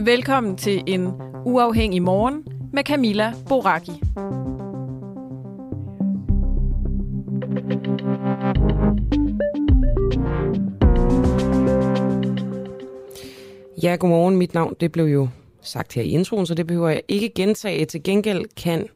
[0.00, 1.12] Velkommen til en
[1.44, 3.92] uafhængig morgen med Camilla Boraki.
[13.82, 14.36] Ja, godmorgen.
[14.36, 15.28] Mit navn det blev jo
[15.62, 17.84] sagt her i introen, så det behøver jeg ikke gentage.
[17.84, 18.88] Til gengæld kan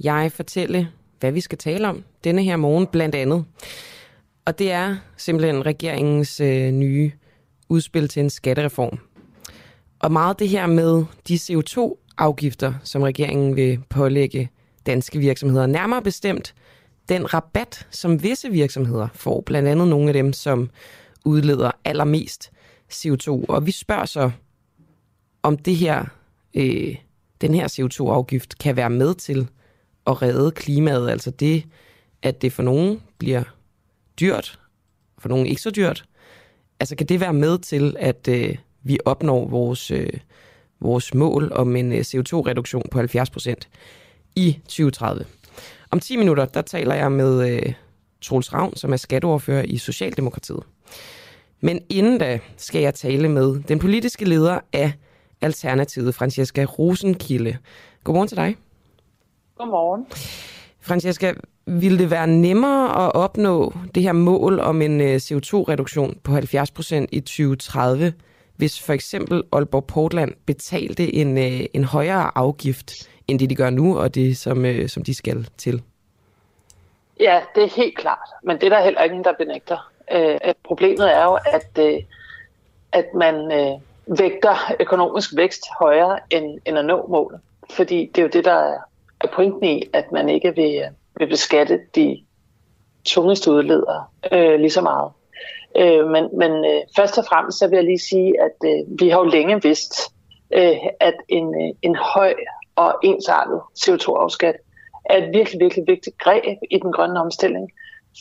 [0.00, 0.88] jeg fortælle,
[1.20, 3.44] hvad vi skal tale om denne her morgen blandt andet.
[4.44, 7.12] Og det er simpelthen regeringens øh, nye
[7.68, 8.98] udspil til en skattereform.
[9.98, 14.50] Og meget det her med de CO2-afgifter, som regeringen vil pålægge
[14.86, 15.66] danske virksomheder.
[15.66, 16.54] Nærmere bestemt
[17.08, 20.70] den rabat, som visse virksomheder får, blandt andet nogle af dem, som
[21.24, 22.50] udleder allermest
[22.92, 23.44] CO2.
[23.48, 24.30] Og vi spørger så,
[25.42, 26.04] om det her,
[26.54, 26.96] øh,
[27.40, 29.48] den her CO2-afgift kan være med til
[30.06, 31.10] at redde klimaet.
[31.10, 31.64] Altså det,
[32.22, 33.42] at det for nogen bliver
[34.20, 34.58] dyrt,
[35.18, 36.04] for nogen ikke så dyrt.
[36.80, 40.12] Altså kan det være med til, at øh, vi opnår vores, øh,
[40.80, 43.54] vores mål om en øh, CO2-reduktion på 70%
[44.36, 45.24] i 2030.
[45.90, 47.72] Om 10 minutter, der taler jeg med øh,
[48.20, 50.62] Troels Ravn, som er skatteordfører i Socialdemokratiet.
[51.60, 54.92] Men inden da skal jeg tale med den politiske leder af
[55.40, 57.56] Alternativet, Francesca Rosenkilde.
[58.04, 58.56] Godmorgen til dig.
[59.58, 60.06] Godmorgen.
[60.80, 61.32] Francesca,
[61.66, 67.06] ville det være nemmere at opnå det her mål om en øh, CO2-reduktion på 70%
[67.12, 68.12] i 2030,
[68.56, 72.92] hvis for eksempel Aalborg Portland betalte en, øh, en højere afgift,
[73.28, 75.82] end det de gør nu, og det som, øh, som de skal til?
[77.20, 78.28] Ja, det er helt klart.
[78.42, 79.90] Men det er der heller ingen, der benægter.
[80.12, 82.02] Øh, problemet er jo, at, øh,
[82.92, 83.80] at man øh,
[84.18, 87.40] vægter økonomisk vækst højere end, end at nå målet.
[87.70, 88.78] Fordi det er jo det, der er,
[89.20, 90.82] er pointen i, at man ikke vil,
[91.18, 92.24] vil beskatte de
[93.04, 95.12] tungeste udledere øh, lige så meget.
[95.76, 99.08] Øh, men men øh, først og fremmest så vil jeg lige sige, at øh, vi
[99.08, 99.92] har jo længe vidst,
[100.54, 102.34] øh, at en, øh, en høj
[102.76, 104.56] og ensartet CO2-afskat
[105.04, 107.70] er et virkelig, virkelig vigtigt greb i den grønne omstilling.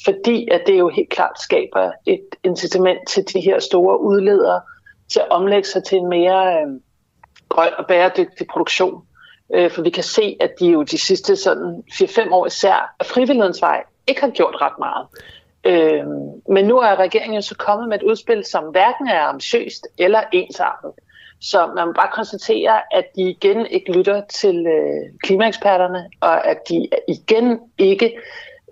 [0.05, 4.61] Fordi at det jo helt klart skaber et incitament til de her store udledere
[5.11, 6.67] til at omlægge sig til en mere øh,
[7.49, 9.01] grøn og bæredygtig produktion.
[9.53, 13.05] Øh, for vi kan se, at de jo de sidste sådan 4-5 år især af
[13.05, 15.07] frivillighedens vej ikke har gjort ret meget.
[15.65, 16.05] Øh,
[16.49, 20.21] men nu er regeringen jo så kommet med et udspil, som hverken er ambitiøst eller
[20.31, 20.91] ensartet.
[21.41, 26.57] Så man må bare konstatere, at de igen ikke lytter til øh, klimaeksperterne, og at
[26.69, 28.17] de igen ikke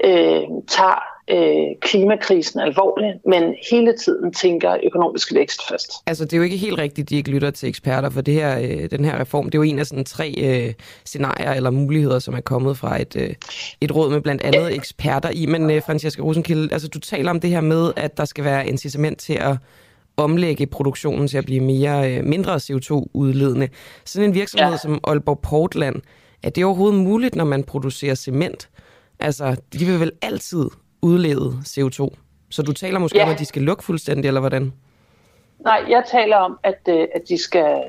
[0.04, 5.92] øh, tager øh, klimakrisen alvorligt, men hele tiden tænker økonomisk vækst først.
[6.08, 8.34] Altså det er jo ikke helt rigtigt, at de ikke lytter til eksperter, for det
[8.34, 10.74] her, øh, den her reform, det er jo en af sådan tre øh,
[11.06, 13.36] scenarier eller muligheder, som er kommet fra et, øh,
[13.82, 15.46] et råd med blandt andet eksperter i.
[15.46, 18.68] Men øh, Francesca Rosenkilde, altså du taler om det her med, at der skal være
[18.68, 19.58] incitament til at
[20.18, 23.68] omlægge produktionen til at blive mere øh, mindre CO2-udledende.
[24.06, 24.78] Sådan en virksomhed ja.
[24.78, 25.96] som Aalborg Portland,
[26.44, 28.70] er det overhovedet muligt, når man producerer cement?
[29.20, 30.66] Altså, de vil vel altid
[31.04, 32.16] udlede CO2.
[32.50, 33.24] Så du taler måske ja.
[33.24, 34.74] om, at de skal lukke fuldstændig, eller hvordan?
[35.60, 37.84] Nej, jeg taler om, at, øh, at de skal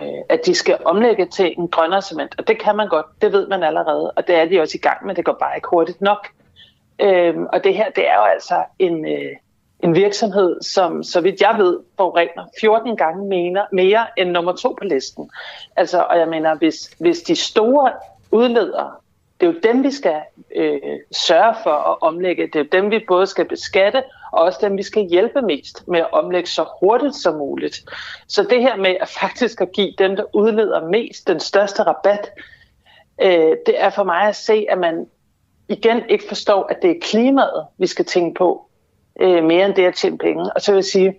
[0.00, 3.32] øh, at de skal omlægge til en grønnere cement, og det kan man godt, det
[3.32, 5.68] ved man allerede, og det er de også i gang med, det går bare ikke
[5.70, 6.28] hurtigt nok.
[6.98, 9.36] Øhm, og det her, det er jo altså en, øh,
[9.82, 14.76] en virksomhed, som, så vidt jeg ved, forurener 14 gange mere, mere end nummer to
[14.78, 15.30] på listen.
[15.76, 17.92] Altså, og jeg mener, hvis, hvis de store
[18.30, 18.90] udledere
[19.42, 20.20] det er jo dem, vi skal
[20.56, 20.80] øh,
[21.12, 22.46] sørge for at omlægge.
[22.46, 24.02] Det er jo dem, vi både skal beskatte,
[24.32, 27.84] og også dem, vi skal hjælpe mest med at omlægge så hurtigt som muligt.
[28.28, 32.30] Så det her med at faktisk at give dem, der udleder mest, den største rabat,
[33.22, 35.06] øh, det er for mig at se, at man
[35.68, 38.68] igen ikke forstår, at det er klimaet, vi skal tænke på,
[39.20, 40.52] øh, mere end det at tjene penge.
[40.54, 41.18] Og så vil jeg sige,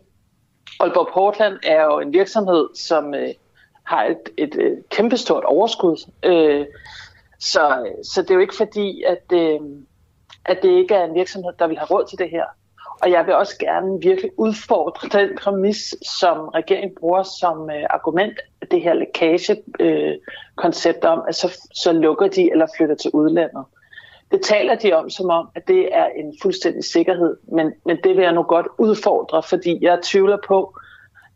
[0.80, 3.30] Aalborg Portland er jo en virksomhed, som øh,
[3.84, 6.10] har et, et, et kæmpestort overskud.
[6.24, 6.66] Øh,
[7.39, 9.59] så, så det er jo ikke fordi, at, øh,
[10.45, 12.45] at det ikke er en virksomhed, der vil have råd til det her.
[13.01, 18.39] Og jeg vil også gerne virkelig udfordre den præmis, som regeringen bruger som øh, argument,
[18.71, 23.65] det her lækage-koncept øh, om, at så, så lukker de eller flytter til udlandet.
[24.31, 28.15] Det taler de om som om, at det er en fuldstændig sikkerhed, men, men det
[28.15, 30.75] vil jeg nu godt udfordre, fordi jeg tvivler på,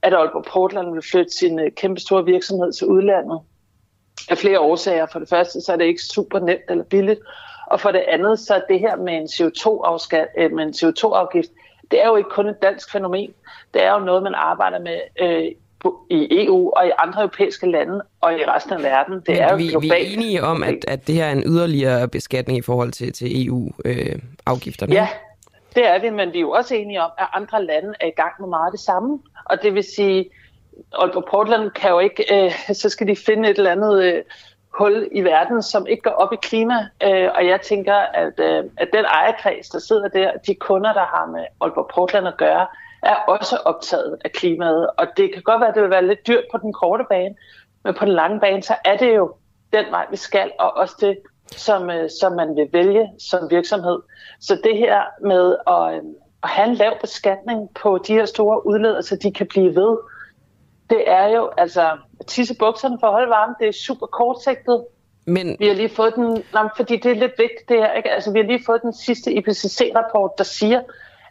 [0.01, 3.39] at Aalborg Portland vil flytte sin øh, kæmpe store virksomhed til udlandet.
[4.29, 5.05] Af flere årsager.
[5.11, 7.19] For det første, så er det ikke super nemt eller billigt.
[7.67, 11.49] Og for det andet, så er det her med en CO2-afgift, med en CO2-afgift
[11.91, 13.33] det er jo ikke kun et dansk fænomen.
[13.73, 15.51] Det er jo noget, man arbejder med øh,
[16.09, 19.13] i EU og i andre europæiske lande og i resten af verden.
[19.13, 19.91] Det Men er jo vi, globalt.
[19.93, 23.13] vi er enige om, at, at det her er en yderligere beskatning i forhold til,
[23.13, 24.91] til EU-afgifterne.
[24.91, 25.07] Øh, ja,
[25.75, 28.15] det er vi, men vi er jo også enige om, at andre lande er i
[28.15, 29.19] gang med meget det samme.
[29.45, 30.29] Og det vil sige,
[30.93, 34.23] Aalborg Portland kan jo ikke, øh, så skal de finde et eller andet øh,
[34.77, 36.87] hul i verden, som ikke går op i klima.
[37.03, 41.05] Øh, og jeg tænker, at, øh, at den ejerkreds, der sidder der, de kunder, der
[41.05, 42.67] har med Aalborg Portland at gøre,
[43.03, 44.89] er også optaget af klimaet.
[44.97, 47.35] Og det kan godt være, at det vil være lidt dyrt på den korte bane,
[47.83, 49.33] men på den lange bane, så er det jo
[49.73, 51.17] den vej, vi skal, og også det,
[51.51, 53.99] som, øh, som man vil vælge som virksomhed.
[54.39, 56.01] Så det her med at, øh,
[56.43, 59.97] at have en lav beskatning på de her store udledere, så de kan blive ved,
[60.89, 61.97] det er jo, altså,
[62.27, 64.85] tisse bukserne for at holde varme, det er super kortsigtet.
[65.25, 65.55] Men...
[65.59, 68.11] Vi har lige fået den, nej, fordi det er lidt vigtigt det her, ikke?
[68.11, 70.81] Altså, vi har lige fået den sidste IPCC-rapport, der siger,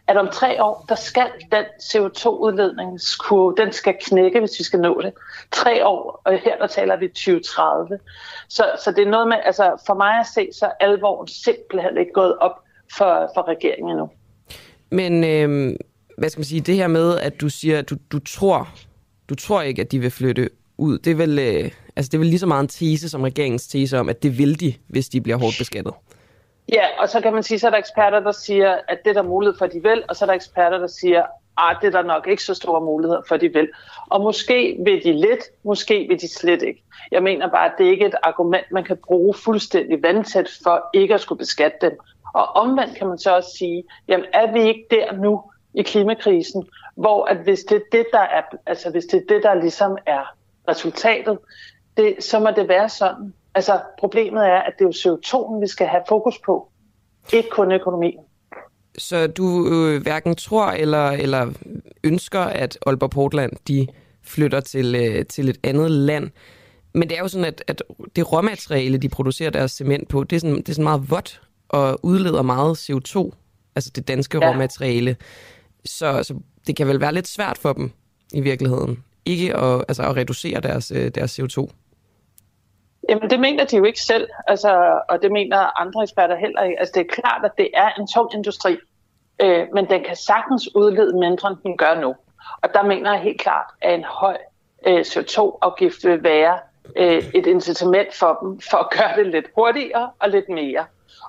[0.07, 5.01] at om tre år, der skal den CO2-udledningskurve, den skal knække, hvis vi skal nå
[5.01, 5.13] det.
[5.51, 7.99] Tre år, og her der taler vi 2030.
[8.49, 11.97] Så, så det er noget med, altså for mig at se, så er alvoren simpelthen
[11.97, 12.59] ikke gået op
[12.97, 14.09] for, for regeringen endnu.
[14.89, 15.75] Men øh,
[16.17, 18.69] hvad skal man sige, det her med, at du siger, at du, du tror,
[19.29, 20.99] du tror ikke, at de vil flytte ud.
[20.99, 23.67] Det er vel, øh, altså det er vel lige så meget en tese som regeringens
[23.67, 25.93] tese om, at det vil de, hvis de bliver hårdt beskattet.
[26.73, 29.13] Ja, og så kan man sige, så er der eksperter, der siger, at det er
[29.13, 31.23] der mulighed for, at de vil, og så er der eksperter, der siger,
[31.57, 33.69] at det er der nok ikke så store muligheder for, at de vil.
[34.07, 36.83] Og måske vil de lidt, måske vil de slet ikke.
[37.11, 40.89] Jeg mener bare, at det ikke er et argument, man kan bruge fuldstændig vandtæt for
[40.93, 41.97] ikke at skulle beskatte dem.
[42.33, 45.41] Og omvendt kan man så også sige, jamen er vi ikke der nu
[45.73, 49.43] i klimakrisen, hvor at hvis det er det, der er, altså hvis det er det,
[49.43, 50.35] der ligesom er
[50.67, 51.37] resultatet,
[51.97, 53.33] det, så må det være sådan.
[53.55, 56.69] Altså problemet er, at det er jo CO2'en, vi skal have fokus på,
[57.33, 58.19] ikke kun økonomien.
[58.97, 61.53] Så du øh, hverken tror eller, eller
[62.03, 63.87] ønsker, at Aalborg Portland de
[64.23, 66.29] flytter til, øh, til et andet land.
[66.93, 67.83] Men det er jo sådan, at, at
[68.15, 71.41] det råmateriale, de producerer deres cement på, det er sådan, det er sådan meget vådt
[71.69, 73.31] og udleder meget CO2,
[73.75, 74.49] altså det danske ja.
[74.49, 75.15] råmateriale.
[75.89, 76.33] Så, så
[76.67, 77.91] det kan vel være lidt svært for dem
[78.33, 81.67] i virkeligheden, ikke at, altså at reducere deres, øh, deres CO2.
[83.09, 86.79] Jamen det mener de jo ikke selv, altså, og det mener andre eksperter heller ikke.
[86.79, 88.77] Altså det er klart, at det er en tung industri,
[89.41, 92.15] øh, men den kan sagtens udlede mindre, end den gør nu.
[92.63, 94.37] Og der mener jeg helt klart, at en høj
[94.87, 96.59] øh, CO2-afgift vil være
[96.95, 100.85] øh, et incitament for dem for at gøre det lidt hurtigere og lidt mere.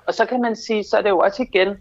[0.06, 1.76] Og så kan man sige, så er det jo også igen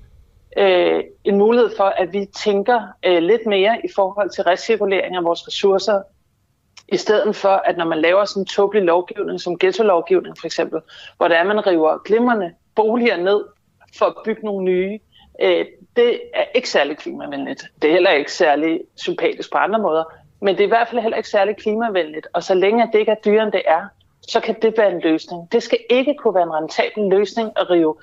[0.57, 5.23] øh, en mulighed for, at vi tænker øh, lidt mere i forhold til recirkulering af
[5.23, 6.01] vores ressourcer,
[6.87, 10.81] i stedet for, at når man laver sådan en tåbelig lovgivning, som ghetto-lovgivning for eksempel,
[11.17, 13.45] hvor der er, man river glimrende boliger ned
[13.97, 14.99] for at bygge nogle nye,
[15.41, 17.65] øh, det er ikke særlig klimavenligt.
[17.81, 20.03] Det er heller ikke særlig sympatisk på andre måder,
[20.41, 22.27] men det er i hvert fald heller ikke særlig klimavenligt.
[22.33, 23.87] Og så længe det ikke er dyrere, end det er,
[24.27, 25.51] så kan det være en løsning.
[25.51, 27.95] Det skal ikke kunne være en rentabel løsning at rive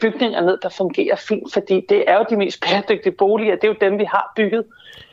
[0.00, 3.54] bygninger ned, der fungerer fint, fordi det er jo de mest bæredygtige boliger.
[3.54, 4.64] Det er jo dem, vi har bygget.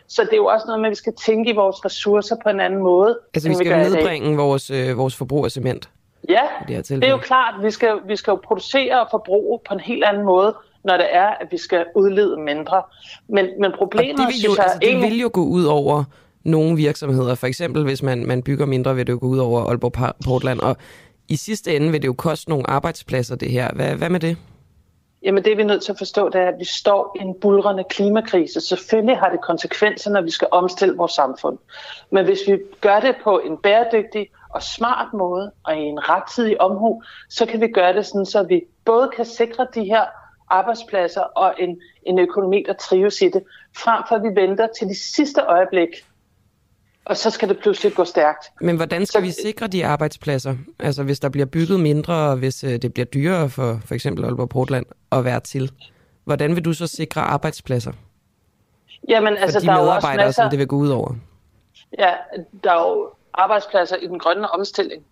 [0.08, 2.50] Så det er jo også noget med, at vi skal tænke i vores ressourcer på
[2.50, 3.20] en anden måde.
[3.34, 5.90] Altså vi skal jo nedbringe vores, øh, vores forbrug af cement.
[6.30, 7.64] Ja, det, det er jo klart.
[7.64, 11.08] Vi skal, vi skal jo producere og forbruge på en helt anden måde, når det
[11.12, 12.82] er, at vi skal udlede mindre.
[13.28, 15.02] Men, men problemet og det vil jo, altså, det ikke...
[15.02, 16.04] vil jo gå ud over
[16.44, 17.36] nogle virksomheder.
[17.36, 20.60] For eksempel, hvis man, man bygger mindre, vil det jo gå ud over Aalborg Portland.
[20.60, 20.78] Og
[21.30, 23.70] i sidste ende vil det jo koste nogle arbejdspladser, det her.
[23.74, 24.38] Hvad, hvad med det?
[25.24, 27.40] Jamen det vi er nødt til at forstå, det er, at vi står i en
[27.42, 28.62] bulrende klimakrise.
[28.62, 31.58] Selvfølgelig har det konsekvenser, når vi skal omstille vores samfund.
[32.10, 36.62] Men hvis vi gør det på en bæredygtig og smart måde, og i en rettidig
[36.62, 40.06] omhu, så kan vi gøre det sådan, så vi både kan sikre de her
[40.50, 43.44] arbejdspladser og en, en økonomi, der trives i det,
[43.78, 45.90] frem for at vi venter til de sidste øjeblik
[47.12, 48.52] og så skal det pludselig gå stærkt.
[48.62, 50.56] Men hvordan skal så, vi sikre de arbejdspladser?
[50.80, 54.26] Altså hvis der bliver bygget mindre, og hvis øh, det bliver dyrere for for eksempel
[54.26, 55.72] Aalborg Portland at være til,
[56.24, 57.92] hvordan vil du så sikre arbejdspladser?
[59.10, 60.90] Jamen, altså, for de der medarbejdere, er jo også masser, som det vil gå ud
[60.90, 61.16] over?
[62.00, 62.14] Ja,
[62.64, 65.04] der er jo arbejdspladser i den grønne omstilling.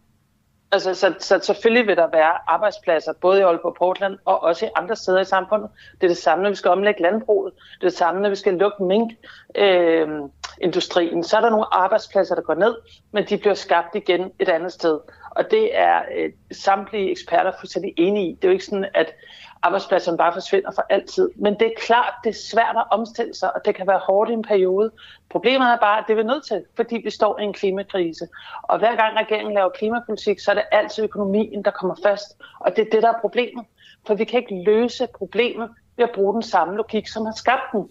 [0.71, 4.69] Altså, så, så selvfølgelig vil der være arbejdspladser, både i Aalborg Portland og også i
[4.75, 5.69] andre steder i samfundet.
[6.01, 7.53] Det er det samme, når vi skal omlægge landbruget.
[7.53, 10.23] Det er det samme, når vi skal lukke minkindustrien.
[10.23, 10.29] Øh,
[10.61, 11.23] industrien.
[11.23, 12.75] så er der nogle arbejdspladser, der går ned,
[13.11, 14.99] men de bliver skabt igen et andet sted.
[15.31, 18.35] Og det er øh, samtlige eksperter fuldstændig enige i.
[18.35, 19.13] Det er jo ikke sådan, at
[19.61, 21.29] arbejdspladserne bare forsvinder for altid.
[21.35, 24.29] Men det er klart, det er svært at omstille sig, og det kan være hårdt
[24.29, 24.91] i en periode.
[25.29, 28.27] Problemet er bare, at det er vi nødt til, fordi vi står i en klimakrise.
[28.63, 32.37] Og hver gang regeringen laver klimapolitik, så er det altid økonomien, der kommer først.
[32.59, 33.65] Og det er det, der er problemet.
[34.07, 37.71] For vi kan ikke løse problemet ved at bruge den samme logik, som har skabt
[37.71, 37.89] den.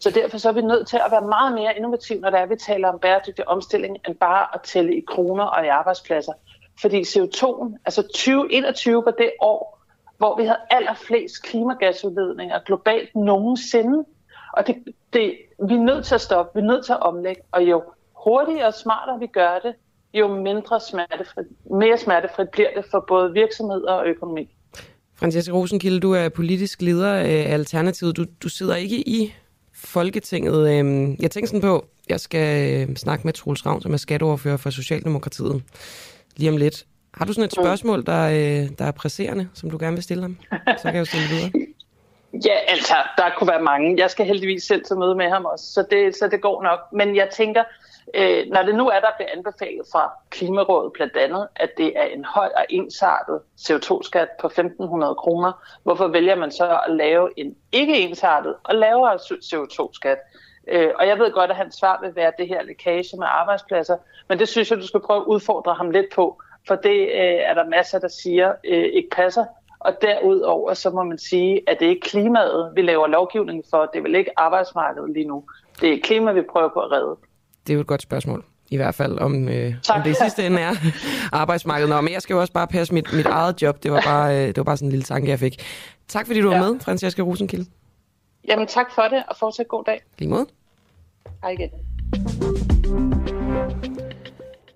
[0.00, 2.46] Så derfor så er vi nødt til at være meget mere innovative, når det er,
[2.46, 6.32] vi taler om bæredygtig omstilling, end bare at tælle i kroner og i arbejdspladser.
[6.80, 9.82] Fordi CO2'en, altså 2021 var det år,
[10.18, 14.04] hvor vi havde allerflest klimagasudledninger globalt nogensinde.
[14.52, 14.76] Og det,
[15.12, 15.36] det,
[15.68, 17.82] vi er nødt til at stoppe, vi er nødt til at omlægge, og jo
[18.24, 19.74] hurtigere og smartere vi gør det,
[20.14, 24.48] jo mindre smertefrit, mere smertefrit bliver det for både virksomheder og økonomi.
[25.14, 28.16] Francesca Rosenkilde, du er politisk leder af Alternativet.
[28.16, 29.34] Du, du sidder ikke i
[29.76, 30.78] Folketinget.
[30.78, 34.56] Øhm, jeg tænker sådan på, jeg skal øh, snakke med Troels Ravn, som er skatteoverfører
[34.56, 35.62] for Socialdemokratiet
[36.36, 36.84] lige om lidt.
[37.14, 37.62] Har du sådan et mm.
[37.62, 40.36] spørgsmål, der, øh, der er presserende, som du gerne vil stille ham?
[40.50, 41.50] Så kan jeg jo stille videre.
[42.44, 43.94] Ja, altså, der kunne være mange.
[43.98, 46.78] Jeg skal heldigvis selv til møde med ham også, så det, så det går nok.
[46.92, 47.64] Men jeg tænker,
[48.14, 52.04] øh, når det nu er, der bliver anbefalet fra Klimarådet blandt andet, at det er
[52.04, 57.56] en høj og ensartet CO2-skat på 1.500 kroner, hvorfor vælger man så at lave en
[57.72, 60.18] ikke ensartet og lavere CO2-skat?
[60.68, 63.96] Øh, og jeg ved godt, at hans svar vil være det her lækage med arbejdspladser,
[64.28, 67.40] men det synes jeg, du skal prøve at udfordre ham lidt på for det øh,
[67.48, 69.44] er der masser, der siger øh, ikke passer.
[69.78, 73.86] Og derudover så må man sige, at det er ikke klimaet, vi laver lovgivning for.
[73.86, 75.44] Det er vel ikke arbejdsmarkedet lige nu.
[75.80, 77.16] Det er klima, vi prøver på at redde.
[77.66, 78.44] Det er jo et godt spørgsmål.
[78.70, 80.74] I hvert fald, om, øh, om det i sidste ende er
[81.32, 81.88] arbejdsmarkedet.
[81.90, 83.82] Nå, men jeg skal jo også bare passe mit, mit eget job.
[83.82, 85.62] Det var, bare, øh, det var bare sådan en lille tanke, jeg fik.
[86.08, 86.58] Tak fordi du ja.
[86.58, 87.66] var med, Franciska Rosenkilde.
[88.48, 90.02] Jamen tak for det, og fortsat god dag.
[90.18, 90.46] Lige måde.
[91.42, 91.70] Hej igen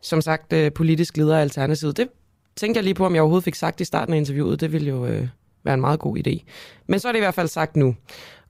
[0.00, 1.96] som sagt øh, politisk leder af Alternativet.
[1.96, 2.08] Det
[2.56, 4.60] tænkte jeg lige på, om jeg overhovedet fik sagt i starten af interviewet.
[4.60, 5.28] Det ville jo øh,
[5.64, 6.44] være en meget god idé.
[6.86, 7.96] Men så er det i hvert fald sagt nu.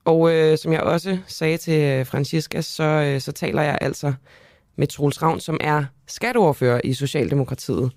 [0.05, 4.13] Og øh, som jeg også sagde til øh, Francisca, så, øh, så taler jeg altså
[4.75, 7.91] med Troels Ravn, som er skatteordfører i Socialdemokratiet,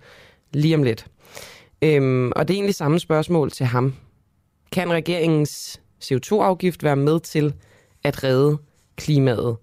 [0.53, 1.07] lige om lidt.
[1.83, 3.95] Øhm, og det er egentlig samme spørgsmål til ham.
[4.73, 7.55] Kan regeringens CO2-afgift være med til
[8.05, 8.59] at redde
[8.97, 9.57] klimaet?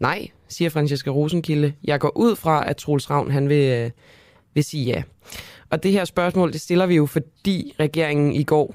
[0.00, 1.72] Nej, siger Franciska Rosenkilde.
[1.84, 3.90] Jeg går ud fra, at Troels Ravn han vil, øh,
[4.54, 5.02] vil sige ja.
[5.70, 8.74] Og det her spørgsmål, det stiller vi jo, fordi regeringen i går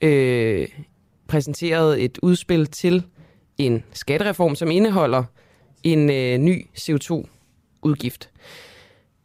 [0.00, 0.68] øh,
[1.28, 3.04] præsenteret et udspil til
[3.58, 5.24] en skattereform, som indeholder
[5.82, 8.30] en øh, ny CO2-udgift.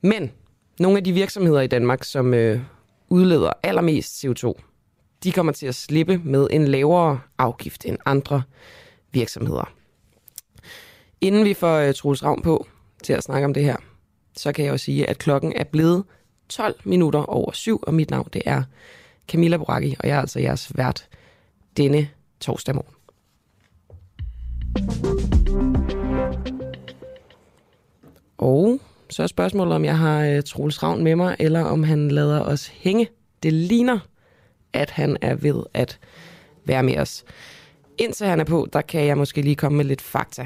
[0.01, 0.31] Men
[0.79, 2.59] nogle af de virksomheder i Danmark, som øh,
[3.09, 4.53] udleder allermest CO2,
[5.23, 8.43] de kommer til at slippe med en lavere afgift end andre
[9.11, 9.73] virksomheder.
[11.21, 12.67] Inden vi får øh, Troels Ravn på
[13.03, 13.75] til at snakke om det her,
[14.37, 16.03] så kan jeg jo sige, at klokken er blevet
[16.49, 18.63] 12 minutter over syv, og mit navn det er
[19.27, 21.07] Camilla Boracchi, og jeg er altså jeres vært
[21.77, 22.07] denne
[22.39, 22.95] torsdag morgen.
[28.37, 32.11] Og så er spørgsmålet, om jeg har uh, Troels Ravn med mig, eller om han
[32.11, 33.07] lader os hænge.
[33.43, 33.99] Det ligner,
[34.73, 35.99] at han er ved at
[36.65, 37.23] være med os.
[37.97, 40.45] Indtil han er på, der kan jeg måske lige komme med lidt fakta.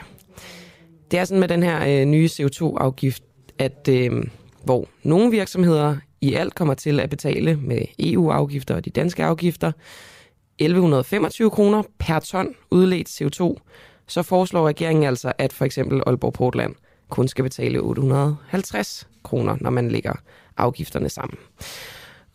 [1.12, 3.24] Det er sådan med den her øh, nye CO2-afgift,
[3.60, 4.24] at øh,
[4.64, 9.72] hvor nogle virksomheder i alt kommer til at betale med EU-afgifter og de danske afgifter
[10.60, 13.56] 1125 kroner per ton udledt CO2,
[14.08, 16.76] så foreslår regeringen altså, at for eksempel Aalborg Portland
[17.10, 20.14] kun skal betale 850 kroner, når man lægger
[20.58, 21.38] afgifterne sammen.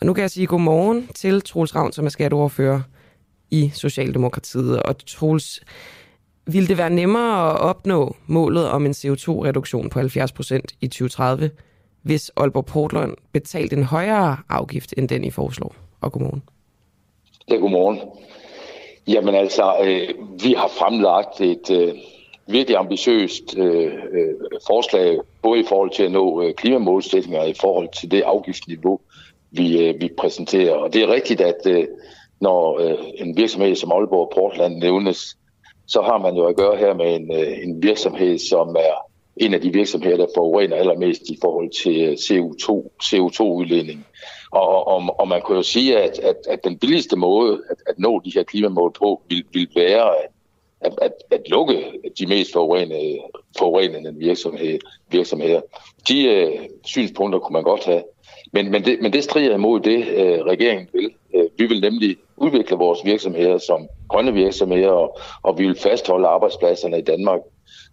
[0.01, 2.81] Og nu kan jeg sige godmorgen til Troels Ravn, som er skatteordfører
[3.51, 4.83] i Socialdemokratiet.
[4.83, 5.61] Og Troels,
[6.47, 11.51] ville det være nemmere at opnå målet om en CO2-reduktion på 70 procent i 2030,
[12.03, 15.75] hvis Aalborg Portland betalte en højere afgift end den, I foreslår?
[16.01, 16.43] Og godmorgen.
[17.51, 18.01] Ja, godmorgen.
[19.09, 20.09] Jamen altså, øh,
[20.45, 21.95] vi har fremlagt et øh,
[22.47, 24.35] virkelig ambitiøst øh, øh,
[24.67, 29.01] forslag, både i forhold til at nå øh, klimamålsætninger og i forhold til det afgiftsniveau,
[29.51, 30.75] vi, øh, vi præsenterer.
[30.75, 31.87] Og det er rigtigt, at øh,
[32.41, 35.37] når øh, en virksomhed som Aalborg Portland nævnes,
[35.87, 38.95] så har man jo at gøre her med en, øh, en virksomhed, som er
[39.37, 44.07] en af de virksomheder, der forurener allermest i forhold til øh, CO2, CO2-udledning.
[44.51, 47.99] Og, og, og man kunne jo sige, at, at, at den billigste måde at, at
[47.99, 50.15] nå de her klimamål på, vil, vil være
[50.81, 53.21] at, at, at lukke de mest forurenende,
[53.59, 54.79] forurenende virksomheder.
[55.11, 55.61] virksomheder.
[56.09, 58.03] De øh, synspunkter kunne man godt have.
[58.53, 61.11] Men, men, det, men det strider imod det, øh, regeringen vil.
[61.35, 66.29] Øh, vi vil nemlig udvikle vores virksomheder som grønne virksomheder, og, og vi vil fastholde
[66.29, 67.41] arbejdspladserne i Danmark.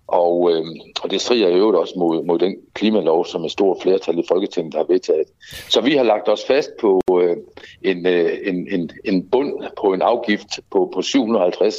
[0.08, 0.66] Og, øh,
[1.04, 4.24] og det strider i øvrigt også mod, mod den klimalov, som et stort flertal i
[4.28, 5.28] Folketinget har vedtaget.
[5.70, 7.38] Så vi har lagt os fast på øh,
[7.82, 11.76] en, øh, en, en, en bund på en afgift på, på 750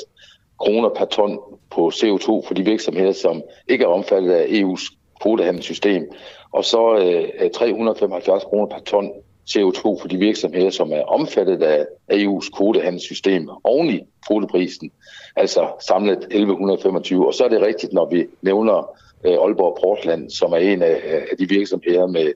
[0.59, 1.39] kroner per ton
[1.71, 6.13] på CO2 for de virksomheder, som ikke er omfattet af EU's kvotehandelssystem,
[6.53, 9.13] og så øh, øh 375 kroner per ton
[9.49, 14.91] CO2 for de virksomheder, som er omfattet af EU's kvotehandelssystem oven i kvoteprisen,
[15.37, 17.27] altså samlet 1125.
[17.27, 18.91] Og så er det rigtigt, når vi nævner
[19.25, 21.01] øh, Aalborg Portland, som er en af,
[21.31, 22.33] af de virksomheder med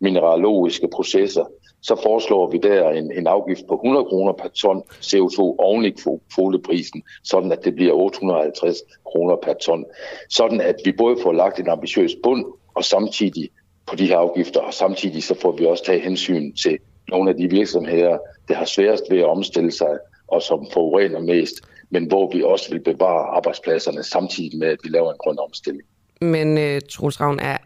[0.00, 1.44] mineralogiske processer,
[1.82, 5.94] så foreslår vi der en, en afgift på 100 kroner per ton CO2 oven i
[6.34, 9.84] kvoteprisen, sådan at det bliver 850 kroner per ton.
[10.30, 12.44] Sådan at vi både får lagt en ambitiøs bund,
[12.74, 13.50] og samtidig
[13.86, 17.36] på de her afgifter, og samtidig så får vi også taget hensyn til nogle af
[17.36, 19.98] de virksomheder, der har sværest ved at omstille sig,
[20.28, 21.54] og som forurener mest,
[21.90, 25.82] men hvor vi også vil bevare arbejdspladserne samtidig med, at vi laver en grøn omstilling.
[26.20, 27.56] Men uh, Troels Ravn, er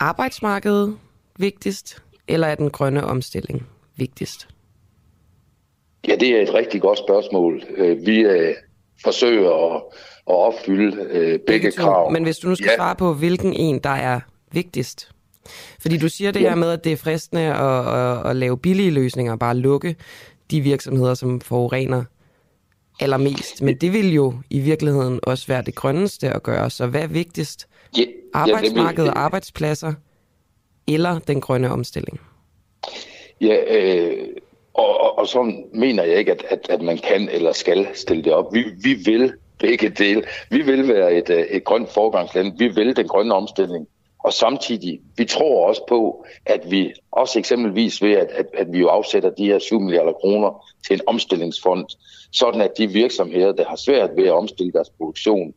[0.00, 0.98] arbejdsmarkedet
[1.38, 4.48] vigtigst, eller er den grønne omstilling vigtigst?
[6.08, 7.62] Ja, det er et rigtig godt spørgsmål.
[7.76, 8.54] Øh, vi uh,
[9.04, 9.82] forsøger at,
[10.30, 12.12] at opfylde uh, begge, begge krav.
[12.12, 12.76] Men hvis du nu skal ja.
[12.76, 14.20] svare på, hvilken en, der er
[14.52, 15.10] vigtigst,
[15.80, 18.90] fordi du siger det her med, at det er fristende at, at, at lave billige
[18.90, 19.96] løsninger og bare lukke
[20.50, 22.04] de virksomheder, som forurener
[23.00, 23.62] allermest.
[23.62, 26.70] Men det vil jo i virkeligheden også være det grønneste at gøre.
[26.70, 27.68] Så hvad er vigtigst?
[27.96, 29.92] Ja, Arbejdsmarkedet og arbejdspladser
[30.86, 32.20] eller den grønne omstilling?
[33.40, 34.28] Ja, øh,
[34.74, 38.24] og, og, og så mener jeg ikke, at, at, at man kan eller skal stille
[38.24, 38.54] det op.
[38.54, 40.22] Vi, vi vil begge dele.
[40.50, 42.58] Vi vil være et, øh, et grønt forgangsland.
[42.58, 43.88] Vi vil den grønne omstilling.
[44.24, 48.78] Og samtidig, vi tror også på, at vi også eksempelvis ved, at, at, at vi
[48.78, 51.86] jo afsætter de her 7 milliarder kroner til en omstillingsfond,
[52.32, 55.54] sådan at de virksomheder, der har svært ved at omstille deres produktion,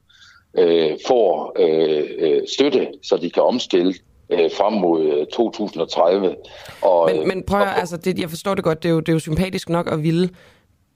[0.58, 3.94] øh, får øh, øh støtte, så de kan omstille
[4.30, 6.28] øh, frem mod 2030.
[6.28, 6.36] Øh,
[6.82, 9.10] og, men, men prøv at, altså, det, jeg forstår det godt, det er, jo, det
[9.10, 10.30] er jo sympatisk nok at ville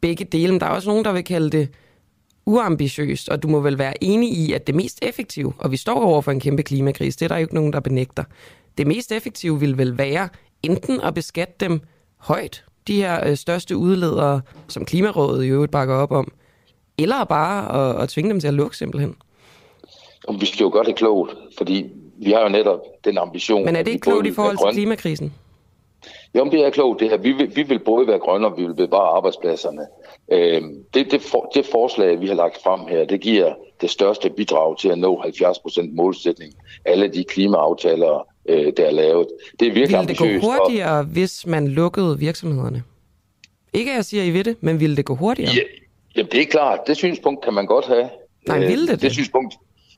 [0.02, 1.70] begge dele, men der er også nogen, der vil kalde det
[2.46, 6.04] uambitiøst, og du må vel være enig i, at det mest effektive, og vi står
[6.04, 8.24] over for en kæmpe klimakrise, det er der jo ikke nogen, der benægter,
[8.78, 10.30] det mest effektive vil vel være
[10.64, 11.82] enten at beskatte dem
[12.18, 16.32] højt, de her øh, største udledere, som Klimarådet i øvrigt bakker op om,
[16.98, 19.16] eller bare at, at tvinge dem til at lukke simpelthen?
[20.40, 23.66] Vi skal jo gøre det klogt, fordi vi har jo netop den ambition...
[23.66, 25.34] Men er det ikke klogt i forhold til klimakrisen?
[26.36, 27.18] Jo, det er klogt det her.
[27.18, 29.88] Vi vil, vi vil både være grønne, og vi vil bevare arbejdspladserne.
[30.32, 30.62] Øh,
[30.94, 34.80] det, det, for, det forslag, vi har lagt frem her, det giver det største bidrag
[34.80, 36.54] til at nå 70% målsætning.
[36.86, 39.28] Alle de klimaaftaler, øh, der er lavet.
[39.60, 41.06] Det er virkelig Vil det gå hurtigere, og...
[41.06, 42.84] hvis man lukkede virksomhederne?
[43.74, 45.52] Ikke at jeg siger, I ved det, men ville det gå hurtigere?
[45.56, 45.62] Ja,
[46.16, 46.80] jamen, det er klart.
[46.88, 48.10] Det synspunkt kan man godt have.
[48.48, 49.02] Nej, øh, ville det det?
[49.02, 49.56] Det synspunkt,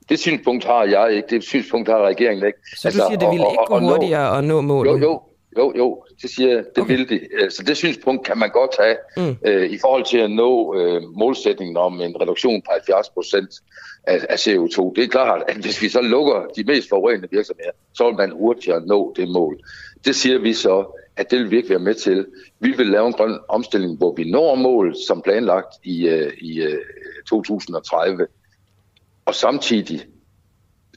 [0.08, 1.28] det synspunkt har jeg ikke.
[1.30, 2.58] Det synspunkt har regeringen ikke.
[2.76, 4.90] Så altså, du siger, det ville og, ikke gå hurtigere nå, at nå målet?
[4.90, 5.20] Jo, jo,
[5.58, 6.96] jo, jo, det siger jeg, det okay.
[6.96, 7.18] vil de.
[7.18, 9.36] Så altså, det synspunkt kan man godt have mm.
[9.44, 13.50] øh, i forhold til at nå øh, målsætningen om en reduktion på 70 procent
[14.04, 14.92] af, af CO2.
[14.96, 18.30] Det er klart, at hvis vi så lukker de mest forurenende virksomheder, så vil man
[18.30, 19.60] hurtigere nå det mål.
[20.04, 22.26] Det siger vi så, at det vil vi ikke være med til.
[22.60, 26.62] Vi vil lave en grøn omstilling, hvor vi når mål som planlagt i, øh, i
[26.62, 26.78] øh,
[27.28, 28.26] 2030.
[29.26, 30.06] Og samtidig,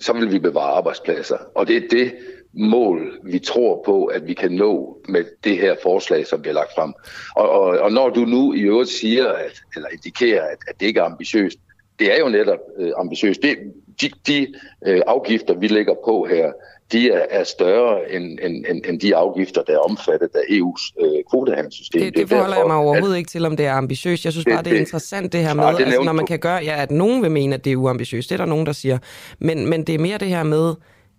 [0.01, 1.37] så vil vi bevare arbejdspladser.
[1.55, 2.13] Og det er det,
[2.53, 6.53] mål, vi tror på, at vi kan nå med det her forslag, som vi har
[6.53, 6.93] lagt frem.
[7.35, 10.85] Og, og, og når du nu i øvrigt siger, at, eller indikerer, at, at det
[10.85, 11.57] ikke er ambitiøst,
[11.99, 13.41] det er jo netop øh, ambitiøst.
[13.41, 13.57] Det,
[14.01, 14.47] de de
[14.87, 16.51] øh, afgifter, vi lægger på her,
[16.91, 21.05] de er, er større end, end, end, end de afgifter, der er omfattet af EU's
[21.05, 22.01] øh, kvotehandelssystem.
[22.01, 24.25] Det, det, det forholder jeg mig overhovedet at, ikke til, om det er ambitiøst.
[24.25, 26.59] Jeg synes bare, det er interessant det her med, det altså, når man kan gøre,
[26.63, 28.29] ja, at nogen vil mene, at det er uambitiøst.
[28.29, 28.97] Det er der nogen, der siger.
[29.39, 30.73] Men, men det er mere det her med,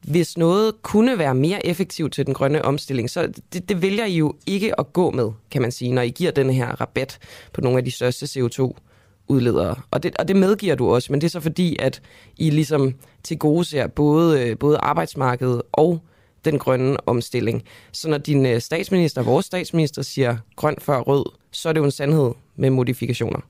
[0.09, 4.17] hvis noget kunne være mere effektivt til den grønne omstilling, så det, det vælger I
[4.17, 7.19] jo ikke at gå med, kan man sige, når I giver den her rabat
[7.53, 9.77] på nogle af de største CO2-udledere.
[9.91, 12.03] Og det, og det medgiver du også, men det er så fordi, at
[12.37, 16.01] I ligesom til gode ser både, øh, både arbejdsmarkedet og
[16.45, 17.63] den grønne omstilling.
[17.93, 21.85] Så når din øh, statsminister, vores statsminister, siger grøn før rød, så er det jo
[21.85, 23.41] en sandhed med modifikationer.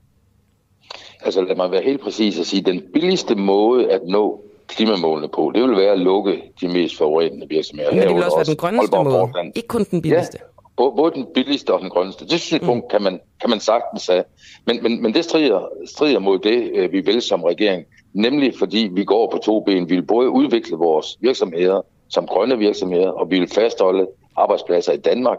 [1.21, 4.43] Altså lad mig være helt præcis og sige, at den billigste måde at nå
[4.75, 7.91] klimamålene på, det vil være at lukke de mest forurenende virksomheder.
[7.91, 10.37] Men det vil også være den grønneste måde, ikke kun den billigste.
[10.41, 12.27] Ja, både den billigste og den grønneste.
[12.27, 12.89] Det synspunkt mm.
[12.89, 14.23] kan, man, kan man sagtens have.
[14.65, 17.85] Men, men, men det strider, strider mod det, øh, vi vil som regering.
[18.13, 19.89] Nemlig fordi vi går på to ben.
[19.89, 24.97] Vi vil både udvikle vores virksomheder som grønne virksomheder, og vi vil fastholde arbejdspladser i
[24.97, 25.37] Danmark,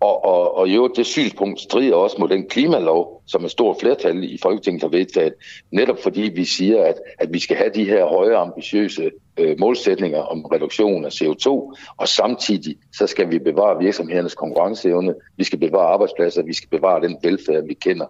[0.00, 4.24] og, og, og jo, det synspunkt strider også mod den klimalov, som et stort flertal
[4.24, 5.34] i Folketinget har vedtaget,
[5.70, 10.18] netop fordi vi siger, at, at vi skal have de her høje ambitiøse øh, målsætninger
[10.18, 11.48] om reduktion af CO2,
[11.96, 17.02] og samtidig så skal vi bevare virksomhedernes konkurrenceevne, vi skal bevare arbejdspladser, vi skal bevare
[17.02, 18.06] den velfærd, vi kender.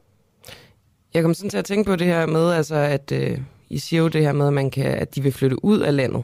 [1.15, 3.39] Jeg kom sådan til at tænke på det her med, altså, at øh,
[3.71, 5.97] I siger jo det her med, at, man kan, at de vil flytte ud af
[5.97, 6.23] landet.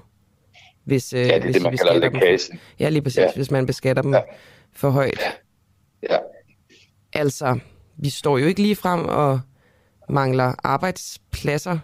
[0.84, 2.60] Hvis, øh, ja, det er hvis det, man kalder lækagen.
[2.80, 3.32] Ja, lige præcis, ja.
[3.36, 4.20] hvis man beskatter dem ja.
[4.72, 5.20] for højt.
[5.20, 5.30] Ja.
[6.02, 6.18] Ja.
[7.12, 7.58] Altså,
[7.96, 9.40] vi står jo ikke lige frem og
[10.08, 11.78] mangler arbejdspladser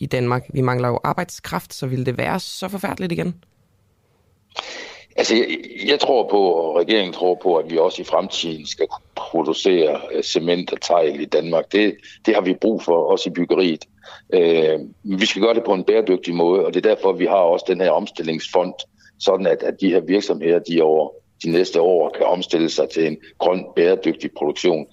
[0.00, 0.42] i Danmark.
[0.52, 3.44] Vi mangler jo arbejdskraft, så vil det være så forfærdeligt igen?
[5.16, 8.86] Altså, jeg, jeg tror på, og regeringen tror på, at vi også i fremtiden skal
[9.16, 11.72] producere uh, cement og tegl i Danmark.
[11.72, 13.84] Det, det har vi brug for, også i byggeriet.
[14.36, 14.80] Uh,
[15.20, 17.64] vi skal gøre det på en bæredygtig måde, og det er derfor, vi har også
[17.68, 18.74] den her omstillingsfond,
[19.18, 21.10] sådan at, at de her virksomheder, de over
[21.44, 24.86] de næste år kan omstille sig til en grøn, bæredygtig produktion.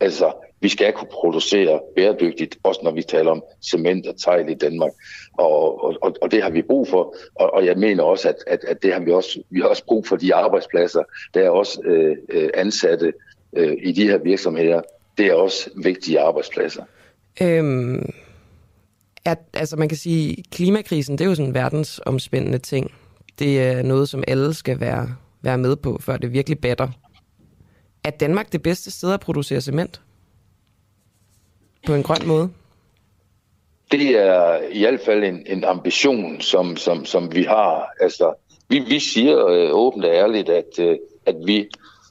[0.00, 4.54] Altså, vi skal kunne producere bæredygtigt, også når vi taler om cement og tegl i
[4.54, 4.90] Danmark.
[5.38, 7.14] Og, og, og det har vi brug for.
[7.34, 9.84] Og, og jeg mener også, at, at, at det har vi også, vi har også
[9.84, 11.02] brug for de arbejdspladser.
[11.34, 13.12] Der er også øh, øh ansatte
[13.56, 14.80] øh, i de her virksomheder.
[15.18, 16.82] Det er også vigtige arbejdspladser.
[17.42, 18.12] Øhm,
[19.24, 22.90] at, altså man kan sige, klimakrisen, det er jo sådan en verdensomspændende ting.
[23.38, 26.88] Det er noget, som alle skal være være med på, før det virkelig batter.
[28.04, 30.00] Er Danmark det bedste sted at producere cement?
[31.86, 32.50] På en grøn måde?
[33.90, 37.88] Det er i hvert fald en, en ambition, som, som, som vi har.
[38.00, 38.34] Altså,
[38.68, 40.96] vi, vi siger øh, åbent og ærligt, at, øh,
[41.26, 41.68] at vi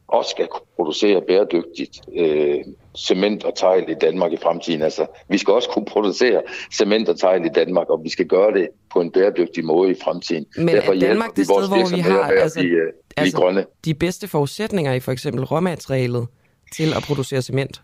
[0.07, 2.63] også skal producere bæredygtigt øh,
[2.97, 4.81] cement og tegl i Danmark i fremtiden.
[4.81, 6.41] Altså, vi skal også kunne producere
[6.73, 9.95] cement og tegl i Danmark, og vi skal gøre det på en bæredygtig måde i
[10.03, 10.45] fremtiden.
[10.57, 13.65] Men Derfor er Danmark det sted, hvor vi har altså, blive, øh, altså, grønne.
[13.85, 16.27] de bedste forudsætninger i for eksempel råmaterialet
[16.75, 17.81] til at producere cement?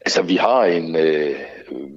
[0.00, 1.36] Altså, vi har en øh,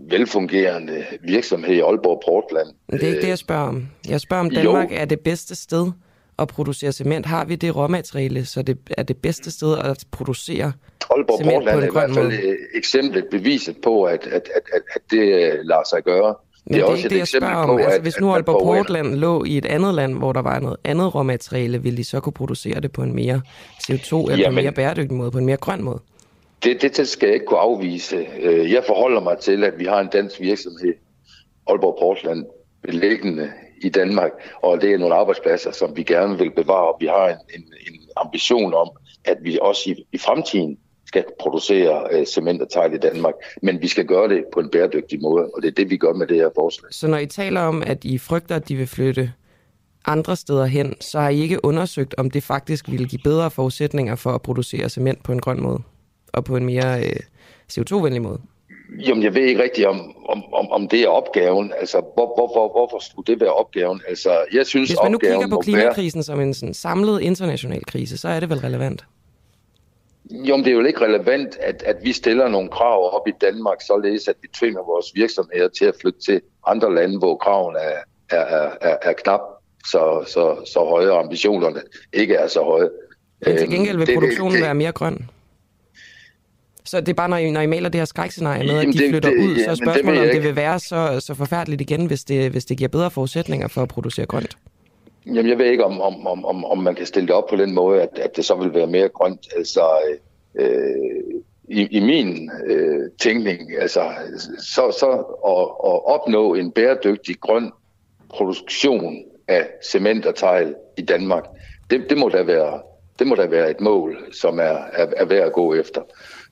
[0.10, 2.68] velfungerende virksomhed i Aalborg Portland.
[2.90, 3.88] Men det er ikke det, jeg spørger om.
[4.10, 4.98] Jeg spørger om Danmark jo.
[4.98, 5.92] er det bedste sted
[6.40, 7.26] at producere cement?
[7.26, 10.74] Har vi det råmateriale, så det er det bedste sted at producere
[11.12, 12.58] Aalborg cement Portland på en er i hvert fald måde?
[12.76, 16.36] eksemplet beviset på, at, at, at, at det øh, lader sig gøre.
[16.66, 17.68] Men det er, det er også ikke det, jeg spørger om.
[17.70, 20.60] På, altså, at, hvis nu Aalborg Portland lå i et andet land, hvor der var
[20.60, 23.42] noget andet råmateriale, ville de så kunne producere det på en mere
[23.84, 26.00] CO2 eller Jamen, på en mere bæredygtig måde, på en mere grøn måde?
[26.64, 28.28] Det, det skal jeg ikke kunne afvise.
[28.40, 30.94] Øh, jeg forholder mig til, at vi har en dansk virksomhed,
[31.68, 32.46] Aalborg Portland,
[32.84, 33.52] beliggende
[33.86, 34.32] i Danmark,
[34.64, 37.64] og det er nogle arbejdspladser, som vi gerne vil bevare, og vi har en, en,
[37.88, 38.90] en ambition om,
[39.26, 43.82] at vi også i, i fremtiden skal producere øh, cement og tegl i Danmark, men
[43.82, 46.28] vi skal gøre det på en bæredygtig måde, og det er det, vi gør med
[46.28, 46.94] det her forslag.
[46.94, 49.32] Så når I taler om, at I frygter, at de vil flytte
[50.06, 54.16] andre steder hen, så har I ikke undersøgt, om det faktisk ville give bedre forudsætninger
[54.16, 55.80] for at producere cement på en grøn måde,
[56.34, 57.20] og på en mere øh,
[57.72, 58.42] CO2-venlig måde?
[59.08, 61.74] Jamen, jeg ved ikke rigtigt, om, om, om, om det er opgaven.
[61.80, 64.02] Altså, hvor, hvor, hvor, hvorfor skulle det være opgaven?
[64.08, 66.24] Altså, jeg synes, Hvis man nu kigger på klimakrisen være...
[66.24, 69.06] som en sådan samlet international krise, så er det vel relevant?
[70.32, 73.32] Jo, men det er jo ikke relevant, at, at vi stiller nogle krav op i
[73.42, 77.80] Danmark, således at vi tvinger vores virksomheder til at flytte til andre lande, hvor kravene
[77.80, 79.42] er, er, er, er knap
[79.86, 81.82] så, så, så høje, og ambitionerne
[82.14, 82.90] ikke er så høje.
[83.46, 85.30] Men til gengæld vil øhm, produktionen det, det, være mere grøn?
[86.86, 88.92] Så det er bare, når I, når I maler det her skrækscenarie med, at de
[88.94, 92.06] det, flytter det, ud, så er spørgsmålet, om det vil være så, så forfærdeligt igen,
[92.06, 94.58] hvis det, hvis det giver bedre forudsætninger for at producere grønt.
[95.26, 97.74] Jamen, jeg ved ikke, om, om, om, om man kan stille det op på den
[97.74, 99.48] måde, at, at det så vil være mere grønt.
[99.56, 99.82] Altså,
[100.56, 100.70] øh,
[101.68, 104.12] i, i min øh, tænkning, altså,
[104.60, 105.12] så, så
[105.48, 107.72] at, at opnå en bæredygtig grøn
[108.30, 109.16] produktion
[109.48, 111.44] af cement og tegl i Danmark,
[111.90, 112.82] det, det, må da være,
[113.20, 116.02] det må da være et mål, som er, er, er værd at gå efter.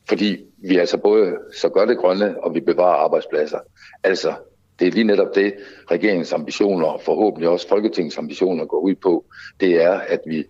[0.09, 3.59] Fordi vi altså både så gør det grønne, og vi bevarer arbejdspladser.
[4.03, 4.33] Altså,
[4.79, 5.53] det er lige netop det,
[5.91, 9.25] regeringens ambitioner, og forhåbentlig også Folketingets ambitioner går ud på.
[9.59, 10.45] Det er, at vi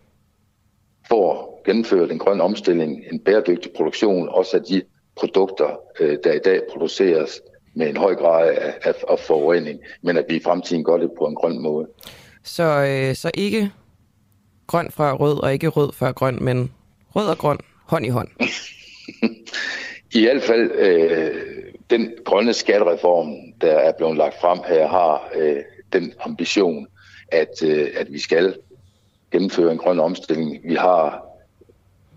[1.10, 4.82] får gennemført en grøn omstilling, en bæredygtig produktion, også af de
[5.16, 7.42] produkter, øh, der i dag produceres
[7.76, 11.12] med en høj grad af, af, af forurening, men at vi i fremtiden gør det
[11.18, 11.88] på en grøn måde.
[12.44, 13.72] Så, øh, så ikke
[14.68, 16.72] grøn før rød, og ikke rød før grøn, men
[17.16, 18.28] rød og grøn hånd i hånd?
[20.16, 21.44] I hvert fald øh,
[21.90, 25.58] den grønne skattereform, der er blevet lagt frem her, har øh,
[25.94, 26.88] den ambition,
[27.32, 28.56] at, øh, at vi skal
[29.32, 30.60] gennemføre en grøn omstilling.
[30.64, 31.26] Vi har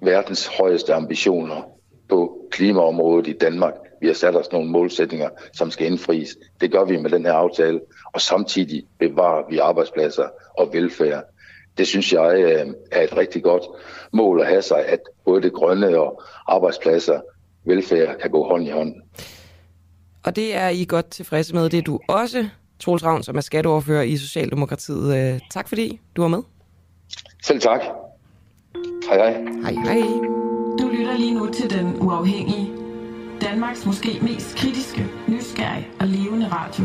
[0.01, 1.63] verdens højeste ambitioner
[2.09, 3.75] på klimaområdet i Danmark.
[4.01, 6.37] Vi har sat os nogle målsætninger, som skal indfries.
[6.61, 7.81] Det gør vi med den her aftale,
[8.13, 11.25] og samtidig bevarer vi arbejdspladser og velfærd.
[11.79, 13.63] Det synes jeg øh, er et rigtig godt
[14.13, 17.21] mål at have sig, at både det grønne og arbejdspladser,
[17.65, 18.95] velfærd kan gå hånd i hånd.
[20.25, 21.71] Og det er I godt tilfredse med.
[21.71, 22.49] Det er du også,
[22.81, 25.17] Troels Ravn, som er skatteoverfører i Socialdemokratiet.
[25.17, 26.43] Øh, tak fordi du var med.
[27.43, 27.81] Selv tak.
[29.09, 29.33] Hej hej.
[29.63, 30.09] Hej hej.
[30.79, 32.73] Du lytter lige nu til Den Uafhængige.
[33.41, 36.85] Danmarks måske mest kritiske, nysgerrige og levende radio.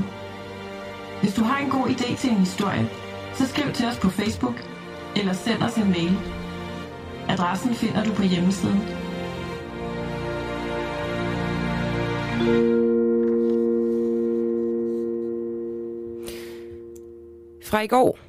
[1.22, 2.90] Hvis du har en god idé til en historie,
[3.34, 4.56] så skriv til os på Facebook
[5.16, 6.41] eller send os en mail.
[7.32, 8.82] Adressen finder du på hjemmesiden.
[17.66, 18.20] Fra i går,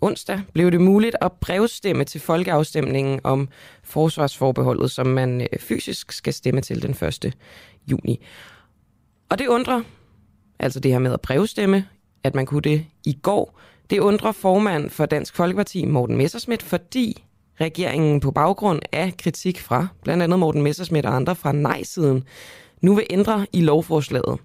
[0.00, 3.48] onsdag, blev det muligt at brevstemme til folkeafstemningen om
[3.82, 7.36] forsvarsforbeholdet, som man øh, fysisk skal stemme til den 1.
[7.86, 8.24] juni.
[9.28, 9.82] Og det undrer,
[10.58, 11.86] altså det her med at brevstemme,
[12.24, 17.24] at man kunne det i går, det undrer formand for Dansk Folkeparti, Morten Messerschmidt, fordi
[17.60, 22.24] regeringen på baggrund af kritik fra blandt andet Morten Messersmith og andre fra nej-siden,
[22.80, 24.38] nu vil ændre i lovforslaget.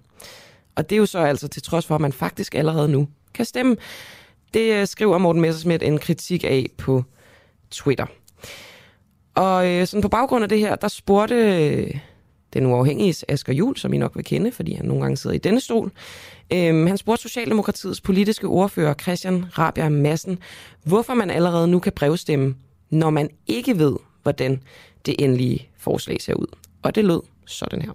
[0.74, 3.44] Og det er jo så altså til trods for, at man faktisk allerede nu kan
[3.44, 3.76] stemme.
[4.54, 7.04] Det øh, skriver Morten Messersmith en kritik af på
[7.70, 8.06] Twitter.
[9.34, 11.94] Og øh, sådan på baggrund af det her, der spurgte øh,
[12.52, 15.38] den uafhængige Asger Jul, som I nok vil kende, fordi han nogle gange sidder i
[15.38, 15.92] denne stol,
[16.52, 20.38] øh, han spurgte Socialdemokratiets politiske ordfører Christian Rabia Massen,
[20.84, 22.54] hvorfor man allerede nu kan brevstemme,
[22.94, 24.60] når man ikke ved, hvordan
[25.06, 26.46] det endelige forslag ser ud.
[26.82, 27.92] Og det lød sådan her.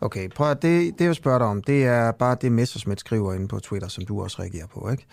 [0.00, 3.34] Okay, prøv at det, det jeg spørger dig om, det er bare det Messersmith skriver
[3.34, 5.06] inde på Twitter, som du også reagerer på, ikke?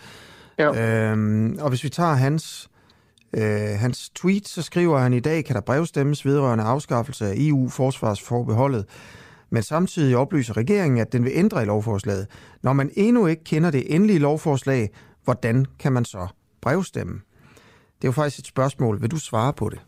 [0.58, 1.10] Ja.
[1.10, 2.70] Øhm, og hvis vi tager hans,
[3.32, 8.84] øh, hans tweet, så skriver han, i dag kan der brevstemmes vedrørende afskaffelse af EU-forsvarsforbeholdet,
[9.50, 12.26] men samtidig oplyser regeringen, at den vil ændre i lovforslaget.
[12.62, 14.90] Når man endnu ikke kender det endelige lovforslag,
[15.24, 16.26] hvordan kan man så
[16.60, 17.20] brevstemme?
[18.04, 19.02] Det er jo faktisk et spørgsmål.
[19.02, 19.80] Vil du svare på det?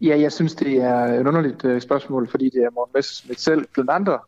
[0.00, 3.66] Ja, jeg synes, det er et underligt øh, spørgsmål, fordi det er Morten Messerschmidt selv,
[3.74, 4.18] blandt andre,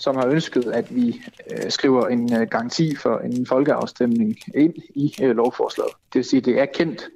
[0.00, 5.14] som har ønsket, at vi øh, skriver en øh, garanti for en folkeafstemning ind i
[5.22, 5.92] øh, lovforslaget.
[6.12, 7.08] Det vil sige, at det er kendt,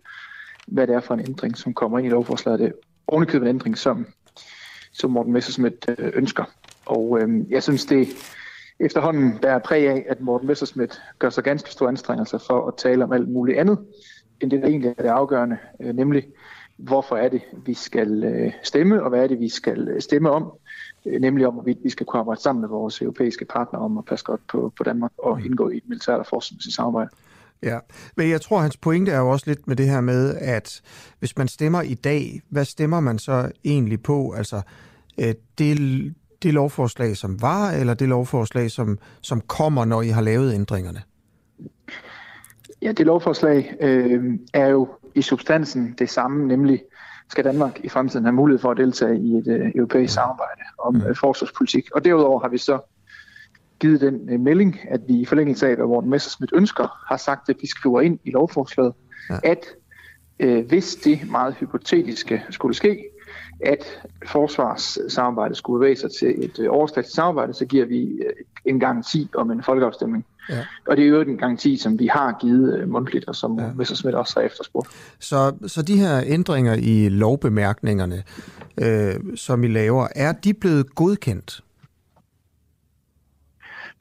[0.67, 2.61] hvad det er for en ændring, som kommer ind i lovforslaget.
[2.61, 2.73] Det er
[3.07, 4.07] ovenikøbet en ændring, som,
[4.93, 6.45] som Morten Messerschmidt øh, ønsker.
[6.87, 8.09] Og øh, jeg synes, det
[8.85, 12.75] efterhånden der er præg af, at Morten Messerschmidt gør sig ganske store anstrengelser for at
[12.77, 13.79] tale om alt muligt andet,
[14.41, 16.25] end det, der egentlig er det afgørende, øh, nemlig
[16.77, 20.31] hvorfor er det, vi skal øh, stemme, og hvad er det, vi skal øh, stemme
[20.31, 20.53] om,
[21.07, 24.05] øh, nemlig om, hvorvidt vi skal kunne arbejde sammen med vores europæiske partnere om at
[24.05, 27.11] passe godt på, på Danmark og indgå i et militært og forskningsmæssigt samarbejde.
[27.63, 27.79] Ja,
[28.17, 30.83] men jeg tror, hans pointe er jo også lidt med det her med, at
[31.19, 34.33] hvis man stemmer i dag, hvad stemmer man så egentlig på?
[34.33, 34.63] Altså,
[35.59, 36.15] det,
[36.45, 41.03] det lovforslag, som var, eller det lovforslag, som, som kommer, når I har lavet ændringerne?
[42.83, 46.83] Ja, det lovforslag øh, er jo i substansen det samme, nemlig
[47.29, 50.97] skal Danmark i fremtiden have mulighed for at deltage i et øh, europæisk samarbejde om
[50.97, 51.91] øh, forsvarspolitik.
[51.95, 52.79] Og derudover har vi så
[53.81, 57.49] givet den øh, melding, at vi i forlængelse af, hvad Morten Messersmith ønsker, har sagt,
[57.49, 58.93] at vi skriver ind i lovforslaget,
[59.31, 59.39] ja.
[59.43, 59.67] at
[60.41, 63.05] øh, hvis det meget hypotetiske skulle ske,
[63.61, 63.85] at
[64.27, 68.33] forsvarssamarbejdet skulle bevæge sig til et øh, overstatsligt samarbejde, så giver vi øh,
[68.65, 70.25] en garanti om en folkeafstemning.
[70.49, 70.65] Ja.
[70.87, 73.73] Og det er jo en garanti, som vi har givet øh, mundtligt, og som ja.
[73.77, 74.89] Messersmith også har efterspurgt.
[75.19, 78.23] Så, så de her ændringer i lovbemærkningerne,
[78.79, 81.61] øh, som I laver, er de blevet godkendt?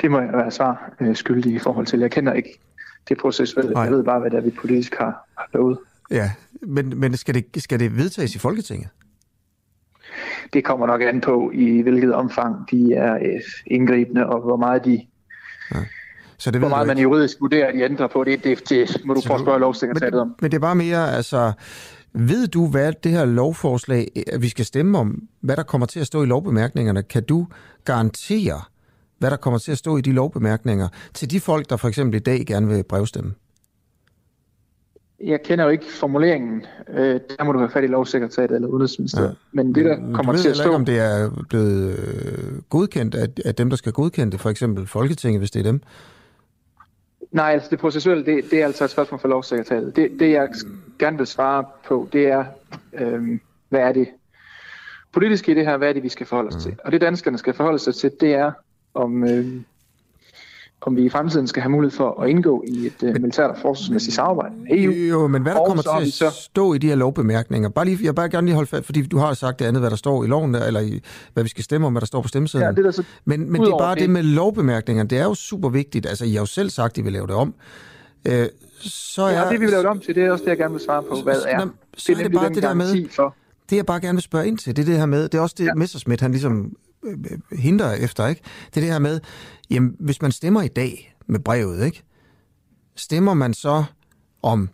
[0.01, 1.99] Det må jeg være svar øh, skyldig i forhold til.
[1.99, 2.59] Jeg kender ikke
[3.09, 3.55] det proces.
[3.55, 3.83] Nej.
[3.83, 5.77] Jeg ved bare, hvad det er, vi politisk har, har lovet.
[6.11, 8.89] Ja, men, men skal, det, skal det vedtages i Folketinget?
[10.53, 14.85] Det kommer nok an på, i hvilket omfang de er øh, indgribende, og hvor meget
[14.85, 15.01] de...
[15.75, 15.79] Ja.
[16.37, 19.13] Så det hvor meget man juridisk vurderer, at de ændrer på det, det, det må
[19.13, 20.35] du prøve at spørge lovsekretariatet om.
[20.41, 21.51] Men det er bare mere, altså...
[22.15, 25.99] Ved du, hvad det her lovforslag, at vi skal stemme om, hvad der kommer til
[25.99, 27.03] at stå i lovbemærkningerne?
[27.03, 27.47] Kan du
[27.85, 28.61] garantere,
[29.19, 32.15] hvad der kommer til at stå i de lovbemærkninger til de folk, der for eksempel
[32.15, 33.33] i dag gerne vil brevstemme?
[35.23, 36.65] Jeg kender jo ikke formuleringen.
[36.89, 39.29] Øh, der må du have fat i lovsekretariatet eller udenrigsministeriet.
[39.29, 39.33] Ja.
[39.51, 40.63] Men det, der Men kommer til at stå...
[40.63, 44.49] ikke, om det er blevet øh, godkendt af, af dem, der skal godkende det, for
[44.49, 45.81] eksempel Folketinget, hvis det er dem?
[47.31, 49.95] Nej, altså det processuelle, det, det er altså et spørgsmål for lovsekretariatet.
[49.95, 50.49] Det, det, jeg
[50.99, 52.45] gerne vil svare på, det er,
[52.93, 54.07] øh, hvad er det
[55.11, 56.61] politiske i det her, hvad er det, vi skal forholde os mm.
[56.61, 56.75] til?
[56.85, 58.51] Og det danskerne skal forholde sig til, det er,
[58.93, 59.45] om, øh,
[60.85, 63.57] om vi i fremtiden skal have mulighed for at indgå i et uh, militært og
[63.61, 64.91] forsvarsmæssigt samarbejde med EU.
[64.91, 66.29] Jo, men hvad der kommer til at så...
[66.29, 67.69] stå i de her lovbemærkninger?
[67.69, 69.89] Bare lige, jeg bare gerne lige holde fast, fordi du har sagt det andet, hvad
[69.89, 71.01] der står i loven, der, eller i,
[71.33, 72.67] hvad vi skal stemme om, hvad der står på stemmesedlen.
[72.67, 74.01] Ja, det er så men men det er bare det.
[74.01, 76.05] det med lovbemærkninger, det er jo super vigtigt.
[76.05, 77.53] Altså, I har jo selv sagt, at I vil lave det om.
[78.27, 78.47] Øh,
[78.79, 80.57] så er, ja, det vi vil lave det om til, det er også det, jeg
[80.57, 81.67] gerne vil svare på, hvad er.
[81.97, 83.35] Så, det er, det bare det der med, for.
[83.69, 85.41] det jeg bare gerne vil spørge ind til, det er det her med, det er
[85.41, 85.73] også det, ja.
[85.73, 87.17] Messerschmidt, han ligesom øh,
[87.51, 88.41] hindrer efter, ikke?
[88.69, 89.19] Det er det her med,
[89.69, 92.03] jamen, hvis man stemmer i dag med brevet, ikke?
[92.95, 93.83] Stemmer man så
[94.41, 94.69] om,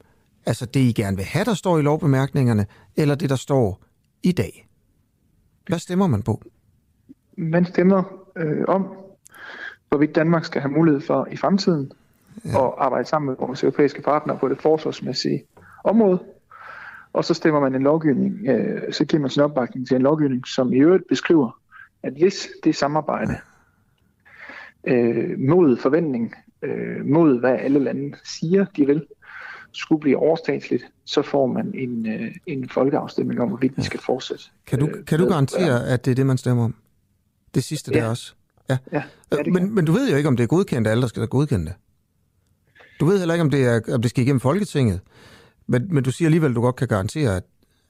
[0.45, 2.65] altså det, I gerne vil have, der står i lovbemærkningerne,
[2.97, 3.83] eller det, der står
[4.23, 4.67] i dag?
[5.67, 6.41] Hvad stemmer man på?
[7.37, 8.03] Man stemmer
[8.35, 8.87] øh, om,
[9.89, 11.91] hvorvidt Danmark skal have mulighed for i fremtiden
[12.45, 12.57] ja.
[12.57, 15.43] og arbejde sammen med vores europæiske partnere på det forsvarsmæssige
[15.83, 16.19] område.
[17.13, 20.47] Og så stemmer man en lovgivning, øh, så giver man sin opbakning til en lovgivning,
[20.47, 21.58] som i øvrigt beskriver,
[22.03, 23.35] at hvis det samarbejde
[24.87, 29.05] øh, mod forventning, øh, mod hvad alle lande siger, de vil,
[29.71, 34.43] skulle blive overstatsligt, så får man en, øh, en folkeafstemning om, hvorvidt vi skal fortsætte.
[34.67, 36.75] Kan du, øh, kan du garantere, at det er det, man stemmer om?
[37.55, 37.99] Det sidste ja.
[37.99, 38.33] der også?
[38.69, 38.77] Ja.
[38.91, 41.27] ja, ja men, men du ved jo ikke, om det er godkendt, alle der skal
[41.27, 41.73] godkende det.
[42.99, 45.01] Du ved heller ikke, om det, er, om det skal igennem Folketinget,
[45.67, 47.43] men, men du siger alligevel, at du godt kan garantere, at,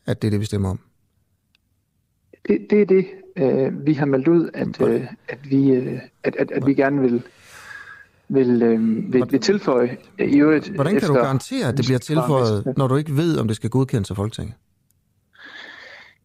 [0.06, 0.80] at det er det, vi stemmer om.
[2.48, 6.36] Det, det er det, øh, vi har meldt ud, at, øh, at, vi, øh, at,
[6.36, 7.24] at, at vi gerne vil,
[8.30, 10.70] vil, øh, vil, vil tilføje i øvrigt.
[10.70, 13.56] Hvordan kan efter, du garantere, at det bliver tilføjet, når du ikke ved, om det
[13.56, 14.54] skal godkendes af Folketinget?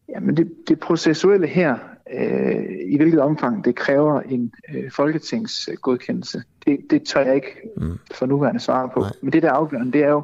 [0.09, 1.77] Jamen det, det processuelle her,
[2.13, 7.97] øh, i hvilket omfang det kræver en øh, folketingsgodkendelse, det, det tør jeg ikke mm.
[8.13, 8.99] for nuværende svare på.
[8.99, 9.11] Nej.
[9.21, 10.23] Men det der er afgørende, det er jo...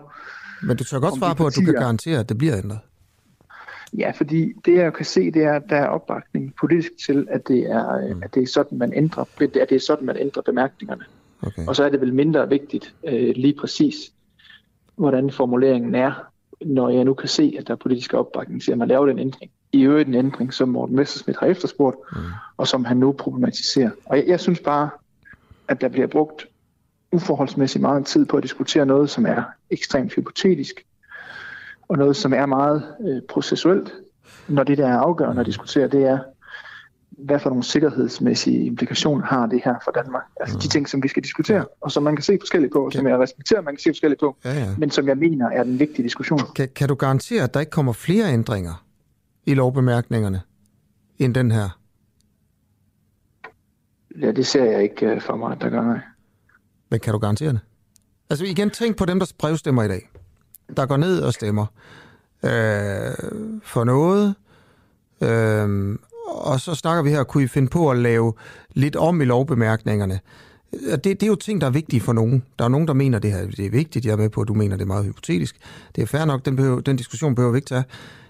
[0.64, 2.80] Men du tør godt svare på, at du kan garantere, at det bliver ændret.
[3.98, 7.48] Ja, fordi det jeg kan se, det er, at der er opbakning politisk til, at
[7.48, 8.24] det er, mm.
[8.24, 11.04] at det er sådan, man ændrer, at det er sådan, man ændrer bemærkningerne.
[11.42, 11.68] Okay.
[11.68, 13.96] Og så er det vel mindre vigtigt øh, lige præcis,
[14.96, 16.32] hvordan formuleringen er,
[16.66, 19.20] når jeg nu kan se, at der er politisk opbakning til, at man laver den
[19.20, 19.52] ændring.
[19.72, 22.18] I øvrigt en ændring, som Morten Messersmith har efterspurgt, mm.
[22.58, 23.92] og som han nu problematiserer.
[24.06, 24.90] Og jeg, jeg synes bare,
[25.68, 26.48] at der bliver brugt
[27.12, 30.86] uforholdsmæssigt meget tid på at diskutere noget, som er ekstremt hypotetisk,
[31.92, 33.94] og noget, som er meget øh, processuelt,
[34.48, 36.20] når det, der er afgørende at diskutere, det er,
[37.10, 40.24] hvad for nogle sikkerhedsmæssige implikationer har det her for Danmark?
[40.40, 40.70] Altså de mm.
[40.70, 43.20] ting, som vi skal diskutere, og som man kan se forskelligt på, og som jeg
[43.20, 44.68] respekterer, man kan se forskelligt på, ja, ja.
[44.78, 46.40] men som jeg mener er den vigtige diskussion.
[46.56, 48.86] Kan, kan du garantere, at der ikke kommer flere ændringer
[49.46, 50.42] i lovbemærkningerne
[51.20, 51.80] end den her?
[54.22, 56.00] Ja, det ser jeg ikke uh, for mig, at der gør, nej.
[56.90, 57.60] Men kan du garantere det?
[58.30, 60.11] Altså igen, tænk på dem, der brevstemmer i dag.
[60.78, 61.66] Der går ned og stemmer
[62.44, 62.52] øh,
[63.64, 64.36] for noget,
[65.22, 68.34] øh, og så snakker vi her, kunne I finde på at lave
[68.74, 70.20] lidt om i lovbemærkningerne?
[70.72, 72.44] Det, det er jo ting, der er vigtige for nogen.
[72.60, 74.06] Der er nogen, der mener, det her det er vigtigt.
[74.06, 75.56] Jeg er med på, at du mener, det er meget hypotetisk.
[75.96, 77.84] Det er fair nok, den, behøver, den diskussion behøver vi ikke tage.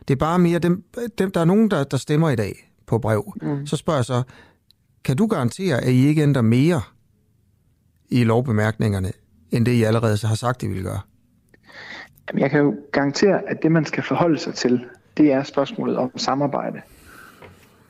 [0.08, 0.84] Det er bare mere, dem,
[1.17, 3.34] dem, der er nogen, der, der stemmer i dag på brev.
[3.41, 3.67] Mm.
[3.67, 4.23] Så spørger jeg så,
[5.04, 6.82] kan du garantere, at I ikke ændrer mere
[8.10, 9.12] i lovbemærkningerne,
[9.51, 10.99] end det I allerede har sagt, I vil gøre?
[12.32, 14.86] Jamen, jeg kan jo garantere, at det, man skal forholde sig til,
[15.17, 16.82] det er spørgsmålet om samarbejde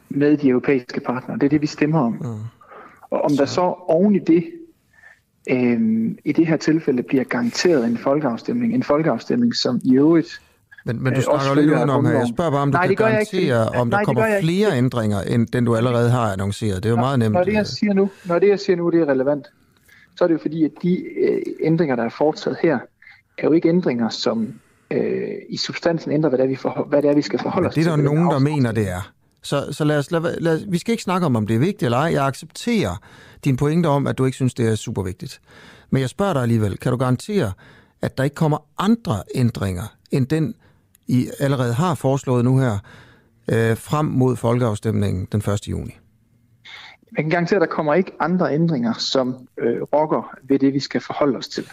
[0.09, 1.37] med de europæiske partnere.
[1.37, 2.11] Det er det, vi stemmer om.
[2.11, 2.25] Mm.
[3.01, 3.35] Og om så.
[3.37, 4.43] der så oven i det,
[5.49, 10.41] øh, i det her tilfælde, bliver garanteret en folkeafstemning, en folkeafstemning, som i øvrigt
[10.85, 12.13] men, men du øh, snakker jo lidt udenom her.
[12.13, 15.47] Jeg spørger bare, om du Nej, kan garantere, om der Nej, kommer flere ændringer, end
[15.47, 16.83] den du allerede har annonceret.
[16.83, 17.33] Det er jo meget nemt.
[17.33, 19.47] Når det, jeg siger nu, når det, jeg siger nu, det er relevant,
[20.15, 22.79] så er det jo fordi, at de øh, ændringer, der er foretaget her,
[23.43, 24.53] er jo ikke ændringer, som
[24.91, 27.67] øh, i substansen ændrer, hvad det er, vi, for, hvad det er, vi skal forholde
[27.67, 27.83] os til.
[27.83, 29.11] Det er der nogen, der mener, det er.
[29.43, 31.83] Så, så lad os, lad, lad, vi skal ikke snakke om, om det er vigtigt
[31.83, 32.11] eller ej.
[32.13, 33.01] Jeg accepterer
[33.45, 35.41] din pointe om, at du ikke synes, det er super vigtigt.
[35.89, 37.51] Men jeg spørger dig alligevel, kan du garantere,
[38.01, 40.55] at der ikke kommer andre ændringer, end den,
[41.07, 42.77] I allerede har foreslået nu her,
[43.51, 45.67] øh, frem mod folkeafstemningen den 1.
[45.67, 45.97] juni?
[47.17, 50.79] Jeg kan garantere, at der kommer ikke andre ændringer, som øh, rokker ved det, vi
[50.79, 51.67] skal forholde os til.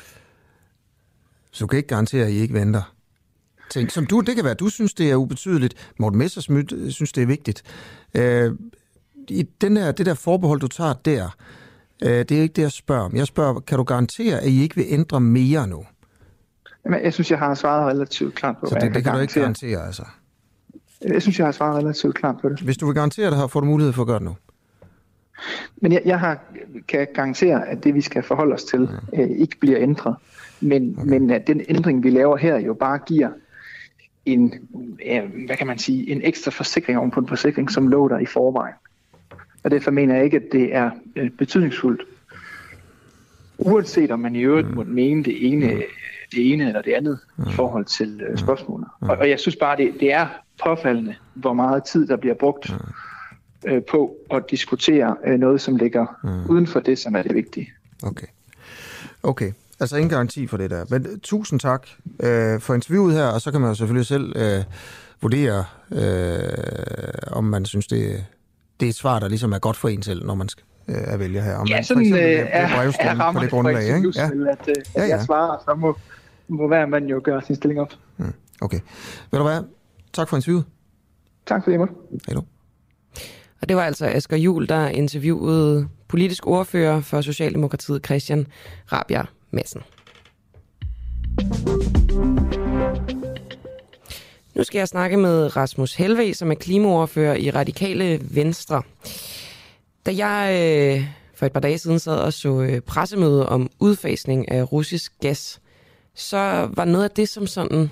[1.51, 2.99] Så du kan ikke garantere, at I ikke venter?
[3.71, 5.93] ting, som du, det kan være, du synes, det er ubetydeligt.
[5.99, 7.63] Morten Messersmith øh, synes, det er vigtigt.
[8.15, 8.53] Øh,
[9.29, 11.37] i den her, det der forbehold, du tager der,
[12.03, 13.17] øh, det er ikke det, jeg spørger om.
[13.17, 15.85] Jeg spørger, kan du garantere, at I ikke vil ændre mere nu?
[16.85, 19.19] Jamen, jeg synes, jeg har svaret relativt klart på, Så det, det kan, kan du
[19.19, 20.03] ikke garantere, altså?
[21.03, 22.61] Jeg synes, jeg har svaret relativt klart på det.
[22.61, 24.37] Hvis du vil garantere det, får du mulighed for at gøre det nu.
[25.77, 26.39] Men jeg, jeg har,
[26.89, 29.23] kan garantere, at det, vi skal forholde os til, ja.
[29.23, 30.17] øh, ikke bliver ændret.
[30.61, 31.11] Men, okay.
[31.11, 33.31] men at den ændring, vi laver her, jo bare giver
[34.27, 34.55] en,
[35.47, 38.27] hvad kan man sige, en ekstra forsikring oven på en forsikring, som lå der i
[38.27, 38.75] forvejen.
[39.65, 42.03] Og derfor mener jeg ikke, at det er øh, betydningsfuldt.
[43.59, 44.75] Uanset om man i øvrigt mm.
[44.75, 45.81] måtte mene det ene, mm.
[46.33, 47.45] det ene eller det andet mm.
[47.49, 48.89] i forhold til uh, spørgsmålet.
[49.03, 49.09] Mm.
[49.09, 50.27] Og, og jeg synes bare, det, det er
[50.65, 53.73] påfaldende, hvor meget tid der bliver brugt mm.
[53.73, 56.51] uh, på at diskutere uh, noget, som ligger mm.
[56.51, 57.73] uden for det, som er det vigtige.
[58.03, 58.27] Okay.
[59.23, 59.53] Okay.
[59.81, 60.85] Altså ingen garanti for det der.
[60.89, 64.37] Men uh, tusind tak uh, for interviewet her, og så kan man jo selvfølgelig selv
[64.37, 64.65] uh,
[65.23, 68.25] vurdere, uh, om man synes, det,
[68.81, 70.97] det er et svar, der ligesom er godt for en selv, når man skal øh,
[70.97, 71.57] er vælger her.
[71.57, 74.13] Om ja, man sådan øh, er, er på det grundlag, ikke?
[74.17, 74.25] Ja.
[74.25, 75.09] At, øh, at ja, ja.
[75.09, 75.97] jeg svarer, så må,
[76.49, 77.93] må hver mand jo gøre sin stilling op.
[78.17, 78.81] Mm, okay.
[79.31, 79.63] Ved du hvad?
[80.13, 80.65] Tak for interviewet.
[81.47, 81.89] Tak for det, Emil.
[82.27, 82.43] Hej du.
[83.63, 88.47] Og det var altså Asger Jul, der interviewede politisk ordfører for Socialdemokratiet Christian
[88.93, 89.83] Rabia Madsen.
[94.55, 98.83] Nu skal jeg snakke med Rasmus Helve, som er klimaordfører i Radikale Venstre.
[100.07, 104.51] Da jeg øh, for et par dage siden sad og så øh, pressemøde om udfasning
[104.51, 105.61] af russisk gas,
[106.15, 107.91] så var noget af det, som sådan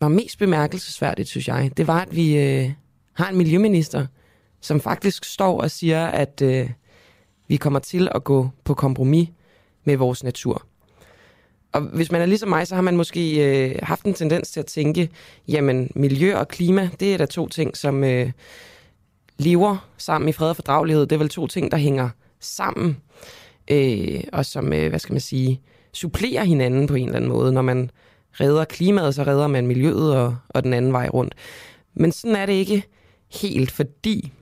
[0.00, 2.72] var mest bemærkelsesværdigt, synes jeg, det var, at vi øh,
[3.12, 4.06] har en miljøminister,
[4.60, 6.70] som faktisk står og siger, at øh,
[7.48, 9.28] vi kommer til at gå på kompromis
[9.84, 10.66] med vores natur.
[11.72, 14.60] Og hvis man er ligesom mig, så har man måske øh, haft en tendens til
[14.60, 15.08] at tænke,
[15.48, 18.32] jamen miljø og klima, det er da to ting, som øh,
[19.38, 21.06] lever sammen i fred og fordragelighed.
[21.06, 22.08] Det er vel to ting, der hænger
[22.40, 22.96] sammen,
[23.70, 25.60] øh, og som, øh, hvad skal man sige,
[25.92, 27.52] supplerer hinanden på en eller anden måde.
[27.52, 27.90] Når man
[28.32, 31.34] redder klimaet, så redder man miljøet og, og den anden vej rundt.
[31.94, 32.84] Men sådan er det ikke
[33.28, 34.32] helt, fordi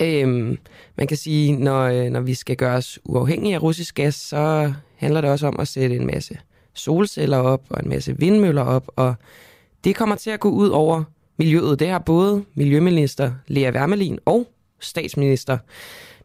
[0.00, 0.58] Øhm,
[0.96, 4.72] man kan sige, når, øh, når vi skal gøre os uafhængige af russisk gas, så
[4.98, 6.38] handler det også om at sætte en masse
[6.74, 9.14] solceller op og en masse vindmøller op, og
[9.84, 11.04] det kommer til at gå ud over
[11.36, 11.78] miljøet.
[11.78, 15.58] Det har både Miljøminister Lea Wermelin og statsminister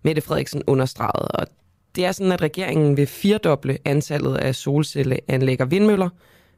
[0.02, 1.28] Mette Frederiksen understreget.
[1.32, 1.48] Og
[1.96, 6.10] det er sådan, at regeringen vil firdoble antallet af solcelleanlæg og vindmøller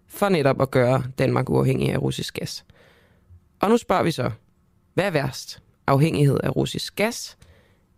[0.07, 2.65] for netop at gøre Danmark uafhængig af russisk gas.
[3.59, 4.31] Og nu spørger vi så,
[4.93, 5.61] hvad er værst?
[5.87, 7.37] Afhængighed af russisk gas,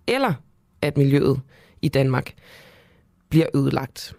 [0.08, 0.34] eller
[0.82, 1.40] at miljøet
[1.82, 2.34] i Danmark
[3.30, 4.14] bliver ødelagt?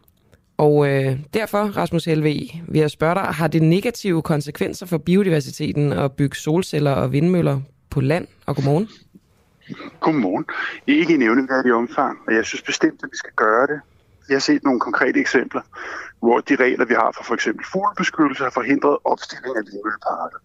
[0.59, 2.39] Og øh, derfor, Rasmus Helve,
[2.69, 7.61] vil jeg spørge dig, har det negative konsekvenser for biodiversiteten at bygge solceller og vindmøller
[7.91, 8.27] på land?
[8.47, 8.89] Og godmorgen.
[10.01, 10.45] Godmorgen.
[10.87, 13.81] Ikke i nævneværdig omfang, og jeg synes bestemt, at vi skal gøre det.
[14.29, 15.61] Jeg har set nogle konkrete eksempler,
[16.21, 20.39] hvor de regler, vi har for for eksempel fuglebeskyttelse, har forhindret opstilling af vindmølleparker.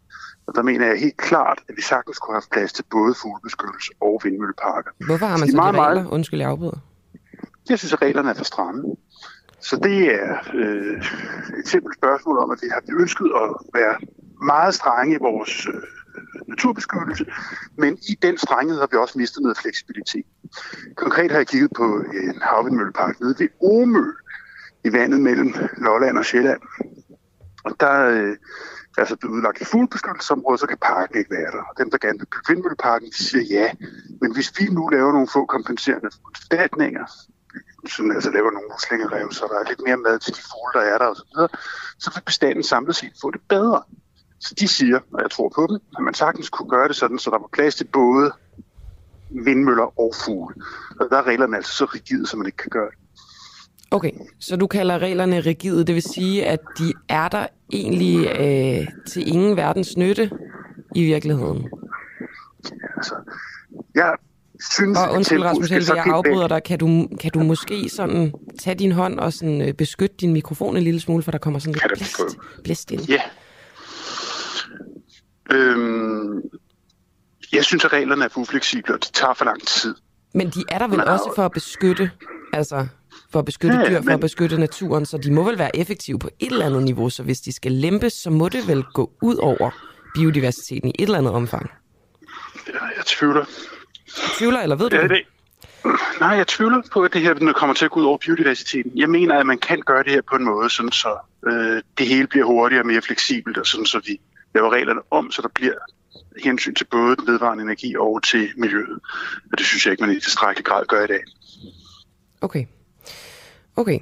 [0.47, 3.91] Og der mener jeg helt klart, at vi sagtens kunne have plads til både fuglebeskyttelse
[4.01, 4.91] og vindmølleparker.
[5.05, 6.09] Hvorfor har man så, så de, meget, regler?
[6.09, 6.80] Undskyld, jeg afbryder.
[7.70, 8.84] Jeg synes, at reglerne er for stramme.
[9.59, 10.97] Så det er øh,
[11.59, 13.95] et simpelt spørgsmål om, at vi har ønsket at være
[14.45, 15.84] meget strenge i vores øh,
[16.47, 17.26] naturbeskyttelse,
[17.78, 20.26] men i den strenghed har vi også mistet noget fleksibilitet.
[20.95, 24.05] Konkret har jeg kigget på en havvindmøllepark nede ved Omø
[24.86, 26.61] i vandet mellem Lolland og Sjælland.
[27.64, 28.36] Og der øh,
[28.97, 31.64] er altså blevet udlagt et fuglebeskyttelsesområde, så kan parken ikke være der.
[31.70, 33.72] Og dem, der gerne vil bygge vindmølleparken, de siger ja.
[34.22, 37.05] Men hvis vi nu laver nogle få kompenserende foranstaltninger,
[37.88, 40.93] som altså laver nogle muslingerev, så der er lidt mere mad til de fugle, der
[40.93, 41.47] er der osv., så,
[41.99, 43.81] så vil bestanden samlet set få det bedre.
[44.39, 47.19] Så de siger, og jeg tror på dem, at man sagtens kunne gøre det sådan,
[47.19, 48.31] så der var plads til både
[49.29, 50.55] vindmøller og fugle.
[50.99, 52.97] Og der er reglerne altså så rigide, så man ikke kan gøre det.
[53.91, 58.88] Okay, så du kalder reglerne rigide, det vil sige, at de er der egentlig øh,
[59.07, 60.31] til ingen verdens nytte
[60.95, 61.69] i virkeligheden?
[62.69, 63.15] Ja, altså,
[63.95, 64.15] jeg
[64.72, 64.97] synes...
[64.97, 66.64] Og undskyld, Rasmus Helve, jeg afbryder dig.
[66.64, 70.78] Kan du, kan du måske sådan tage din hånd og sådan, øh, beskytte din mikrofon
[70.78, 73.01] en lille smule, for der kommer sådan lidt blæst, blæst ind?
[73.01, 73.22] Ja.
[75.51, 76.41] Øhm,
[77.53, 79.95] jeg synes, at reglerne er for ufleksible, og det tager for lang tid.
[80.34, 82.11] Men de er der vel Men, også for at beskytte,
[82.53, 82.88] altså
[83.32, 84.14] for at beskytte ja, dyr, for men...
[84.14, 87.24] at beskytte naturen, så de må vel være effektive på et eller andet niveau, så
[87.24, 89.70] hvis de skal lempes, så må det vel gå ud over
[90.16, 91.70] biodiversiteten i et eller andet omfang?
[92.68, 93.45] Ja, jeg tvivler.
[94.38, 95.22] Tvivler, eller ved du ja, det?
[96.20, 98.91] Nej, jeg tvivler på, at det her kommer til at gå ud over biodiversiteten.
[98.95, 102.08] Jeg mener, at man kan gøre det her på en måde, sådan så øh, det
[102.08, 104.20] hele bliver hurtigere og mere fleksibelt, og sådan så vi
[104.56, 105.74] laver reglerne om, så der bliver
[106.43, 108.99] hensyn til både den vedvarende energi og til miljøet.
[109.51, 111.24] Og det synes jeg ikke, man i tilstrækkelig grad gør i dag.
[112.41, 112.66] Okay.
[113.76, 113.99] Okay.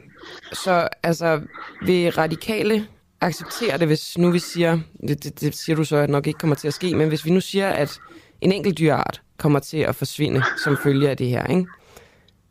[0.54, 1.42] Så altså,
[1.86, 2.88] vil radikale
[3.22, 6.40] acceptere det, hvis nu vi siger, det, det, det siger du så, at nok ikke
[6.40, 8.00] kommer til at ske, men hvis vi nu siger, at
[8.42, 11.68] en enkelt dyreart kommer til at forsvinde som følge af det her, ikke?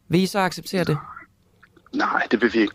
[0.09, 0.99] Vil I så acceptere det?
[1.95, 2.75] Nej, det vil vi ikke.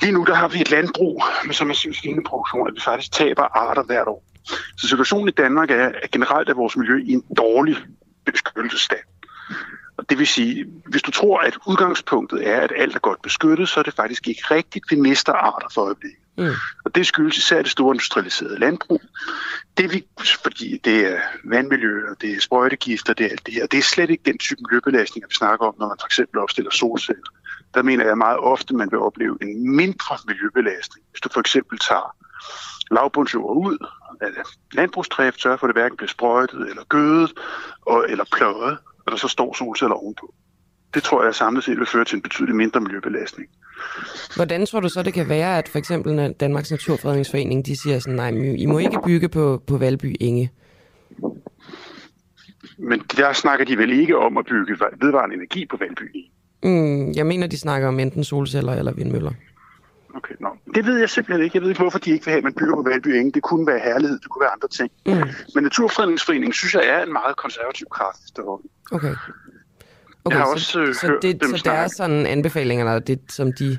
[0.00, 3.42] Lige nu der har vi et landbrug med så massiv svineproduktion, at vi faktisk taber
[3.42, 4.24] arter hvert år.
[4.76, 7.76] Så situationen i Danmark er, at generelt er vores miljø i en dårlig
[8.24, 9.06] beskyttelsesstand.
[9.96, 13.68] Og det vil sige, hvis du tror, at udgangspunktet er, at alt er godt beskyttet,
[13.68, 14.84] så er det faktisk ikke rigtigt.
[14.90, 16.27] Vi mister arter for øjeblikket.
[16.38, 16.54] Mm.
[16.84, 19.00] Og det skyldes især det store industrialiserede landbrug.
[19.76, 20.06] Det vi,
[20.42, 23.66] fordi det er vandmiljø, og det er sprøjtegifter, det er alt det her.
[23.66, 26.70] Det er slet ikke den type miljøbelastning, vi snakker om, når man for eksempel opstiller
[26.70, 27.30] solceller.
[27.74, 31.06] Der mener jeg meget ofte, man vil opleve en mindre miljøbelastning.
[31.10, 32.16] Hvis du for eksempel tager
[32.90, 33.86] lavbundsjord ud
[34.20, 34.28] af
[34.72, 37.32] landbrugsdrift, sørger for, at det hverken bliver sprøjtet eller gødet
[37.86, 40.34] og, eller pløjet, og der så står solceller ovenpå.
[40.94, 43.48] Det tror jeg samlet set vil føre til en betydelig mindre miljøbelastning.
[44.36, 48.16] Hvordan tror du så, det kan være, at for eksempel Danmarks Naturfredningsforening, de siger sådan,
[48.16, 50.50] nej, I må ikke bygge på, på Valby Inge?
[52.78, 56.30] Men der snakker de vel ikke om at bygge vedvarende energi på Valby Inge?
[56.62, 59.32] Mm, jeg mener, de snakker om enten solceller eller vindmøller.
[60.14, 60.48] Okay, no.
[60.74, 61.56] Det ved jeg simpelthen ikke.
[61.56, 63.32] Jeg ved ikke, hvorfor de ikke vil have, at man bygger på Valby Inge.
[63.32, 64.90] Det kunne være herlighed, det kunne være andre ting.
[65.06, 65.28] Mm.
[65.54, 68.70] Men Naturfredningsforeningen synes jeg er en meget konservativ kraft efterhånden.
[68.90, 69.14] Okay.
[70.28, 72.84] Okay, jeg har så, også øh, så, hørt det, dem så der er sådan anbefalinger,
[72.84, 73.78] eller det, som de,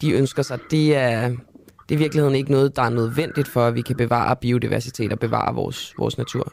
[0.00, 3.66] de ønsker sig, det er, det er i virkeligheden ikke noget, der er nødvendigt for,
[3.66, 6.52] at vi kan bevare biodiversitet og bevare vores, vores natur?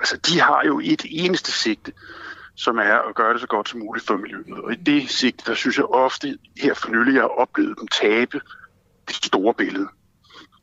[0.00, 1.92] Altså, de har jo et eneste sigte,
[2.56, 4.64] som er at gøre det så godt som muligt for miljøet.
[4.64, 7.88] Og i det sigte, der synes jeg ofte, her for nylig, jeg har oplevet dem
[7.88, 8.40] tabe
[9.08, 9.88] det store billede.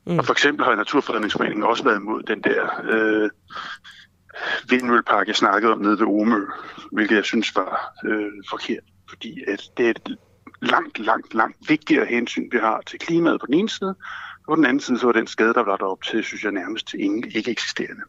[0.06, 0.18] Mm.
[0.18, 3.30] Og for eksempel har Naturfredningsforeningen også været imod den der øh,
[4.68, 6.40] vindmøllepark, jeg snakkede om nede ved Omø,
[6.92, 10.16] hvilket jeg synes var øh, forkert, fordi at det er et
[10.62, 13.94] langt, langt, langt vigtigere hensyn, vi har til klimaet på den ene side,
[14.46, 16.52] og på den anden side, så var den skade, der var deroppe til, synes jeg
[16.52, 18.02] nærmest ingen, ikke eksisterende.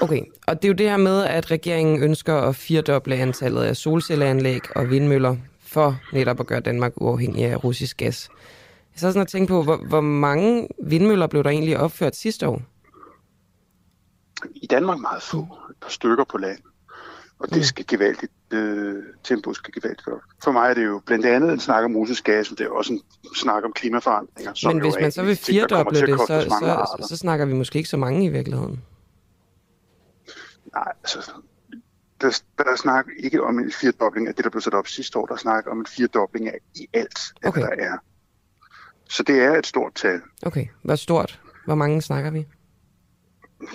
[0.00, 3.76] Okay, og det er jo det her med, at regeringen ønsker at firdoble antallet af
[3.76, 5.36] solcelleanlæg og vindmøller
[5.66, 8.28] for netop at gøre Danmark uafhængig af russisk gas.
[8.94, 12.48] Jeg så sådan at tænke på, hvor, hvor mange vindmøller blev der egentlig opført sidste
[12.48, 12.62] år?
[14.54, 15.38] I Danmark meget få,
[15.70, 16.58] et par stykker på land.
[17.38, 17.62] Og det mm.
[17.62, 20.20] skal gevaldigt, øh, tempoet skal gevaldigt op.
[20.44, 22.92] For mig er det jo blandt andet en snak om russisk men det er også
[22.92, 23.00] en
[23.36, 24.54] snak om klimaforandringer.
[24.54, 27.76] Som men hvis man så vil firedoble det, så, så, så, så snakker vi måske
[27.76, 28.82] ikke så mange i virkeligheden.
[30.74, 31.32] Nej, altså,
[32.20, 35.18] der, der er snak ikke om en firedobling af det, der blev sat op sidste
[35.18, 35.26] år.
[35.26, 37.60] Der er snak om en firedobling af i alt, okay.
[37.60, 37.98] der er.
[39.08, 40.20] Så det er et stort tal.
[40.42, 41.40] Okay, hvor stort?
[41.64, 42.46] Hvor mange snakker vi?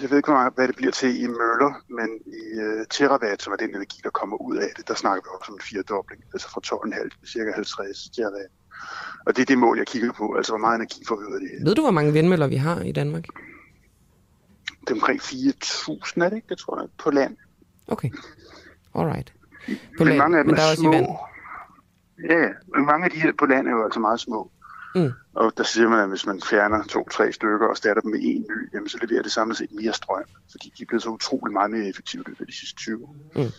[0.02, 3.58] Jeg ved ikke, hvad det bliver til i møller, men i uh, terawatt, som er
[3.58, 6.48] den energi, der kommer ud af det, der snakker vi også om en firedobling, altså
[6.50, 8.52] fra 12,5 til cirka 50 terawatt.
[9.26, 11.34] Og det er det mål, jeg kigger på, altså hvor meget energi får vi ud
[11.34, 11.66] af det her.
[11.66, 13.26] Ved du, hvor mange vindmøller vi har i Danmark?
[14.82, 16.48] Det er omkring 4.000, er det ikke?
[16.50, 17.38] Det tror jeg, på land.
[17.88, 18.10] Okay,
[18.96, 19.34] alright.
[19.98, 20.92] På men land, mange af dem men der er, er små.
[20.92, 21.08] Vand.
[22.30, 24.52] Ja, men mange af de her på land er jo altså meget små.
[24.96, 25.12] Mm.
[25.36, 28.42] Og der siger man, at hvis man fjerner to-tre stykker og starter dem med en
[28.42, 31.54] ny, jamen så leverer det samlet set mere strøm, fordi de er blevet så utrolig
[31.54, 33.16] meget mere effektive i de sidste 20 år.
[33.36, 33.52] Mm.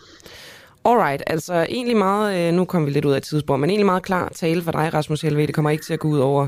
[0.85, 4.03] Alright, altså egentlig meget, øh, nu kom vi lidt ud af tidsspor, men egentlig meget
[4.03, 5.47] klar tale for dig, Rasmus Helve.
[5.47, 6.47] Det kommer ikke til at gå ud over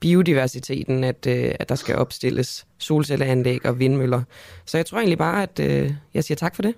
[0.00, 4.22] biodiversiteten, at, øh, at der skal opstilles solcelleanlæg og vindmøller.
[4.64, 6.74] Så jeg tror egentlig bare, at øh, jeg siger tak for det.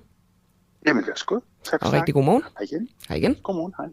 [0.87, 1.41] Jamen, værsgo.
[1.65, 2.43] Tak for Og rigtig god morgen.
[2.43, 2.89] Hej igen.
[3.09, 3.37] Hej igen.
[3.43, 3.89] Godmorgen, hej.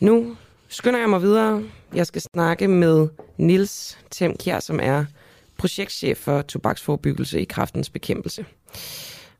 [0.00, 0.36] Nu
[0.68, 1.62] skynder jeg mig videre.
[1.94, 5.04] Jeg skal snakke med Nils Temkjær, som er
[5.58, 8.44] projektchef for tobaksforbyggelse i kraftens bekæmpelse.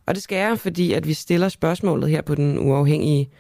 [0.07, 3.31] Og det skal jeg, fordi at vi stiller spørgsmålet her på den uafhængige,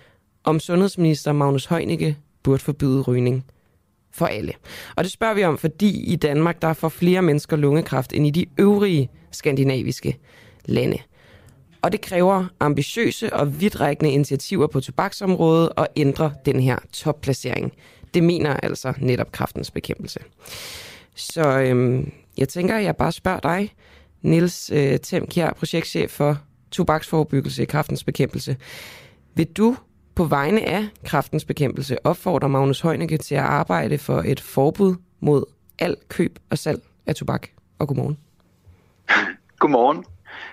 [0.45, 3.45] om sundhedsminister Magnus Heunicke burde forbyde rygning
[4.13, 4.53] for alle.
[4.97, 8.31] Og det spørger vi om, fordi i Danmark der får flere mennesker lungekræft end i
[8.31, 10.19] de øvrige skandinaviske
[10.65, 10.99] lande.
[11.83, 17.73] Og det kræver ambitiøse og vidtrækkende initiativer på tobaksområdet og ændre den her topplacering.
[18.15, 20.21] Det mener altså netop kraftens bekæmpelse.
[21.15, 23.75] Så øhm, jeg tænker, at jeg bare spørger dig,
[24.23, 26.39] Nils øh, Temkjær, projektchef for
[26.71, 28.57] tobaksforebyggelse i kraftens bekæmpelse.
[29.35, 29.77] Vil du
[30.15, 35.45] på vegne af kraftens bekæmpelse opfordre Magnus Heunicke til at arbejde for et forbud mod
[35.79, 37.49] al køb og salg af tobak?
[37.79, 38.19] Og godmorgen.
[39.59, 40.05] Godmorgen.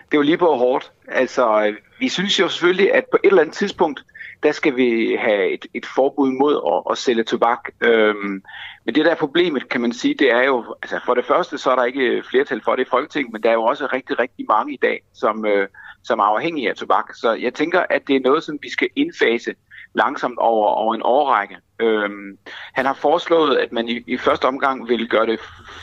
[0.05, 0.91] Det er jo lige på hårdt.
[1.07, 4.03] Altså, øh, vi synes jo selvfølgelig, at på et eller andet tidspunkt,
[4.43, 7.59] der skal vi have et, et forbud mod at, at sælge tobak.
[7.81, 8.43] Øhm,
[8.85, 11.57] men det der er problemet, kan man sige, det er jo, altså for det første,
[11.57, 14.19] så er der ikke flertal for det i Folketinget, men der er jo også rigtig,
[14.19, 15.67] rigtig mange i dag, som, øh,
[16.03, 17.13] som er afhængige af tobak.
[17.13, 19.55] Så jeg tænker, at det er noget, som vi skal indfase
[19.93, 21.57] langsomt over, over en årrække.
[21.79, 22.37] Øhm,
[22.73, 25.39] han har foreslået, at man i, i første omgang vil gøre det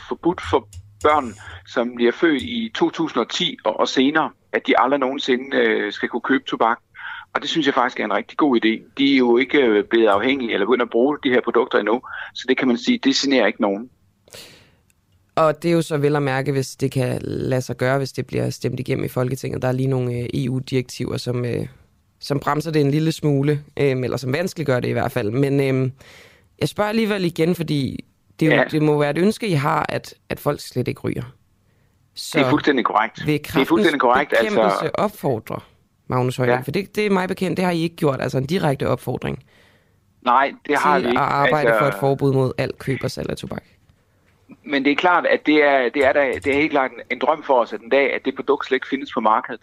[0.07, 0.67] forbudt for
[1.07, 1.27] børn,
[1.67, 6.27] som bliver født i 2010 og, og senere, at de aldrig nogensinde øh, skal kunne
[6.31, 6.79] købe tobak.
[7.33, 8.73] Og det synes jeg faktisk er en rigtig god idé.
[8.97, 12.01] De er jo ikke øh, blevet afhængige eller begyndt at bruge de her produkter endnu,
[12.33, 13.89] så det kan man sige, det generer ikke nogen.
[15.35, 18.11] Og det er jo så vel at mærke, hvis det kan lade sig gøre, hvis
[18.11, 19.61] det bliver stemt igennem i Folketinget.
[19.61, 21.67] Der er lige nogle øh, EU-direktiver, som, øh,
[22.19, 25.31] som bremser det en lille smule, eller som vanskeliggør det i hvert fald.
[25.31, 25.93] Men
[26.59, 28.05] jeg spørger alligevel igen, fordi
[28.39, 28.63] det, ja.
[28.71, 31.23] det må være et ønske, I har, at, at folk slet ikke ryger.
[32.15, 33.25] Så det er fuldstændig korrekt.
[33.25, 34.33] Vil det er fuldstændig korrekt.
[34.39, 34.89] Altså...
[34.93, 35.59] opfordre
[36.07, 36.59] Magnus Højland?
[36.59, 36.63] Ja.
[36.63, 39.43] For det, det er mig bekendt, det har I ikke gjort, altså en direkte opfordring.
[40.21, 41.19] Nej, det har vi ikke.
[41.19, 41.79] at arbejde altså...
[41.79, 43.63] for et forbud mod alt køb og salg af tobak.
[44.63, 46.99] Men det er klart, at det er, det er, da, det er helt klart en,
[47.11, 49.61] en drøm for os at den dag, at det produkt slet ikke findes på markedet.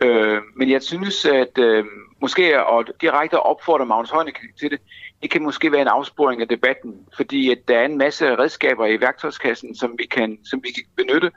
[0.00, 1.84] Øh, men jeg synes, at øh,
[2.20, 4.80] måske at direkte opfordre Magnus Heunicke til det,
[5.24, 8.86] det kan måske være en afsporing af debatten, fordi at der er en masse redskaber
[8.86, 11.30] i værktøjskassen, som vi kan, som vi kan benytte,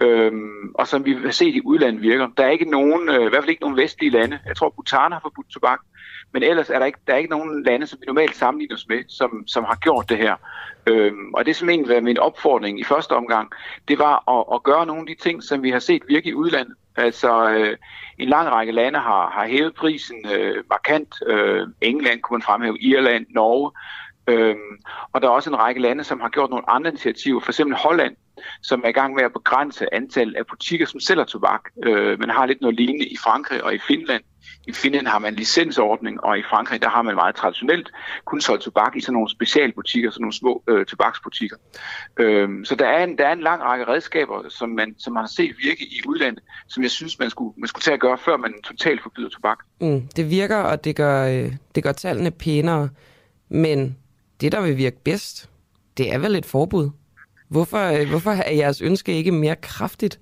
[0.00, 2.28] øhm, og som vi har set i udlandet virker.
[2.36, 4.38] Der er ikke nogen, øh, i hvert fald ikke nogen vestlige lande.
[4.46, 5.80] Jeg tror, Bhutan har forbudt tobak,
[6.32, 8.88] men ellers er der ikke, der er ikke nogen lande, som vi normalt sammenligner os
[8.88, 10.36] med, som, som har gjort det her.
[10.86, 13.52] Øhm, og det som egentlig var min opfordring i første omgang,
[13.88, 16.34] det var at, at gøre nogle af de ting, som vi har set virke i
[16.34, 16.74] udlandet.
[16.98, 17.76] Altså øh,
[18.18, 21.14] en lang række lande har, har hævet prisen øh, markant.
[21.26, 23.70] Øh, England kunne man fremhæve, Irland, Norge.
[24.28, 24.78] Øhm,
[25.12, 27.40] og der er også en række lande, som har gjort nogle andre initiativer.
[27.40, 28.16] For eksempel Holland,
[28.62, 31.60] som er i gang med at begrænse antallet af butikker, som sælger tobak.
[31.84, 34.22] Øh, man har lidt noget lignende i Frankrig og i Finland.
[34.68, 37.90] I Finland har man licensordning, og i Frankrig der har man meget traditionelt
[38.24, 41.56] kun solgt tobak i sådan nogle specialbutikker, sådan nogle små øh, tobaksbutikker.
[42.18, 45.22] Øhm, så der er, en, der er en lang række redskaber, som man, som man
[45.22, 48.18] har set virke i udlandet, som jeg synes, man skulle, man skulle tage at gøre,
[48.18, 49.58] før man totalt forbyder tobak.
[49.80, 52.88] Mm, det virker, og det gør, øh, det gør tallene pænere,
[53.48, 53.96] men
[54.40, 55.50] det, der vil virke bedst,
[55.96, 56.90] det er vel et forbud.
[57.48, 60.20] Hvorfor, øh, hvorfor er jeres ønske ikke mere kraftigt?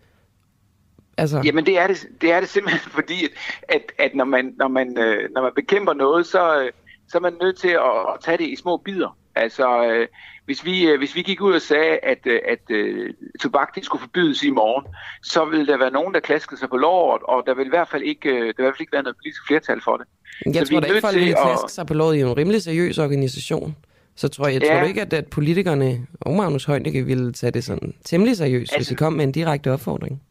[1.18, 1.42] Altså...
[1.44, 3.30] Jamen det er det, det er det simpelthen fordi, at,
[3.68, 6.70] at, at når, man, når, man, øh, når man bekæmper noget, så, øh,
[7.08, 9.16] så er man nødt til at, at tage det i små bidder.
[9.34, 10.06] Altså, øh,
[10.44, 13.84] hvis, vi, øh, hvis vi gik ud og sagde, at, øh, at øh, tobak det
[13.84, 14.86] skulle forbydes i morgen,
[15.22, 17.88] så ville der være nogen, der klaskede sig på låret, og der vil i hvert
[17.88, 20.06] fald ikke, øh, der vil i hvert fald ikke være noget politisk flertal for det.
[20.54, 22.98] Jeg så tror da ikke, folk vil klaske sig på låret i en rimelig seriøs
[22.98, 23.76] organisation.
[24.16, 24.78] Så tror jeg, jeg ja.
[24.78, 28.78] tror ikke, at, at politikerne og Magnus Heunicke ville tage det sådan temmelig seriøst, altså,
[28.78, 30.22] hvis de kom med en direkte opfordring.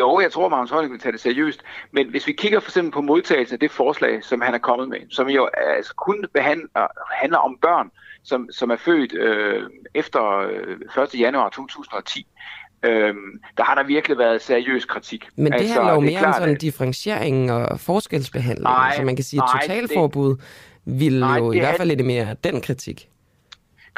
[0.00, 1.60] Jo, jeg tror, at Magnus Heunicke vil tage det seriøst.
[1.92, 4.88] Men hvis vi kigger for eksempel på modtagelsen af det forslag, som han er kommet
[4.88, 7.90] med, som jo altså kun behandler, handler om børn,
[8.22, 9.62] som, som er født øh,
[9.94, 10.38] efter
[10.96, 11.20] øh, 1.
[11.20, 12.26] januar 2010,
[12.84, 15.24] Øhm, der har der virkelig været seriøs kritik.
[15.36, 18.62] Men det altså, handler jo mere om sådan differentiering og forskelsbehandling.
[18.62, 20.40] Nej, så man kan sige, at totalforbud det,
[20.84, 23.09] vil nej, jo i hvert fald lidt mere den kritik.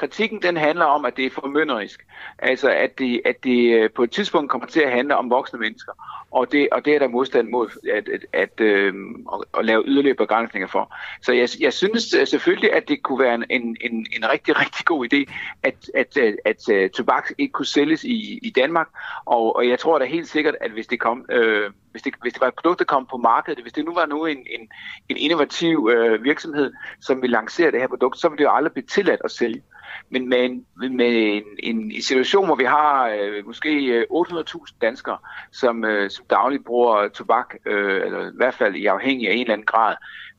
[0.02, 2.06] Kritikken den handler om, at det er formynderisk.
[2.38, 5.58] Altså, at det, at det øh, på et tidspunkt kommer til at handle om voksne
[5.58, 5.92] mennesker.
[6.32, 8.94] Og det, og det er der modstand mod at, at, at, øh,
[9.32, 10.94] at, at lave yderligere begrænsninger for.
[11.22, 14.58] Så jeg, jeg synes øh, selvfølgelig, at det kunne være en, en, en, en rigtig,
[14.62, 18.50] rigtig god idé, at, at, øh, at, at, at tobak ikke kunne sælges i, i
[18.50, 18.88] Danmark.
[19.24, 21.26] Og, og jeg tror da helt sikkert, at hvis det kom...
[21.30, 23.94] Øh, hvis det, hvis det var et produkt, der kom på markedet, hvis det nu
[23.94, 24.68] var nu en, en,
[25.08, 28.72] en innovativ øh, virksomhed, som ville lancere det her produkt, så ville det jo aldrig
[28.72, 29.62] blive tilladt at sælge.
[30.10, 30.66] Men med en,
[30.96, 35.18] med en, en, en situation, hvor vi har øh, måske 800.000 danskere,
[35.50, 39.40] som, øh, som dagligt bruger tobak, øh, eller i hvert fald i afhængig af en
[39.40, 39.96] eller anden grad,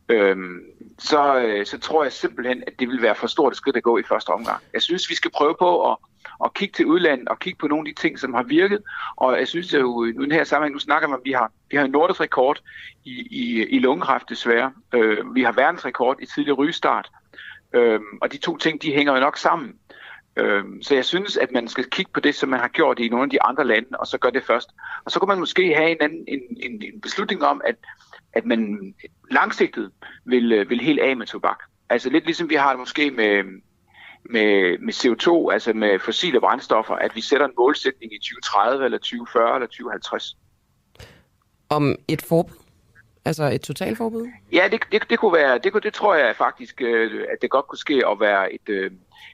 [0.10, 0.38] øh,
[1.00, 3.84] så, øh, så tror jeg simpelthen, at det vil være for stort et skridt at
[3.84, 4.64] gå i første omgang.
[4.74, 5.98] Jeg synes, vi skal prøve på at,
[6.46, 8.84] at kigge til udlandet og kigge på nogle af de ting, som har virket.
[9.16, 11.52] Og jeg synes jo, nu i den her sammenhæng, nu snakker man, at vi har,
[11.72, 12.62] vi har en nordisk rekord
[13.04, 14.72] i, i, i lungekræft desværre.
[14.94, 17.12] Øh, vi har verdensrekord i tidlig rygestart.
[17.74, 19.74] Øh, og de to ting, de hænger jo nok sammen.
[20.36, 23.10] Øhm, så jeg synes, at man skal kigge på det, som man har gjort i
[23.10, 24.70] nogle af de andre lande, og så gøre det først.
[25.06, 27.76] Og så kunne man måske have en, anden, en, en, en beslutning om, at,
[28.34, 28.94] at man
[29.32, 29.92] langsigtet
[30.26, 31.60] vil, øh, vil helt af med tobak.
[31.90, 33.44] Altså lidt ligesom vi har det måske med,
[34.24, 38.98] med, med CO2, altså med fossile brændstoffer, at vi sætter en målsætning i 2030 eller
[38.98, 40.38] 2040 eller 2050.
[41.70, 42.63] Om et forbud?
[43.26, 44.28] Altså et totalforbud?
[44.52, 47.50] Ja, det, det, det kunne være, det, kunne, det tror jeg faktisk, øh, at det
[47.50, 48.92] godt kunne ske at være et, øh,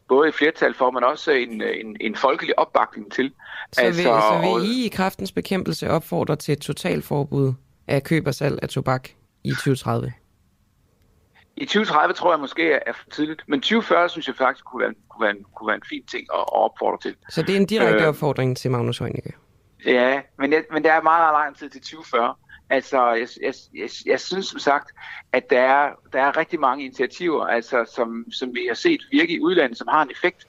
[0.08, 3.34] både et flertal for, men også en, en, en folkelig opbakning til.
[3.72, 7.54] Så, altså, vil, så vil I i kraftens bekæmpelse opfordre til et totalforbud
[7.88, 9.10] af køb og salg af tobak
[9.44, 10.14] i 2030?
[11.56, 14.94] I 2030 tror jeg måske er for tidligt, men 2040 synes jeg faktisk kunne være,
[15.10, 17.16] kunne være, en, kunne være en fin ting at, at opfordre til.
[17.30, 19.34] Så det er en direkte øh, opfordring til Magnus Heunicke?
[19.86, 22.36] Ja, men, jeg, men der er meget lang tid til 2040.
[22.70, 24.92] Altså, jeg, jeg, jeg, jeg synes som sagt,
[25.32, 29.34] at der er, der er rigtig mange initiativer, altså, som, som vi har set virke
[29.34, 30.48] i udlandet, som har en effekt.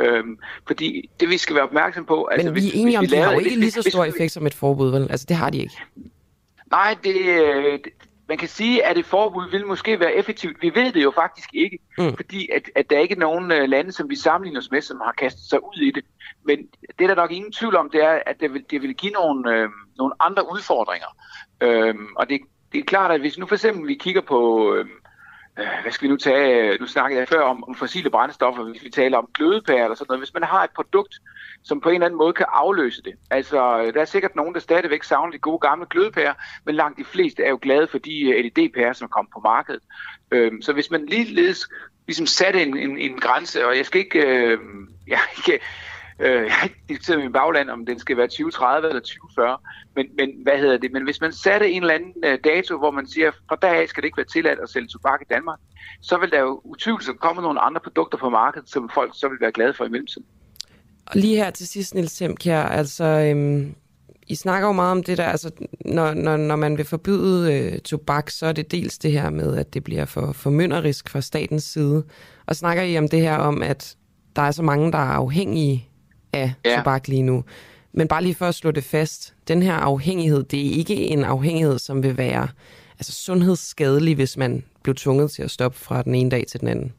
[0.00, 2.24] Øhm, fordi det vi skal være opmærksom på...
[2.24, 4.32] Altså, Men vi er enige om, at de har jo ikke lige så stor effekt
[4.32, 5.10] som et forbud, vel?
[5.10, 5.74] Altså det har de ikke.
[6.70, 7.80] Nej, det,
[8.28, 10.62] man kan sige, at et forbud vil måske være effektivt.
[10.62, 12.16] Vi ved det jo faktisk ikke, mm.
[12.16, 15.00] fordi at, at der ikke er nogen uh, lande, som vi sammenligner os med, som
[15.04, 16.04] har kastet sig ud i det.
[16.44, 16.58] Men
[16.98, 19.12] det er der nok ingen tvivl om, det er, at det vil, det vil give
[19.12, 21.06] nogle, øh, nogle andre udfordringer.
[21.60, 22.40] Øhm, og det,
[22.72, 24.74] det er klart, at hvis nu for eksempel vi kigger på...
[24.74, 24.90] Øhm,
[25.58, 26.78] øh, hvad skal vi nu tage?
[26.78, 30.06] Nu snakkede jeg før om, om fossile brændstoffer, hvis vi taler om glødepærer eller sådan
[30.08, 30.20] noget.
[30.20, 31.14] Hvis man har et produkt,
[31.64, 33.14] som på en eller anden måde kan afløse det.
[33.30, 36.34] Altså, øh, der er sikkert nogen, der stadigvæk savner de gode gamle glødepærer,
[36.64, 39.82] men langt de fleste er jo glade for de øh, LED-pærer, som kommer på markedet.
[40.30, 41.68] Øhm, så hvis man ligeledes
[42.06, 44.58] ligesom satte en, en, en grænse, og jeg skal ikke, øh,
[45.12, 45.64] jeg, ikke
[46.20, 49.58] Øh, jeg har ikke diskuteret min bagland, om den skal være 2030 eller 2040,
[49.96, 50.92] men, men hvad hedder det?
[50.92, 53.88] Men hvis man satte en eller anden øh, dato, hvor man siger, fra dag af
[53.88, 55.58] skal det ikke være tilladt at sælge tobak i Danmark,
[56.02, 59.38] så vil der jo utvivlsomt komme nogle andre produkter på markedet, som folk så vil
[59.40, 60.26] være glade for i mellemtiden.
[61.06, 63.04] Og lige her til sidst, Niels Semkjær, altså...
[63.04, 63.74] Øhm
[64.28, 65.50] i snakker jo meget om det der, altså
[65.84, 69.56] når, når, når man vil forbyde øh, tobak, så er det dels det her med,
[69.56, 72.04] at det bliver for formynderisk fra statens side.
[72.46, 73.96] Og snakker I om det her om, at
[74.36, 75.88] der er så mange, der er afhængige
[76.32, 76.76] af ja.
[76.76, 77.44] tobak lige nu.
[77.92, 81.24] Men bare lige for at slå det fast, den her afhængighed, det er ikke en
[81.24, 82.48] afhængighed, som vil være
[82.92, 86.68] altså sundhedsskadelig, hvis man blev tvunget til at stoppe fra den ene dag til den
[86.68, 86.92] anden.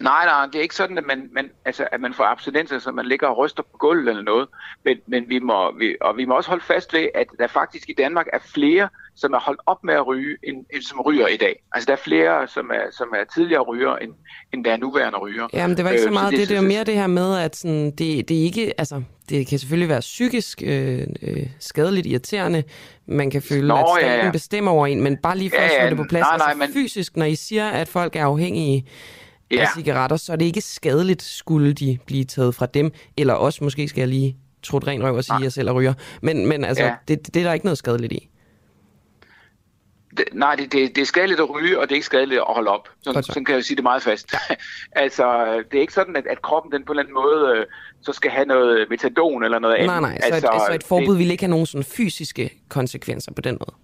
[0.00, 2.92] Nej, nej, det er ikke sådan, at man, man, altså, at man får abstinenser, så
[2.92, 4.48] man ligger og ryster på gulvet eller noget.
[4.84, 7.88] Men, men vi må, vi, og vi må også holde fast ved, at der faktisk
[7.88, 8.88] i Danmark er flere,
[9.20, 11.62] som er holdt op med at ryge, end, end som ryger i dag.
[11.72, 14.12] Altså der er flere, som er, som er tidligere ryger, end,
[14.52, 15.48] end der er nuværende ryger.
[15.52, 17.06] Jamen det var ikke så meget øh, så det, det, det var mere det her
[17.06, 22.06] med, at sådan, det, det ikke, altså det kan selvfølgelig være psykisk øh, øh, skadeligt
[22.06, 22.62] irriterende.
[23.06, 24.30] Man kan føle, Nå, at staten ja, ja.
[24.30, 26.22] bestemmer over en, men bare lige for ja, ja, at det på plads.
[26.22, 26.72] Nej, nej, altså, men...
[26.72, 28.86] fysisk, når I siger, at folk er afhængige
[29.50, 29.60] ja.
[29.60, 33.64] af cigaretter, så er det ikke skadeligt, skulle de blive taget fra dem, eller også
[33.64, 35.94] måske skal jeg lige trutte ren røv og sige, at jeg selv er ryger.
[36.22, 36.94] Men, men altså, ja.
[37.08, 38.29] det, det er der ikke noget skadeligt i.
[40.16, 42.46] Det, nej, det, det, det er skadeligt at ryge, og det er ikke skadeligt at
[42.48, 42.88] holde op.
[43.02, 44.34] Sådan, sådan kan jeg sige det meget fast.
[44.92, 45.24] altså,
[45.70, 47.66] det er ikke sådan, at, at kroppen den på en eller anden måde øh,
[48.02, 49.86] så skal have noget metadon eller noget andet.
[49.86, 52.50] Nej, nej, så, altså, et, altså et forbud det, vil ikke have nogen sådan fysiske
[52.68, 53.76] konsekvenser på den måde?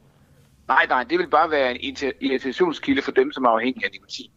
[0.68, 4.30] Nej, nej, det vil bare være en irritationskilde for dem, som er afhængige af nikotin.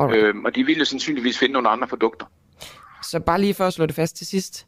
[0.00, 2.26] Øhm, og de vil jo sandsynligvis finde nogle andre produkter.
[3.02, 4.66] Så bare lige for at slå det fast til sidst.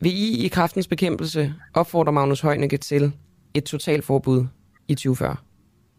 [0.00, 3.12] Vil I i kraftens bekæmpelse opfordre Magnus Heunicke til
[3.54, 4.46] et totalforbud
[4.88, 5.36] i 2040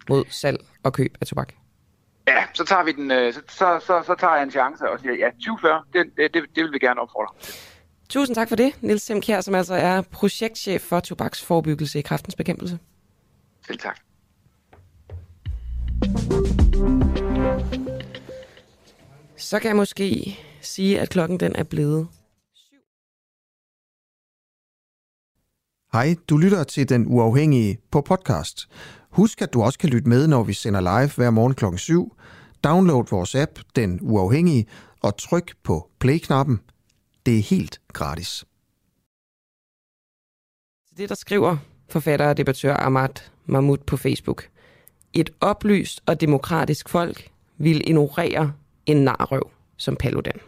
[0.09, 1.53] mod salg og køb af tobak?
[2.27, 4.99] Ja, så tager vi den, øh, så, så, så, så tager jeg en chance og
[4.99, 7.33] siger, ja, 2040, det, det, det, det vil vi gerne opfordre.
[8.09, 12.79] Tusind tak for det, Nils Semkjær, som altså er projektchef for tobaksforebyggelse i kraftens bekæmpelse.
[13.67, 13.99] Selv tak.
[19.37, 22.07] Så kan jeg måske sige, at klokken den er blevet
[25.93, 28.69] Hej, du lytter til Den Uafhængige på podcast.
[29.13, 32.15] Husk, at du også kan lytte med, når vi sender live hver morgen klokken 7.
[32.63, 34.65] Download vores app, Den Uafhængige,
[35.01, 36.59] og tryk på play-knappen.
[37.25, 38.45] Det er helt gratis.
[40.97, 41.57] Det, der skriver
[41.89, 43.09] forfatter og debattør Ahmad
[43.45, 44.43] Mahmoud på Facebook.
[45.13, 48.53] Et oplyst og demokratisk folk vil ignorere
[48.85, 50.39] en narrøv som Paludan.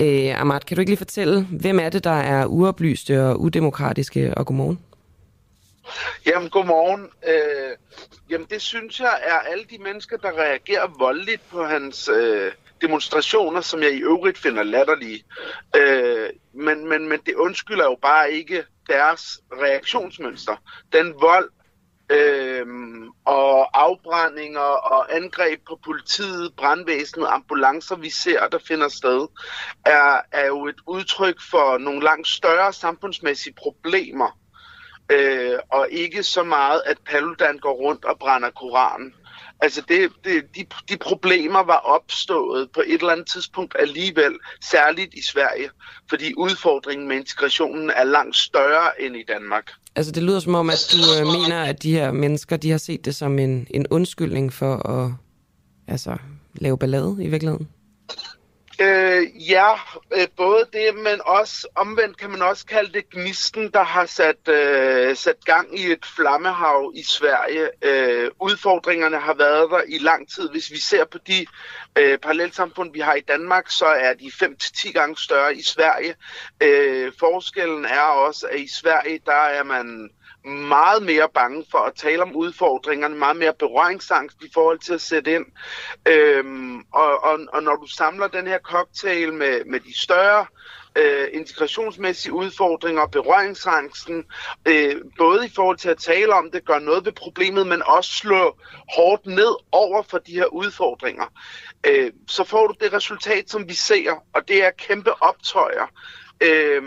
[0.00, 4.34] Øh, Ahmad, kan du ikke lige fortælle, hvem er det, der er uoplyste og udemokratiske,
[4.34, 4.78] og godmorgen?
[6.26, 7.10] Jamen, godmorgen.
[7.28, 7.76] Øh,
[8.30, 13.60] jamen, det synes jeg er alle de mennesker, der reagerer voldeligt på hans øh, demonstrationer,
[13.60, 15.24] som jeg i øvrigt finder latterlige.
[15.76, 20.56] Øh, men, men, men det undskylder jo bare ikke deres reaktionsmønster.
[20.92, 21.50] Den vold,
[22.10, 22.66] øh,
[23.24, 24.60] og afbrændinger
[24.94, 29.28] og angreb på politiet, brandvæsenet, ambulancer, vi ser, der finder sted,
[29.86, 34.38] er, er jo et udtryk for nogle langt større samfundsmæssige problemer,
[35.10, 39.14] øh, og ikke så meget, at Paludan går rundt og brænder Koranen.
[39.60, 45.14] Altså det, det, de, de problemer var opstået på et eller andet tidspunkt alligevel, særligt
[45.14, 45.68] i Sverige,
[46.08, 49.70] fordi udfordringen med integrationen er langt større end i Danmark.
[49.96, 52.78] Altså det lyder som om, at du øh, mener, at de her mennesker, de har
[52.78, 55.12] set det som en, en undskyldning for at
[55.88, 56.16] altså,
[56.54, 57.68] lave ballade i virkeligheden?
[58.82, 59.72] Øh, ja,
[60.12, 64.48] øh, både det, men også omvendt kan man også kalde det gnisten, der har sat,
[64.48, 67.68] øh, sat gang i et flammehav i Sverige.
[67.82, 70.50] Øh, udfordringerne har været der i lang tid.
[70.50, 71.46] Hvis vi ser på de
[71.98, 76.14] øh, parallelsamfund, vi har i Danmark, så er de 5-10 gange større i Sverige.
[76.62, 80.10] Øh, forskellen er også, at i Sverige, der er man
[80.44, 85.00] meget mere bange for at tale om udfordringerne, meget mere berøringsangst i forhold til at
[85.00, 85.46] sætte ind.
[86.08, 90.46] Øhm, og, og, og når du samler den her cocktail med, med de større
[90.96, 94.24] øh, integrationsmæssige udfordringer, berøringsangsten,
[94.68, 98.10] øh, både i forhold til at tale om det, gøre noget ved problemet, men også
[98.10, 98.56] slå
[98.96, 101.26] hårdt ned over for de her udfordringer,
[101.86, 105.86] øh, så får du det resultat, som vi ser, og det er kæmpe optøjer.
[106.40, 106.82] Øh,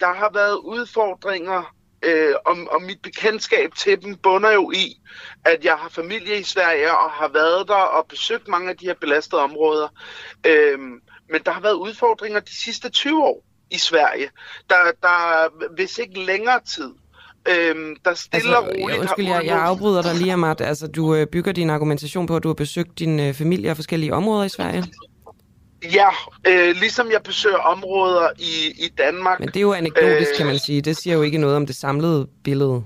[0.00, 5.00] der har været udfordringer øh, og, og mit bekendtskab til dem bunder jo i,
[5.44, 8.86] at jeg har familie i Sverige og har været der og besøgt mange af de
[8.86, 9.88] her belastede områder.
[10.46, 10.78] Øh,
[11.30, 14.28] men der har været udfordringer de sidste 20 år i Sverige.
[14.70, 16.90] Der, der hvis ikke længere tid.
[17.48, 20.60] Øhm, der stille altså, roligt undskyld, jeg, jeg afbryder dig lige, Amat.
[20.60, 23.76] Altså, du øh, bygger din argumentation på, at du har besøgt din øh, familie og
[23.76, 24.84] forskellige områder i Sverige?
[25.82, 26.08] Ja,
[26.46, 29.40] øh, ligesom jeg besøger områder i, i Danmark.
[29.40, 30.80] Men det er jo anekdotisk, øh, kan man sige.
[30.80, 32.84] Det siger jo ikke noget om det samlede billede.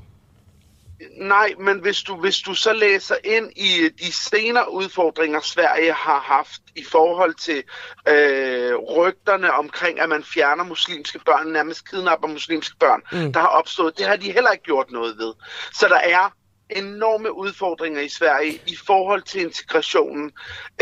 [1.16, 6.20] Nej, men hvis du, hvis du så læser ind i de senere udfordringer, Sverige har
[6.20, 7.62] haft i forhold til
[8.08, 13.32] øh, rygterne omkring, at man fjerner muslimske børn, nærmest kidnapper muslimske børn, mm.
[13.32, 15.32] der har opstået, det har de heller ikke gjort noget ved.
[15.72, 16.32] Så der er
[16.70, 20.30] enorme udfordringer i Sverige i forhold til integrationen,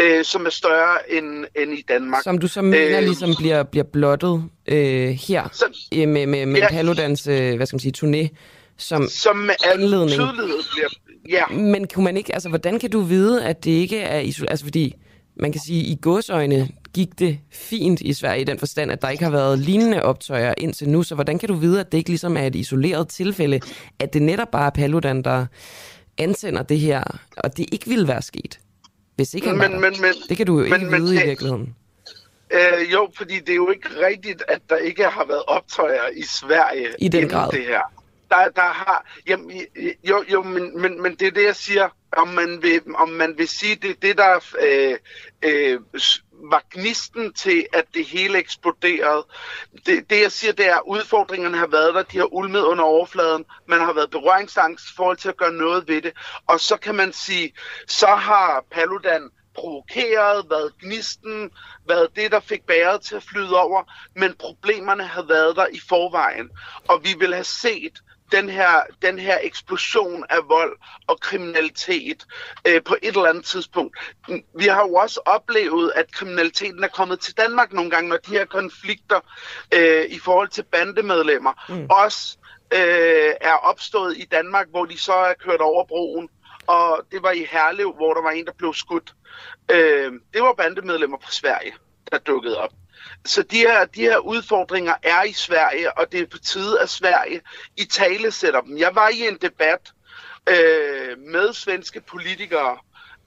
[0.00, 2.22] øh, som er større end, end i Danmark.
[2.22, 6.60] Som du så mener øh, ligesom bliver, bliver blottet øh, her øh, med, med, med
[6.60, 8.36] ja, Paludans, øh, hvad skal man sige, turné
[8.76, 10.16] som, som med anledning.
[10.16, 10.88] bliver,
[11.28, 11.46] ja.
[11.46, 14.18] Men kunne man ikke, altså hvordan kan du vide, at det ikke er
[14.48, 14.94] altså fordi
[15.36, 19.08] man kan sige, i godsøjne gik det fint i Sverige i den forstand, at der
[19.08, 21.02] ikke har været lignende optøjer indtil nu.
[21.02, 23.60] Så hvordan kan du vide, at det ikke ligesom er et isoleret tilfælde,
[23.98, 25.46] at det netop bare er Paludan, der
[26.18, 27.02] ansender det her,
[27.36, 28.60] og det ikke ville være sket,
[29.16, 31.24] hvis ikke han men, men, men, Det kan du jo men, ikke men, vide men,
[31.24, 31.74] i virkeligheden.
[32.50, 36.22] Øh, jo, fordi det er jo ikke rigtigt, at der ikke har været optøjer i
[36.22, 37.50] Sverige i den grad.
[37.50, 37.80] det her.
[38.28, 39.50] Der, der har, jamen,
[40.08, 43.34] jo, jo men, men, men det er det, jeg siger om man vil, om man
[43.38, 44.98] vil sige, det er det, der øh,
[45.42, 45.80] øh,
[46.50, 49.26] var gnisten til, at det hele eksploderede.
[49.86, 52.84] Det, det jeg siger, det er, at udfordringerne har været der, de har ulmet under
[52.84, 56.12] overfladen, man har været berøringsangst i forhold til at gøre noget ved det,
[56.46, 57.52] og så kan man sige,
[57.88, 61.50] så har Paludan provokeret, været gnisten,
[61.88, 63.82] været det, der fik bæret til at flyde over,
[64.16, 66.50] men problemerne havde været der i forvejen,
[66.88, 72.26] og vi vil have set den her, den her eksplosion af vold og kriminalitet
[72.68, 73.98] øh, på et eller andet tidspunkt.
[74.58, 78.30] Vi har jo også oplevet, at kriminaliteten er kommet til Danmark nogle gange, når de
[78.30, 79.20] her konflikter
[79.74, 81.86] øh, i forhold til bandemedlemmer mm.
[81.90, 82.38] også
[82.74, 86.28] øh, er opstået i Danmark, hvor de så er kørt over broen.
[86.66, 89.14] Og det var i Herlev, hvor der var en, der blev skudt.
[89.70, 91.74] Øh, det var bandemedlemmer fra Sverige,
[92.12, 92.70] der dukkede op.
[93.24, 96.88] Så de her, de her udfordringer er i Sverige, og det er på tide, at
[96.88, 97.40] Sverige
[97.76, 98.78] i tale sætter dem.
[98.78, 99.92] Jeg var i en debat
[100.48, 102.78] øh, med svenske politikere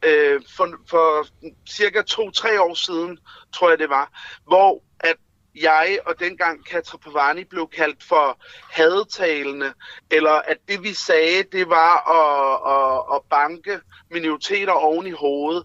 [0.04, 1.28] øh, for, for
[1.70, 3.20] cirka to-tre år siden,
[3.54, 4.10] tror jeg det var,
[4.46, 5.16] hvor at
[5.62, 8.42] jeg og dengang Katra Pavani blev kaldt for
[8.72, 9.74] hadtalende,
[10.12, 13.80] eller at det vi sagde, det var at, at, at banke
[14.12, 15.64] minoriteter oven i hovedet,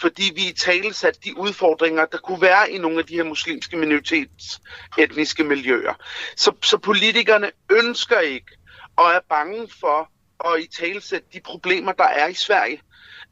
[0.00, 3.24] fordi vi i tale satte de udfordringer, der kunne være i nogle af de her
[3.24, 5.94] muslimske minoritetsetniske miljøer.
[6.36, 8.56] Så, så politikerne ønsker ikke
[8.96, 10.10] og er bange for
[10.44, 12.82] at i tale sætte de problemer, der er i Sverige.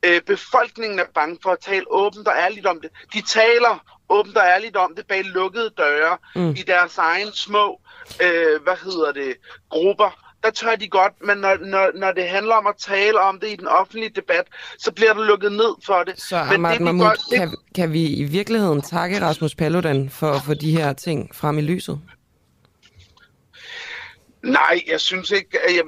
[0.02, 2.90] Øh, befolkningen er bange for at tale åbent og ærligt om det.
[3.12, 6.50] De taler åbent og ærligt om det bag lukkede døre mm.
[6.50, 7.80] i deres egen små,
[8.22, 9.34] øh, hvad hedder det,
[9.70, 10.24] grupper.
[10.44, 13.48] Der tør de godt, men når, når, når det handler om at tale om det
[13.48, 14.46] i den offentlige debat,
[14.78, 16.20] så bliver der lukket ned for det.
[16.20, 17.38] Så men Ahmad det, Mahmoud, godt, det...
[17.38, 21.58] kan, kan vi i virkeligheden takke Rasmus Paludan for at få de her ting frem
[21.58, 22.00] i lyset?
[24.42, 25.84] Nej, jeg synes ikke, jeg,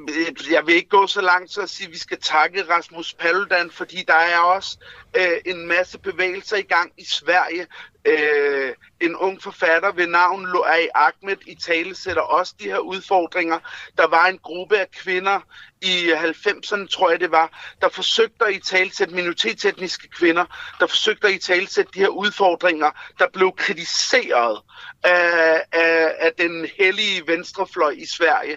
[0.50, 3.70] jeg vil ikke gå så langt så at sige, at vi skal takke Rasmus Paludan,
[3.70, 4.78] fordi der er også
[5.16, 7.66] øh, en masse bevægelser i gang i Sverige.
[8.04, 13.58] Øh, en ung forfatter ved navn Loai Ahmed i tale sætter også de her udfordringer.
[13.98, 15.40] Der var en gruppe af kvinder
[15.82, 20.44] i 90'erne, tror jeg det var, der forsøgte at i talsætte minoritetsetniske kvinder,
[20.80, 24.60] der forsøgte at i talsætte de her udfordringer, der blev kritiseret
[25.04, 28.56] af, af, af den hellige venstrefløj i Sverige.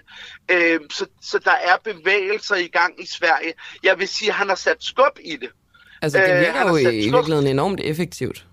[0.51, 3.53] Øh, så, så der er bevægelser i gang i Sverige.
[3.83, 5.49] Jeg vil sige, at han har sat skub i det.
[6.01, 8.45] Altså, det virker øh, jo i, virkeligheden enormt effektivt.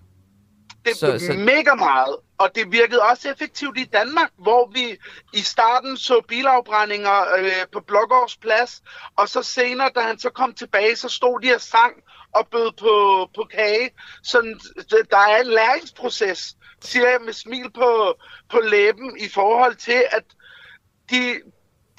[0.85, 1.33] Det så, så...
[1.33, 4.97] mega meget, og det virkede også effektivt i Danmark, hvor vi
[5.33, 8.81] i starten så bilafbrændinger øh, på Blågårds Plads,
[9.15, 11.93] og så senere, da han så kom tilbage, så stod de og sang
[12.35, 13.89] og bød på, på kage.
[14.23, 14.37] Så
[15.11, 18.13] der er en læringsproces, siger jeg med smil på,
[18.49, 20.23] på læben, i forhold til, at
[21.09, 21.41] de,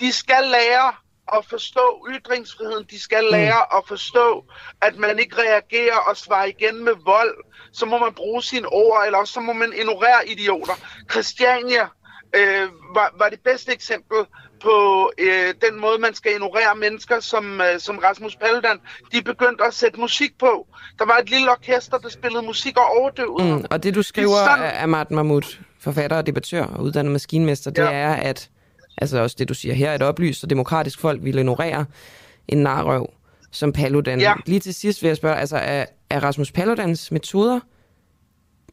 [0.01, 0.93] de skal lære
[1.33, 2.87] at forstå ytringsfriheden.
[2.91, 4.45] De skal lære at forstå,
[4.81, 7.45] at man ikke reagerer og svarer igen med vold.
[7.73, 10.75] Så må man bruge sine ord, eller også så må man ignorere idioter.
[11.11, 11.89] Christiania
[12.35, 14.19] øh, var, var det bedste eksempel
[14.63, 18.79] på øh, den måde, man skal ignorere mennesker som, øh, som Rasmus Paludan.
[19.13, 20.67] De begyndte at sætte musik på.
[20.99, 23.57] Der var et lille orkester, der spillede musik og overdøvede.
[23.57, 27.83] Mm, og det du skriver, af Ahmad Mahmoud, forfatter og debattør og uddannet maskinmester, det
[27.83, 27.91] ja.
[27.91, 28.51] er, at
[28.99, 31.85] altså også det, du siger her, et oplyst og demokratisk folk vil ignorere
[32.49, 33.11] en narrøv
[33.51, 34.21] som Paludan.
[34.21, 34.35] Ja.
[34.47, 37.61] Lige til sidst vil jeg spørge, altså er, er Rasmus Paludans metoder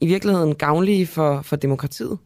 [0.02, 2.18] i virkeligheden gavnlige for, for demokratiet?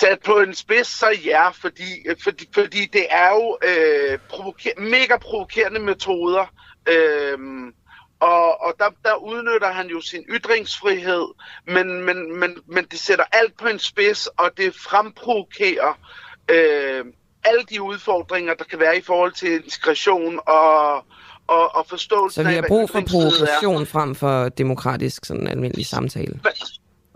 [0.00, 5.16] Sat på en spids, så ja, fordi, fordi, fordi det er jo øh, provoker- mega
[5.16, 6.46] provokerende metoder.
[6.88, 7.38] Øh,
[8.20, 11.26] og, og der, der udnytter han jo sin ytringsfrihed,
[11.66, 15.98] men, men, men, men det sætter alt på en spids, og det fremprovokerer
[16.50, 17.04] øh,
[17.44, 20.94] alle de udfordringer, der kan være i forhold til integration og,
[21.46, 26.40] og, og forståelse Så vi har brug for provokation frem for demokratisk sådan almindelig samtale?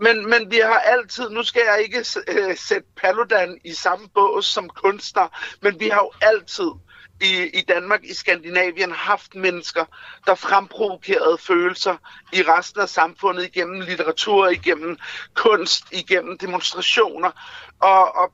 [0.03, 4.45] Men, men vi har altid, nu skal jeg ikke øh, sætte Paludan i samme bås
[4.45, 5.27] som kunstner,
[5.61, 6.71] men vi har jo altid
[7.21, 9.85] i, i Danmark, i Skandinavien, haft mennesker,
[10.25, 11.95] der fremprovokerede følelser
[12.33, 14.97] i resten af samfundet igennem litteratur, igennem
[15.33, 17.31] kunst, igennem demonstrationer.
[17.79, 18.33] Og, og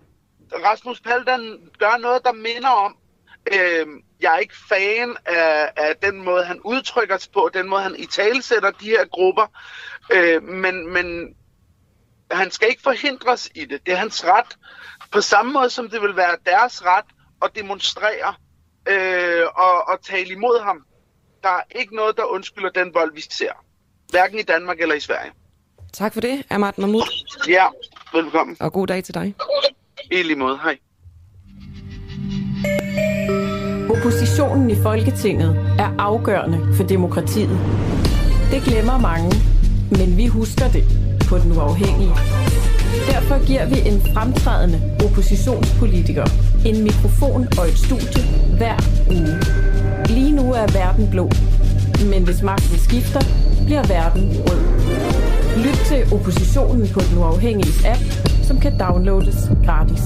[0.65, 2.95] Rasmus Paludan gør noget, der minder om,
[3.53, 3.87] øh,
[4.21, 7.95] jeg er ikke fan af, af den måde, han udtrykker sig på, den måde, han
[7.95, 9.45] i talesætter de her grupper,
[10.11, 11.35] øh, men, men
[12.31, 13.85] han skal ikke forhindres i det.
[13.85, 14.57] Det er hans ret.
[15.11, 17.05] På samme måde som det vil være deres ret
[17.41, 18.33] at demonstrere
[18.89, 20.77] øh, og, og tale imod ham.
[21.43, 23.51] Der er ikke noget, der undskylder den vold, vi ser.
[24.11, 25.31] Hverken i Danmark eller i Sverige.
[25.93, 27.03] Tak for det, Ahmad Mahmoud.
[27.47, 27.67] Ja,
[28.13, 28.57] velkommen.
[28.59, 29.35] Og god dag til dig.
[30.11, 30.77] I lige måde, hej.
[33.89, 37.59] Oppositionen i Folketinget er afgørende for demokratiet.
[38.51, 39.31] Det glemmer mange,
[39.91, 42.13] men vi husker det på den uafhængige.
[43.11, 46.25] Derfor giver vi en fremtrædende oppositionspolitiker
[46.65, 48.23] en mikrofon og et studie
[48.57, 48.77] hver
[49.17, 49.35] uge.
[50.15, 51.29] Lige nu er verden blå,
[52.11, 53.21] men hvis magten skifter,
[53.65, 54.61] bliver verden rød.
[55.65, 58.01] Lyt til oppositionen på den uafhængige app,
[58.43, 60.03] som kan downloades gratis.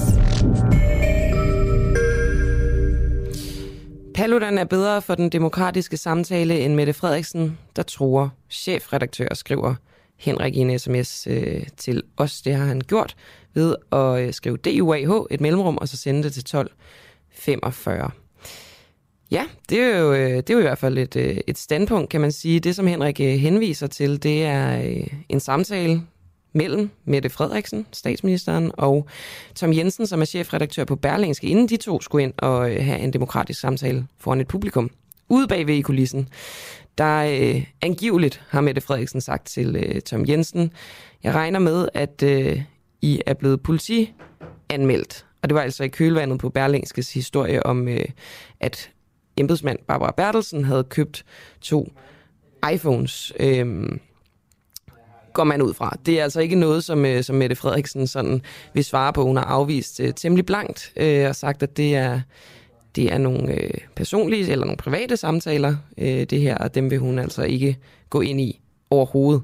[4.15, 9.75] Paludan er bedre for den demokratiske samtale end Mette Frederiksen, der tror chefredaktør skriver
[10.23, 12.41] Henrik i en sms øh, til os.
[12.41, 13.15] Det har han gjort
[13.53, 18.11] ved at øh, skrive DUAH, et mellemrum, og så sende det til 1245.
[19.31, 22.09] Ja, det er, jo, øh, det er jo i hvert fald et, øh, et standpunkt,
[22.09, 22.59] kan man sige.
[22.59, 26.01] Det, som Henrik øh, henviser til, det er øh, en samtale
[26.53, 29.07] mellem Mette Frederiksen, statsministeren, og
[29.55, 32.99] Tom Jensen, som er chefredaktør på Berlingske, inden de to skulle ind og øh, have
[32.99, 34.89] en demokratisk samtale foran et publikum.
[35.29, 36.29] Ude bagved i kulissen
[36.97, 40.71] der øh, angiveligt har Mette Frederiksen sagt til øh, Tom Jensen,
[41.23, 42.61] jeg regner med, at øh,
[43.01, 45.25] I er blevet politianmeldt.
[45.41, 48.05] Og det var altså i kølvandet på Berlingskes historie om, øh,
[48.59, 48.89] at
[49.37, 51.25] embedsmand Barbara Bertelsen havde købt
[51.61, 51.93] to
[52.73, 53.33] iPhones.
[53.39, 53.87] Øh,
[55.33, 55.97] går man ud fra.
[56.05, 58.41] Det er altså ikke noget, som, øh, som Mette Frederiksen sådan
[58.73, 59.23] vil svare på.
[59.23, 62.21] Hun har afvist øh, temmelig blankt øh, og sagt, at det er
[62.95, 66.99] det er nogle øh, personlige eller nogle private samtaler, øh, det her, og dem vil
[66.99, 67.77] hun altså ikke
[68.09, 69.41] gå ind i overhovedet.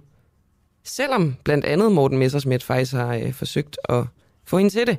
[0.83, 4.03] Selvom blandt andet Morten Messersmith faktisk har øh, forsøgt at
[4.45, 4.97] få hende til det.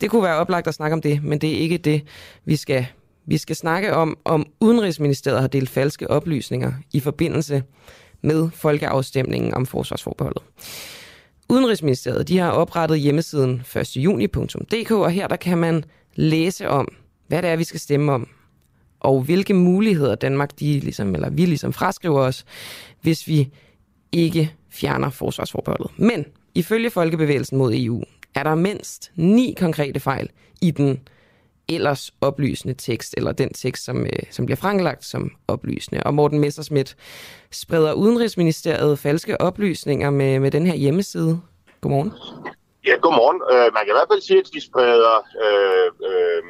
[0.00, 2.02] Det kunne være oplagt at snakke om det, men det er ikke det,
[2.44, 2.86] vi skal.
[3.26, 7.62] Vi skal snakke om, om Udenrigsministeriet har delt falske oplysninger i forbindelse
[8.22, 10.42] med folkeafstemningen om forsvarsforbeholdet.
[11.48, 13.96] Udenrigsministeriet de har oprettet hjemmesiden 1.
[13.96, 15.84] juni.dk, og her der kan man
[16.14, 16.88] læse om,
[17.32, 18.28] hvad det er, vi skal stemme om,
[19.00, 22.44] og hvilke muligheder Danmark, de ligesom, eller vi ligesom fraskriver os,
[23.02, 23.50] hvis vi
[24.12, 25.90] ikke fjerner forsvarsforbeholdet.
[25.96, 26.24] Men
[26.54, 28.02] ifølge Folkebevægelsen mod EU
[28.34, 30.28] er der mindst ni konkrete fejl
[30.62, 31.00] i den
[31.68, 36.02] ellers oplysende tekst, eller den tekst, som, øh, som bliver fremlagt som oplysende.
[36.02, 36.96] Og Morten Messerschmidt
[37.50, 41.40] spreder Udenrigsministeriet falske oplysninger med, med den her hjemmeside.
[41.80, 42.12] Godmorgen.
[42.86, 43.40] Ja, godmorgen.
[43.52, 45.16] Uh, man kan i hvert fald sige, at de spreder
[45.46, 46.42] øh, øh,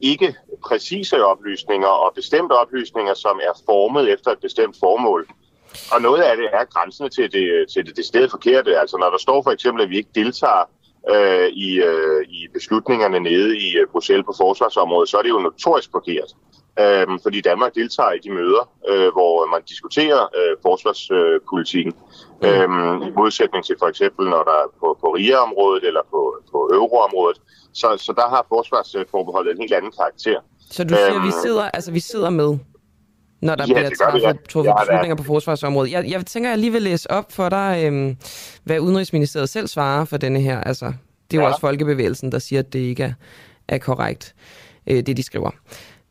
[0.00, 0.34] ikke
[0.66, 5.26] præcise oplysninger og bestemte oplysninger, som er formet efter et bestemt formål.
[5.92, 8.80] Og noget af det er grænsende til det, til det, det sted forkerte.
[8.80, 10.64] Altså når der står for eksempel, at vi ikke deltager
[11.10, 15.38] øh, i, øh, i beslutningerne nede i øh, Bruxelles på forsvarsområdet, så er det jo
[15.38, 16.30] notorisk forkert.
[16.80, 21.94] Øh, fordi Danmark deltager i de møder, øh, hvor man diskuterer øh, forsvarspolitikken.
[22.42, 22.48] Mm.
[22.48, 26.20] Øh, I modsætning til for eksempel, når der er på, på RIA-området eller på,
[26.50, 27.38] på på euroområdet.
[27.74, 30.40] Så, så der har forsvarsforbeholdet en helt anden karakter.
[30.70, 32.58] Så du siger, at vi sidder, altså, vi sidder med,
[33.42, 33.90] når der Ja, bliver ja.
[34.10, 34.80] truffet, truffet Ja, da.
[34.84, 35.92] beslutninger på forsvarsområdet.
[35.92, 38.16] Jeg, jeg tænker, jeg lige vil læse op for dig, øhm,
[38.64, 40.60] hvad Udenrigsministeriet selv svarer for denne her.
[40.60, 40.86] Altså,
[41.30, 41.48] det er jo Ja.
[41.48, 43.12] også Folkebevægelsen, der siger, at det ikke er,
[43.68, 44.34] er korrekt,
[44.86, 45.50] øh, det de skriver.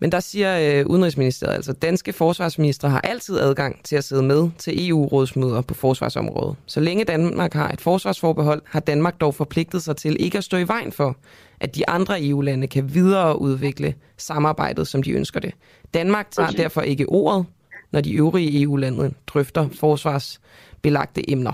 [0.04, 4.49] Men der siger øh, Udenrigsministeriet, altså danske forsvarsministre har altid adgang til at sidde med
[4.58, 6.56] til EU-rådsmøder på forsvarsområdet.
[6.66, 10.58] Så længe Danmark har et forsvarsforbehold, har Danmark dog forpligtet sig til ikke at stå
[10.58, 11.18] i vejen for,
[11.60, 15.54] at de andre EU-lande kan videreudvikle samarbejdet, som de ønsker det.
[15.93, 17.45] Danmark tager derfor ikke ordet,
[17.91, 21.51] når de øvrige EU-lande drøfter forsvarsbelagte emner.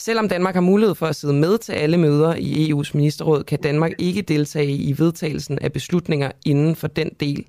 [0.00, 3.58] Selvom Danmark har mulighed for at sidde med til alle møder i EU's ministerråd, kan
[3.58, 7.46] Danmark ikke deltage i vedtagelsen af beslutninger inden for den del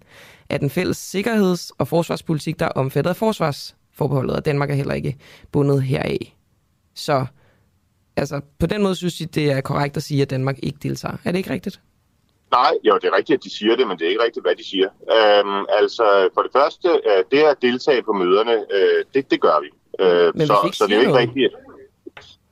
[0.50, 4.94] af den fælles sikkerheds- og forsvarspolitik, der er omfattet af forsvarsforbeholdet, og Danmark er heller
[4.94, 5.18] ikke
[5.52, 6.34] bundet heraf.
[6.96, 7.26] Så
[8.18, 11.18] altså, på den måde synes jeg, det er korrekt at sige, at Danmark ikke deltager.
[11.26, 11.82] Er det ikke rigtigt?
[12.52, 14.56] Nej, jo, det er rigtigt, at de siger det, men det er ikke rigtigt, hvad
[14.56, 14.90] de siger.
[15.18, 19.58] Øhm, altså, for det første, øh, det at deltage på møderne, øh, det, det gør
[19.62, 19.70] vi.
[20.04, 21.28] Øh, hvis så, vi ikke så det er jo ikke noget.
[21.28, 21.54] rigtigt.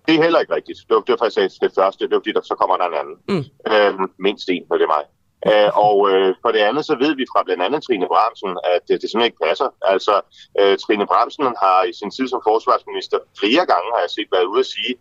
[0.10, 0.80] Det er heller ikke rigtigt.
[0.88, 3.00] Det var, det var faktisk det første, det var fordi, der, så kommer der en
[3.02, 3.18] anden.
[3.32, 3.46] Mm.
[3.74, 5.06] Øhm, mindst en, for det er mig.
[5.50, 8.86] Øh, og øh, for det andet, så ved vi fra blandt andet Trine Bramsen, at
[8.92, 9.70] øh, det simpelthen ikke passer.
[9.94, 10.16] Altså,
[10.60, 14.52] øh, Trine Bramsen har i sin tid som forsvarsminister flere gange, har jeg set, været
[14.52, 14.94] ude at sige,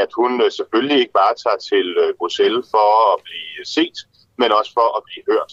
[0.00, 3.96] at hun øh, selvfølgelig ikke bare tager til øh, Bruxelles for at blive set,
[4.40, 5.50] men også for at blive hørt.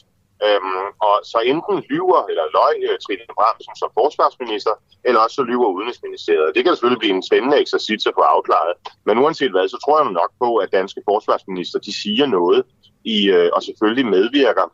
[0.47, 4.73] Øhm, og så enten lyver eller løg øh, Trine Bramsen som forsvarsminister,
[5.07, 6.55] eller også så lyver Udenrigsministeriet.
[6.55, 8.73] Det kan selvfølgelig blive en spændende eksercits at få afklaret.
[9.05, 12.63] Men uanset hvad, så tror jeg nok på, at danske forsvarsminister de siger noget
[13.03, 14.67] i, øh, og selvfølgelig medvirker,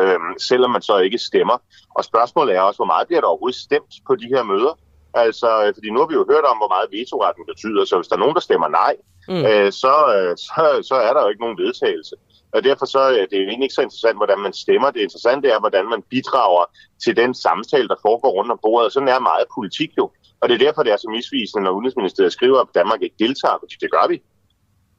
[0.00, 0.18] øh,
[0.50, 1.56] selvom man så ikke stemmer.
[1.96, 4.74] Og spørgsmålet er også, hvor meget bliver der overhovedet stemt på de her møder?
[5.14, 8.08] Altså, øh, fordi nu har vi jo hørt om, hvor meget vetoretten betyder, så hvis
[8.08, 8.94] der er nogen, der stemmer nej,
[9.28, 9.44] Mm.
[9.50, 12.14] øh, så, øh, så, så er der jo ikke nogen vedtagelse.
[12.56, 14.90] Og derfor så er det jo egentlig ikke så interessant, hvordan man stemmer.
[14.90, 16.64] Det interessante er, hvordan man bidrager
[17.04, 18.86] til den samtale, der foregår rundt om bordet.
[18.86, 20.10] Og sådan er meget politik jo.
[20.40, 23.56] Og det er derfor, det er så misvisende, når Udenrigsministeriet skriver, at Danmark ikke deltager,
[23.62, 24.16] fordi det gør vi.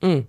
[0.08, 0.26] Mm.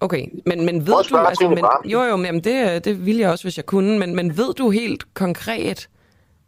[0.00, 1.16] Okay, men, men ved du...
[1.16, 3.98] Altså, men, jo, jo, men jamen, det, det ville jeg også, hvis jeg kunne.
[3.98, 5.88] Men, men ved du helt konkret,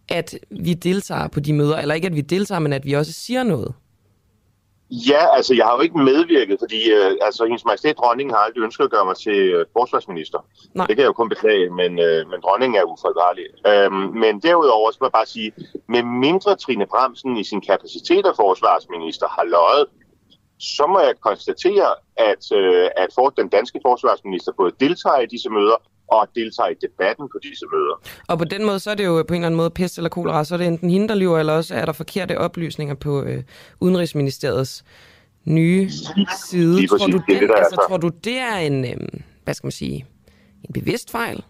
[0.09, 1.76] at vi deltager på de møder?
[1.76, 3.74] Eller ikke, at vi deltager, men at vi også siger noget?
[4.91, 8.62] Ja, altså jeg har jo ikke medvirket, fordi øh, altså, hendes majestæt dronningen har aldrig
[8.64, 10.39] ønsket at gøre mig til øh, forsvarsminister.
[10.74, 10.87] Nej.
[10.87, 13.47] Det kan jeg jo kun beklage, men, øh, men dronningen er ufejlbarlig.
[13.70, 15.53] Øhm, men derudover så må jeg bare sige,
[15.89, 19.87] med mindre Trine Bramsen i sin kapacitet af forsvarsminister har løjet,
[20.59, 25.51] så må jeg konstatere, at, øh, at for, den danske forsvarsminister både deltager i disse
[25.51, 25.78] møder
[26.09, 28.01] og deltager i debatten på disse møder.
[28.29, 30.09] Og på den måde, så er det jo på en eller anden måde pest eller
[30.09, 33.23] kolera, så er det enten hende, der lyver, eller også er der forkerte oplysninger på
[33.23, 33.43] øh,
[33.81, 34.85] Udenrigsministeriets
[35.45, 35.91] nye
[36.51, 36.77] side.
[36.77, 37.13] lige Tror præcis.
[37.15, 37.85] du, Det den, det, er altså, så.
[37.89, 38.97] tror du, det er en, øh,
[39.45, 40.07] hvad skal man sige,
[40.65, 41.45] en bevidst fejl?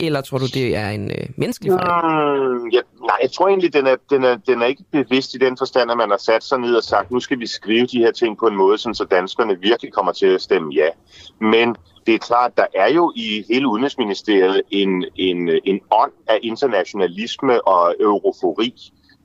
[0.00, 2.04] Eller tror du, det er en øh, menneskelig fejl?
[2.04, 5.38] Mm, ja, nej, jeg tror egentlig, den er, den, er, den er ikke bevidst i
[5.38, 7.98] den forstand, at man har sat sig ned og sagt, nu skal vi skrive de
[7.98, 10.88] her ting på en måde, sådan, så danskerne virkelig kommer til at stemme ja.
[11.40, 11.76] Men
[12.06, 17.68] det er klart, der er jo i hele Udenrigsministeriet en, en, en ånd af internationalisme
[17.68, 18.74] og eurofori,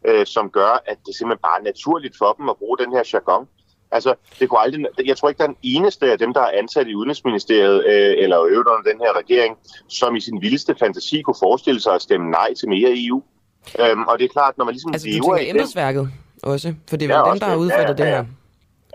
[0.08, 3.10] øh, som gør, at det simpelthen bare er naturligt for dem at bruge den her
[3.14, 3.48] jargon.
[3.92, 6.52] Altså, det kunne aldrig, jeg tror ikke, der er den eneste af dem, der er
[6.60, 11.22] ansat i Udenrigsministeriet, øh, eller øvrigt under den her regering, som i sin vildeste fantasi
[11.22, 13.24] kunne forestille sig at stemme nej til mere EU.
[13.80, 16.10] Øhm, og det er klart, når man ligesom Altså, lever i den, embedsværket
[16.44, 16.74] også?
[16.90, 17.62] For det er Ja, dem, også der har det.
[17.62, 18.26] udfattet Ja, det ja, her.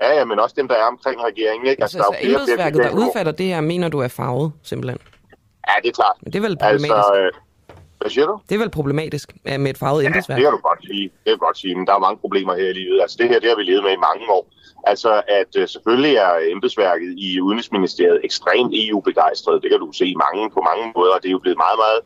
[0.03, 1.67] ja, ja, men også dem, der er omkring regeringen.
[1.67, 1.83] Ikke?
[1.83, 4.99] Altså, der er altså flere embedsværket, der udfatter det her, mener du er farvet, simpelthen?
[5.69, 6.17] Ja, det er klart.
[6.23, 6.95] Men det er vel problematisk?
[6.95, 7.33] Altså, øh,
[8.01, 8.39] hvad siger du?
[8.49, 10.37] Det er vel problematisk med et farvet embedsværk?
[10.39, 11.03] Det kan du godt sige.
[11.03, 13.01] Det kan du godt sige, men der er mange problemer her i livet.
[13.03, 14.45] Altså det her, det har vi levet med i mange år.
[14.87, 19.63] Altså at øh, selvfølgelig er embedsværket i Udenrigsministeriet ekstremt EU-begejstret.
[19.63, 21.15] Det kan du se mange, på mange måder.
[21.23, 22.01] Det er jo blevet meget, meget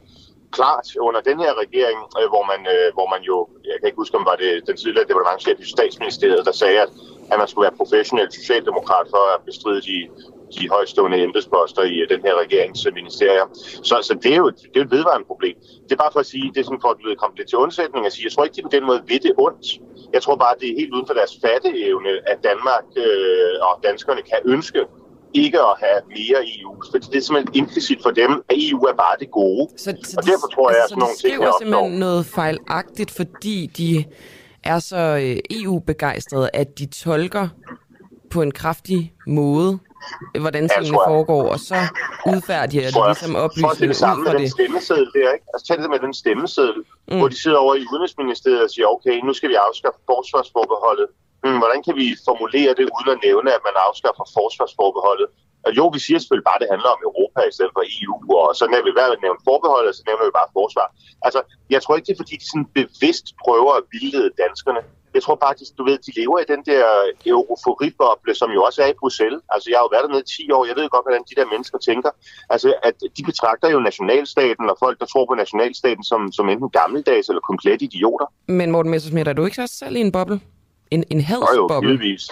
[0.56, 3.36] klart under den her regering, øh, hvor, man, øh, hvor man jo,
[3.70, 6.90] jeg kan ikke huske, om var det den tidligere departementchef i statsministeriet, der sagde, at,
[7.32, 9.98] at man skulle være professionel socialdemokrat for at bestride de,
[10.56, 13.46] de højstående embedsposter i øh, den her regeringsministerier.
[13.50, 15.56] Øh, så, så det, er jo, det er et vedvarende problem.
[15.84, 17.46] Det er bare for at sige, det er sådan for at blive ved, komme det
[17.48, 19.66] til undsætning at sige, jeg tror ikke, de på den måde ved det ondt.
[20.12, 24.22] Jeg tror bare, det er helt uden for deres fatteevne, at Danmark øh, og danskerne
[24.22, 24.80] kan ønske
[25.34, 26.72] ikke at have mere EU.
[26.90, 29.68] Fordi det er simpelthen implicit for dem, at EU er bare det gode.
[29.76, 31.98] Så, så og derfor tror jeg, at så sådan nogle ting skriver her simpelthen opstår.
[31.98, 34.04] noget fejlagtigt, fordi de
[34.64, 37.48] er så øh, EU-begejstrede, at de tolker
[38.34, 39.00] på en kraftig
[39.40, 39.70] måde,
[40.34, 41.06] øh, hvordan Ja, tingene jeg.
[41.12, 41.78] foregår, og så
[42.32, 44.50] udfærdiger jeg, ligesom at se oplysninger det ud fra med den det.
[44.58, 45.46] stemmeseddel der, ikke?
[45.52, 46.80] Altså tag det med den stemmeseddel,
[47.10, 47.18] Mm.
[47.18, 51.08] hvor de sidder over i Udenrigsministeriet og siger, okay, nu skal vi afskaffe forsvarsforbeholdet.
[51.42, 55.28] Hmm, hvordan kan vi formulere det uden at nævne, at man afskaffer forsvarsforbeholdet?
[55.66, 58.14] Og jo, vi siger selvfølgelig bare, at det handler om Europa i stedet for EU,
[58.46, 60.86] og så nævner vi hver nævnt forbehold, og så nævner vi bare forsvar.
[61.26, 61.40] Altså,
[61.74, 64.80] jeg tror ikke, det er fordi, de sådan bevidst prøver at vildlede danskerne.
[65.18, 66.84] Jeg tror faktisk, du ved, de lever i den der
[67.32, 69.40] euforiboble, som jo også er i Bruxelles.
[69.54, 70.62] Altså, jeg har jo været dernede i 10 år.
[70.70, 72.10] Jeg ved godt, hvordan de der mennesker tænker.
[72.54, 76.70] Altså, at de betragter jo nationalstaten og folk, der tror på nationalstaten, som, som enten
[76.78, 78.26] gammeldags eller komplet idioter.
[78.58, 80.40] Men Morten Messersmith, er du ikke også selv i en boble?
[80.90, 81.74] En, en hadsboble?
[81.74, 82.24] Jo, givetvis.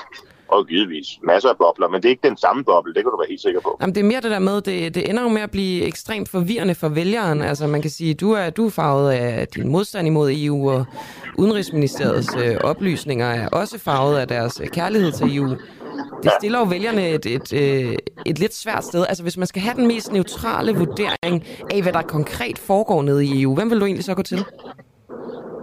[0.49, 1.07] Og givetvis.
[1.23, 3.41] Masser af bobler, men det er ikke den samme boble, det kan du være helt
[3.41, 3.77] sikker på.
[3.81, 6.29] Jamen, det er mere det der med, det, det ender jo med at blive ekstremt
[6.29, 7.43] forvirrende for vælgeren.
[7.43, 10.85] Altså, man kan sige, du er, du er farvet af din modstand imod EU, og
[11.39, 15.57] Udenrigsministeriets øh, oplysninger er også farvet af deres øh, kærlighed til EU.
[16.23, 17.97] Det stiller jo vælgerne et, et, et, øh,
[18.27, 19.07] et lidt svært sted.
[19.09, 23.25] Altså, hvis man skal have den mest neutrale vurdering af, hvad der konkret foregår nede
[23.25, 24.45] i EU, hvem vil du egentlig så gå til?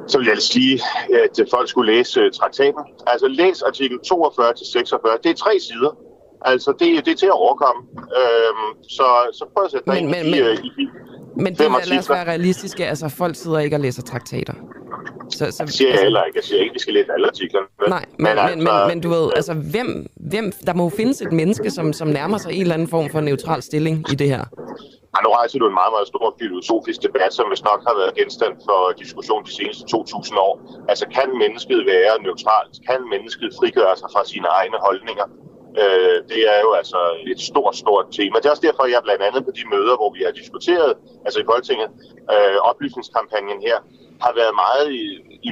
[0.08, 0.82] Så vil jeg sige,
[1.24, 2.84] at folk skulle læse øh, traktaten.
[3.08, 5.18] Altså læs artikel 42 til 46.
[5.24, 5.98] Det er tre sider.
[6.46, 7.82] Altså det, det er til at overkomme.
[8.22, 10.88] Øhm, så, så prøv at sætte dig men, men, i, men, i, i
[11.36, 12.86] Men det er, lad os være realistiske.
[12.86, 14.54] Altså folk sidder ikke og læser traktater.
[15.30, 16.38] Så, så, det siger jeg altså, heller ikke.
[16.38, 17.68] Jeg siger ikke, at vi skal læse alle artiklerne.
[17.88, 21.32] Nej, men, men, altså, men, men du ved, altså, hvem, hvem, der må findes et
[21.32, 24.44] menneske, som, som nærmer sig en eller anden form for neutral stilling i det her.
[25.14, 28.14] Ja, nu rejser du en meget, meget stor filosofisk debat, som vist nok har været
[28.20, 30.54] genstand for diskussion de seneste 2000 år.
[30.92, 32.76] Altså, kan mennesket være neutralt?
[32.88, 35.28] Kan mennesket frigøre sig fra sine egne holdninger?
[35.82, 37.00] Øh, det er jo altså
[37.32, 38.36] et stort, stort tema.
[38.40, 40.92] Det er også derfor, jeg blandt andet på de møder, hvor vi har diskuteret,
[41.26, 41.90] altså i Folketinget,
[42.34, 43.78] øh, oplysningskampagnen her,
[44.26, 44.88] har været meget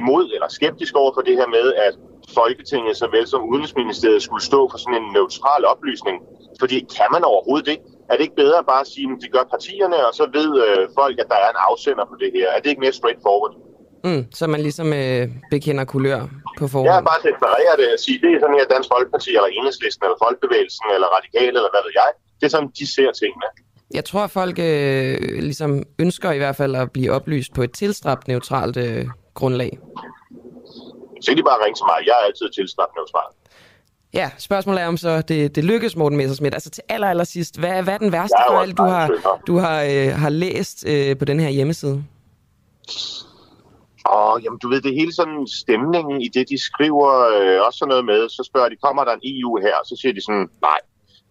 [0.00, 1.94] imod eller skeptisk over for det her med, at
[2.38, 6.16] Folketinget såvel som Udenrigsministeriet skulle stå for sådan en neutral oplysning.
[6.60, 7.78] Fordi kan man overhovedet det?
[8.10, 10.88] Er det ikke bedre at bare sige, at de gør partierne, og så ved øh,
[11.00, 12.46] folk, at der er en afsender på det her?
[12.54, 13.54] Er det ikke mere straightforward?
[14.04, 16.20] Mm, så man ligesom øh, bekender kulør
[16.58, 16.90] på forhånd?
[16.92, 20.18] Ja, bare deklarere det og sige, det er sådan her Dansk Folkeparti, eller Enhedslisten, eller
[20.26, 22.10] Folkebevægelsen, eller Radikale, eller hvad ved jeg.
[22.38, 23.48] Det er sådan, de ser tingene.
[23.98, 25.16] Jeg tror, at folk øh,
[25.48, 29.78] ligesom ønsker i hvert fald at blive oplyst på et tilstræbt neutralt øh, grundlag.
[31.22, 31.98] Så kan de bare ringe til mig.
[32.06, 33.30] Jeg er altid tilstræbt neutral.
[34.14, 36.54] Ja, spørgsmålet er om så det, det lykkes, Morten Messersmith.
[36.54, 39.10] Altså til aller, aller sidst, hvad, hvad er den værste fejl, du har,
[39.46, 42.04] du har, øh, har læst øh, på den her hjemmeside?
[44.04, 47.88] Og jamen, du ved, det hele sådan stemningen i det, de skriver, øh, også sådan
[47.88, 49.76] noget med, så spørger de, kommer der en EU her?
[49.84, 50.80] Så siger de sådan, nej.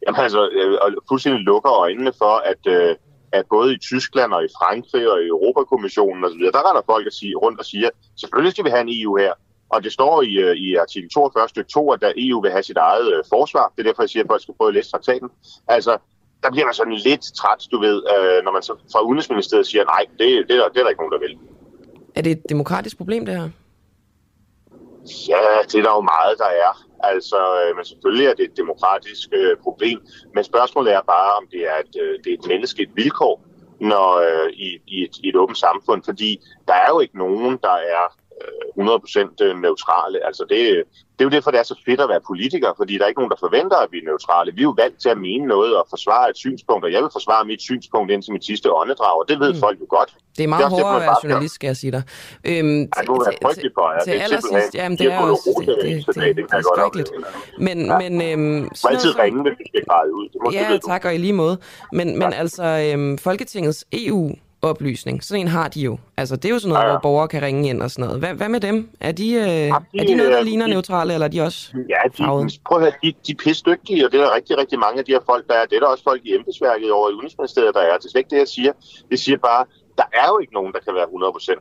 [0.08, 2.96] Jamen altså, øh, og fuldstændig lukker øjnene for, at, øh,
[3.32, 7.14] at både i Tyskland og i Frankrig og i Europakommissionen osv., der render folk at
[7.14, 7.90] sige, rundt og siger,
[8.22, 9.34] selvfølgelig skal vi have en EU her.
[9.74, 12.64] Og det står i, øh, i artikel 42 stykke 2, at der EU vil have
[12.64, 13.74] sit eget øh, forsvar.
[13.76, 15.30] Det er derfor, jeg siger, at folk skal prøve at læse traktaten.
[15.68, 15.98] Altså,
[16.44, 19.84] der bliver man sådan lidt træt, du ved, øh, når man så fra Udenrigsministeriet siger,
[19.84, 21.38] nej, det, det, er, det er der ikke nogen, der vil.
[22.16, 23.50] Er det et demokratisk problem, det her?
[25.30, 26.72] Ja, det er der jo meget, der er.
[27.04, 29.98] Altså, øh, men selvfølgelig er det et demokratisk øh, problem.
[30.36, 33.46] Men spørgsmålet er bare, om det er et, øh, det er et menneskeligt vilkår
[33.80, 36.04] når, øh, i, i, et, i et åbent samfund.
[36.04, 38.04] Fordi der er jo ikke nogen, der er
[38.80, 40.18] 100% øh, neutrale.
[40.28, 40.60] Altså det,
[41.22, 43.22] det er jo derfor, det er så fedt at være politiker, fordi der er ikke
[43.22, 44.50] nogen, der forventer, at vi er neutrale.
[44.58, 47.10] Vi er jo valgt til at mene noget og forsvare et synspunkt, og jeg vil
[47.18, 49.60] forsvare mit synspunkt indtil mit sidste åndedrag, og det ved mm.
[49.66, 50.12] folk jo godt.
[50.38, 52.04] Det er meget det er hårdere at være journalist, skal jeg sige dig.
[52.50, 54.04] Øhm, du er frygtelig for jer.
[54.08, 57.12] Til allersidst, jamen det er også, det, det, det, det, det, er skrækkeligt.
[57.68, 57.98] Men, ja.
[58.02, 60.26] men øhm, må altid ringe, hvis du skal græde ud.
[60.34, 61.58] Det må ja, tak, og i lige måde.
[61.94, 64.32] Men, men altså, øhm, Folketingets EU
[64.62, 65.24] oplysning.
[65.24, 65.98] Sådan en har de jo.
[66.18, 66.94] Altså, det er jo sådan noget, ja, ja.
[66.94, 68.20] hvor borgere kan ringe ind og sådan noget.
[68.20, 68.90] Hvad, hvad med dem?
[69.00, 71.32] Er de, øh, ja, de, er de noget, der øh, ligner de, neutrale, eller er
[71.32, 74.36] de også Ja, de, prøv at høre, de, de er pisdygtige, og det er der
[74.36, 75.66] rigtig, rigtig mange af de her folk, der er.
[75.66, 77.98] Det er der også folk i embedsværket over i Udenrigsministeriet, der er.
[77.98, 78.72] Det er slet ikke det, jeg siger.
[79.12, 79.66] Det siger bare,
[79.98, 81.08] der er jo ikke nogen, der kan være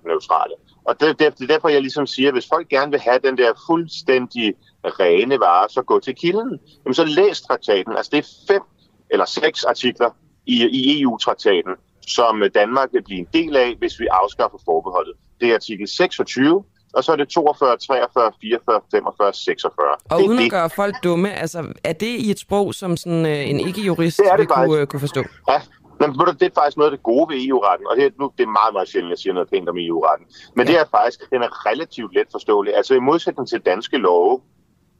[0.02, 0.54] 100% neutrale.
[0.84, 3.18] Og det, det, det er derfor, jeg ligesom siger, at hvis folk gerne vil have
[3.24, 4.54] den der fuldstændig
[4.84, 6.58] rene vare, så gå til kilden.
[6.84, 7.92] Jamen, så læs traktaten.
[7.96, 8.62] Altså, det er fem
[9.10, 10.10] eller seks artikler
[10.46, 11.72] i, i EU-traktaten,
[12.06, 15.14] som Danmark vil blive en del af, hvis vi afskaffer forbeholdet.
[15.40, 16.64] Det er artikel 26,
[16.94, 19.86] og så er det 42, 43, 44, 45, 46.
[20.10, 23.26] Og det uden at gøre folk dumme, altså er det i et sprog, som sådan,
[23.26, 25.22] øh, en ikke-jurist vil kunne, øh, kunne forstå?
[25.48, 25.60] Ja,
[26.00, 26.08] men
[26.40, 28.72] det er faktisk noget af det gode ved EU-retten, og det, nu, det er meget,
[28.72, 30.26] meget sjældent, jeg siger noget pænt om EU-retten.
[30.56, 30.72] Men ja.
[30.72, 32.76] det er faktisk, den er relativt let forståelig.
[32.76, 34.40] Altså i modsætning til danske love,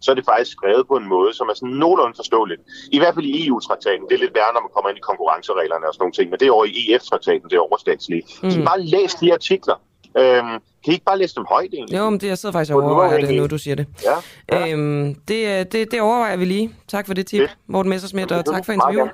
[0.00, 2.60] så er det faktisk skrevet på en måde, som er sådan nogenlunde forståeligt.
[2.96, 4.04] I hvert fald i EU-traktaten.
[4.08, 6.38] Det er lidt værre, når man kommer ind i konkurrencereglerne og sådan nogle ting, men
[6.40, 8.22] det er over i EF-traktaten, det er overstatslige.
[8.42, 8.50] Mm.
[8.50, 9.76] Så bare læs de artikler.
[10.18, 11.96] Øhm, kan I ikke bare læse dem højt egentlig?
[11.98, 13.86] Jo, men det, jeg sidder faktisk og overvejer det nu, du siger det.
[14.04, 14.16] Ja,
[14.52, 14.72] ja.
[14.72, 16.74] Øhm, det, øh, det, det overvejer vi lige.
[16.88, 17.56] Tak for det tip, det.
[17.66, 19.10] Morten Messersmith, og tak for interviewet.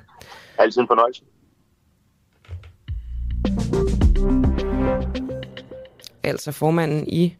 [0.58, 1.22] Altid en fornøjelse.
[6.22, 7.36] Altså formanden i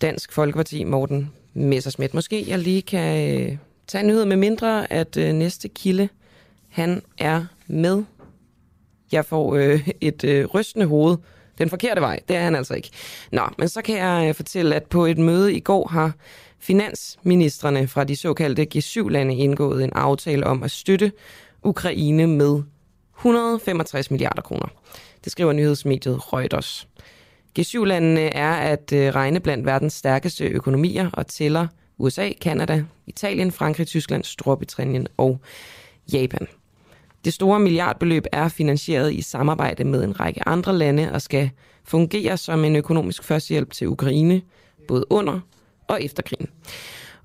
[0.00, 2.14] Dansk Folkeparti, Morten Messerschmidt.
[2.14, 3.56] Måske jeg lige kan øh,
[3.86, 6.08] tage en nyhed med mindre, at øh, næste kilde
[6.68, 8.02] han er med.
[9.12, 11.16] Jeg får øh, et øh, rystende hoved.
[11.58, 12.90] Den forkerte vej, det er han altså ikke.
[13.32, 16.12] Nå, men så kan jeg øh, fortælle, at på et møde i går har
[16.58, 21.12] finansministerne fra de såkaldte G7-lande indgået en aftale om at støtte
[21.62, 22.62] Ukraine med
[23.18, 24.68] 165 milliarder kroner.
[25.24, 26.88] Det skriver nyhedsmediet Reuters.
[27.58, 31.66] G7-landene er at øh, regne blandt verdens stærkeste økonomier og tæller
[31.98, 35.40] USA, Kanada, Italien, Frankrig, Tyskland, Storbritannien og
[36.12, 36.46] Japan.
[37.24, 41.50] Det store milliardbeløb er finansieret i samarbejde med en række andre lande og skal
[41.84, 44.42] fungere som en økonomisk førstehjælp til Ukraine,
[44.88, 45.40] både under
[45.88, 46.48] og efter krigen.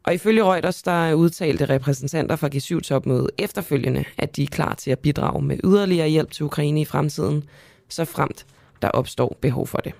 [0.03, 4.99] Og ifølge Reuters, der udtalte repræsentanter fra G7-topmødet efterfølgende, at de er klar til at
[4.99, 7.43] bidrage med yderligere hjælp til Ukraine i fremtiden,
[7.89, 8.45] så fremt
[8.81, 9.93] der opstår behov for det.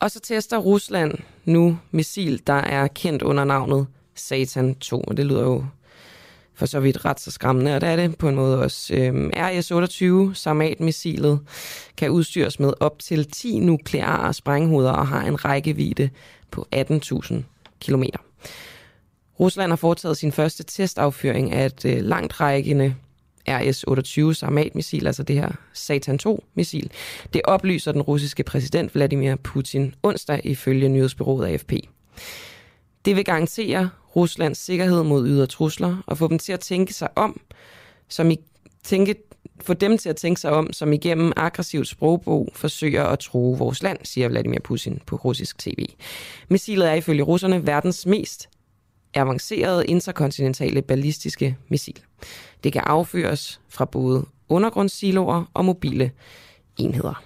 [0.00, 1.14] Og så tester Rusland
[1.44, 5.00] nu missil, der er kendt under navnet Satan 2.
[5.00, 5.64] Og det lyder jo
[6.54, 8.94] for så vidt ret så skræmmende, og det er det på en måde også.
[8.94, 11.40] Øhm, RS-28, Sarmat-missilet,
[11.96, 16.10] kan udstyres med op til 10 nukleare sprænghoveder og har en rækkevidde
[16.50, 17.34] på 18.000
[17.80, 18.02] km.
[19.40, 22.94] Rusland har foretaget sin første testaffyring af et øh, langt rækkende
[23.48, 26.90] RS-28 Sarmat-missil, altså det her Satan 2-missil.
[27.32, 31.72] Det oplyser den russiske præsident Vladimir Putin onsdag ifølge nyhedsbyrået AFP.
[33.04, 37.08] Det vil garantere Ruslands sikkerhed mod ydre trusler og få dem til at tænke sig
[37.16, 37.40] om,
[38.08, 38.38] som i,
[38.84, 39.14] tænke,
[39.60, 43.82] få dem til at tænke sig om, som igennem aggressivt sprogbrug forsøger at true vores
[43.82, 45.86] land, siger Vladimir Putin på russisk tv.
[46.48, 48.48] Missilet er ifølge russerne verdens mest
[49.16, 52.00] avancerede interkontinentale ballistiske missil.
[52.64, 56.10] Det kan affyres fra både undergrundssiloer og mobile
[56.76, 57.22] enheder.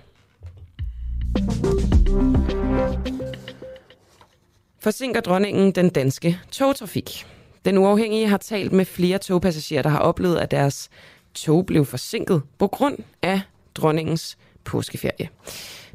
[4.79, 7.27] Forsinker dronningen den danske togtrafik?
[7.65, 10.91] Den uafhængige har talt med flere togpassagerer, der har oplevet, at deres
[11.35, 13.41] tog blev forsinket på grund af
[13.75, 15.29] dronningens påskeferie.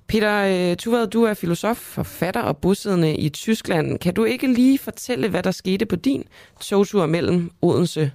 [0.09, 3.99] Peter øh, Tuvad, du er filosof, forfatter og bosiddende i Tyskland.
[3.99, 6.23] Kan du ikke lige fortælle, hvad der skete på din
[6.61, 8.11] togtur mellem Odense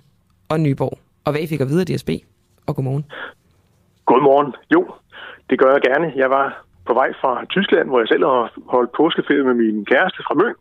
[0.48, 0.98] og Nyborg?
[1.24, 2.10] Og hvad I fik at vide af DSB?
[2.66, 3.04] Og godmorgen.
[4.04, 4.54] Godmorgen.
[4.74, 4.80] Jo,
[5.50, 6.12] det gør jeg gerne.
[6.16, 10.22] Jeg var på vej fra Tyskland, hvor jeg selv har holdt påskeferie med min kæreste
[10.26, 10.54] fra Møn.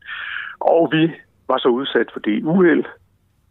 [0.60, 1.11] Og vi
[1.47, 2.85] var så udsat for det uheld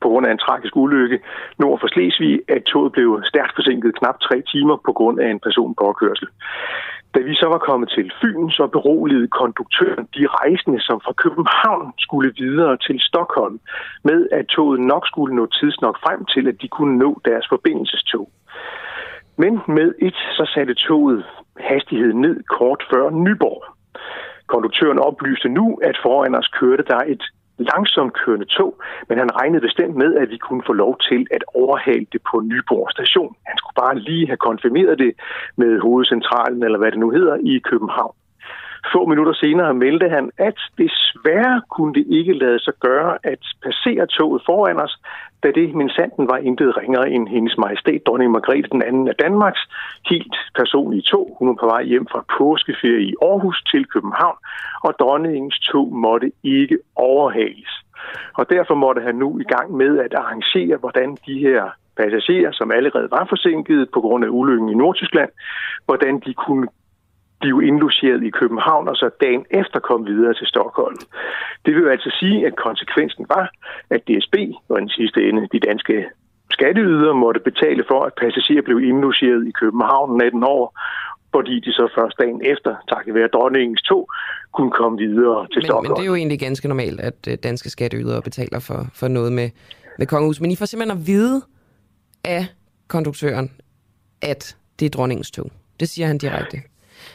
[0.02, 1.18] på grund af en tragisk ulykke
[1.58, 5.40] nord for Slesvig, at toget blev stærkt forsinket knap tre timer på grund af en
[5.40, 6.28] personpåkørsel.
[7.14, 11.92] Da vi så var kommet til Fyn, så beroligede konduktøren de rejsende, som fra København
[11.98, 13.60] skulle videre til Stockholm,
[14.04, 18.30] med at toget nok skulle nå tidsnok frem til, at de kunne nå deres forbindelsestog.
[19.36, 21.24] Men med et, så satte toget
[21.60, 23.62] hastigheden ned kort før Nyborg.
[24.46, 27.24] Konduktøren oplyste nu, at foran os kørte der et
[27.58, 28.74] langsomt kørende tog,
[29.08, 32.40] men han regnede bestemt med, at vi kunne få lov til at overhale det på
[32.40, 33.36] Nyborg station.
[33.46, 35.12] Han skulle bare lige have konfirmeret det
[35.56, 38.14] med hovedcentralen, eller hvad det nu hedder, i København.
[38.92, 44.06] Få minutter senere meldte han, at desværre kunne det ikke lade sig gøre at passere
[44.06, 44.98] toget foran os,
[45.42, 49.14] da det min sanden var intet ringere end hendes majestæt, dronning Margrethe den anden af
[49.14, 49.60] Danmarks,
[50.10, 51.36] helt personlige tog.
[51.38, 54.36] Hun var på vej hjem fra påskeferie i Aarhus til København,
[54.84, 57.72] og dronningens tog måtte ikke overhales.
[58.34, 62.70] Og derfor måtte han nu i gang med at arrangere, hvordan de her passagerer, som
[62.70, 65.30] allerede var forsinket på grund af ulykken i Nordtyskland,
[65.86, 66.68] hvordan de kunne
[67.40, 70.98] blive indlogeret i København og så dagen efter komme videre til Stockholm.
[71.64, 73.46] Det vil jo altså sige, at konsekvensen var,
[73.90, 74.34] at DSB
[74.68, 76.06] og den sidste ende de danske
[76.50, 80.68] skatteydere måtte betale for, at passagerer blev indlogeret i København natten over,
[81.34, 84.10] fordi de så først dagen efter, takket være dronningens tog,
[84.52, 85.90] kunne komme videre til men, Stockholm.
[85.90, 89.32] Men det er jo egentlig ganske normalt, at øh, danske skatteydere betaler for, for noget
[89.32, 89.50] med,
[89.98, 90.40] med kongehus.
[90.40, 91.42] Men I får simpelthen at vide
[92.24, 92.46] af
[92.88, 93.50] konduktøren,
[94.22, 95.50] at det er dronningens tog.
[95.80, 96.58] Det siger han direkte.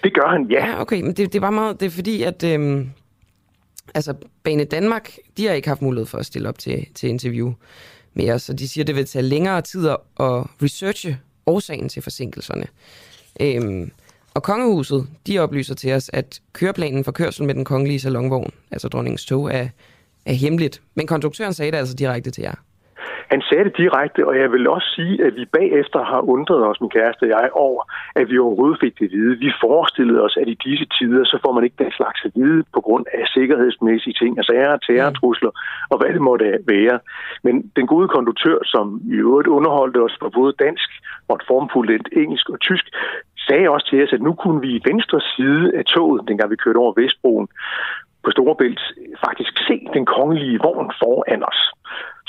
[0.03, 0.67] Det gør han, ja.
[0.67, 2.89] Ja, okay, men det, det var meget, det er fordi, at øhm,
[3.95, 4.13] altså,
[4.43, 7.53] Bane Danmark, de har ikke haft mulighed for at stille op til, til interview
[8.13, 9.97] med os, og de siger, at det vil tage længere tid at
[10.61, 12.67] researche årsagen til forsinkelserne.
[13.41, 13.91] Øhm,
[14.33, 18.87] og kongehuset, de oplyser til os, at køreplanen for kørsel med den kongelige salonvogn, altså
[18.87, 19.67] dronningens tog, er,
[20.25, 20.81] er hemmeligt.
[20.95, 22.55] Men konduktøren sagde det altså direkte til jer.
[23.33, 26.81] Han sagde det direkte, og jeg vil også sige, at vi bagefter har undret os,
[26.81, 27.81] min kæreste og jeg, over,
[28.15, 29.39] at vi overhovedet fik det at vide.
[29.45, 32.63] Vi forestillede os, at i disse tider, så får man ikke den slags at vide
[32.75, 35.51] på grund af sikkerhedsmæssige ting, altså ære, terrortrusler
[35.91, 36.99] og hvad det måtte være.
[37.45, 40.89] Men den gode konduktør, som i øvrigt underholdte os på både dansk
[41.35, 42.85] et formfuldt engelsk og tysk,
[43.47, 46.55] sagde også til os, at nu kunne vi i venstre side af toget, dengang vi
[46.55, 47.47] kørte over Vestbroen,
[48.23, 48.81] på Storebælt
[49.25, 51.61] faktisk se den kongelige vogn foran os.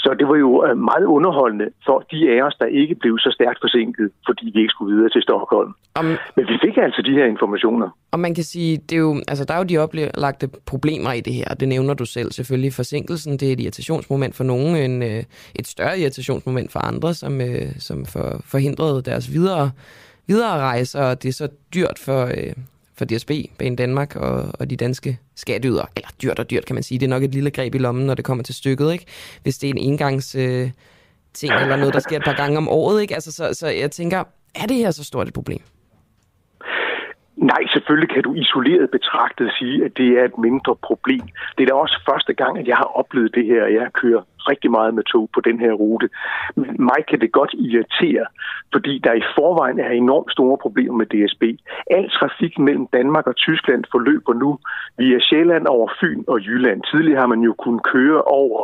[0.05, 3.31] Så det var jo øh, meget underholdende for de af os, der ikke blev så
[3.39, 5.73] stærkt forsinket, fordi vi ikke skulle videre til Stockholm.
[5.95, 6.05] Om...
[6.37, 7.89] Men vi fik altså de her informationer.
[8.13, 11.21] Og man kan sige, det er jo, altså, der er jo de oplagte problemer i
[11.21, 11.49] det her.
[11.61, 12.73] Det nævner du selv selvfølgelig.
[12.73, 15.23] Forsinkelsen, det er et irritationsmoment for nogen, en, øh,
[15.55, 17.41] et større irritationsmoment for andre, som,
[17.79, 19.71] som for, forhindrede deres videre,
[20.27, 22.31] videre rejse, og det er så dyrt for,
[22.99, 25.85] for DSB, Bane Danmark og, og de danske skatteyder.
[25.97, 26.99] Eller dyrt og dyrt, kan man sige.
[26.99, 29.07] Det er nok et lille greb i lommen, når det kommer til stykket, ikke?
[29.43, 30.71] Hvis det er en engangs øh,
[31.35, 33.15] ting, eller noget, der sker et par gange om året, ikke?
[33.15, 35.61] Altså, så, så jeg tænker, er det her så stort et problem?
[37.37, 41.27] Nej, selvfølgelig kan du isoleret betragtet sige, at det er et mindre problem.
[41.59, 44.71] Det er da også første gang, at jeg har oplevet det her, jeg kører rigtig
[44.71, 46.09] meget med tog på den her rute.
[46.57, 48.27] Men mig kan det godt irritere,
[48.73, 51.43] fordi der i forvejen er enormt store problemer med DSB.
[51.91, 54.59] Al trafik mellem Danmark og Tyskland forløber nu
[54.99, 56.83] via Sjælland over Fyn og Jylland.
[56.91, 58.61] Tidligere har man jo kunnet køre over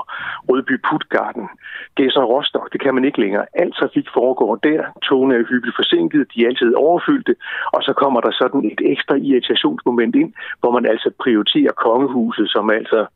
[0.48, 1.48] Rødby Putgarden,
[1.94, 2.72] Gæsser Rostock.
[2.72, 3.46] Det kan man ikke længere.
[3.54, 4.82] Al trafik foregår der.
[5.02, 6.26] Togene er hyppigt forsinket.
[6.34, 7.34] De er altid overfyldte.
[7.72, 12.70] Og så kommer der sådan et ekstra irritationsmoment ind, hvor man altså prioriterer kongehuset, som
[12.70, 13.06] altså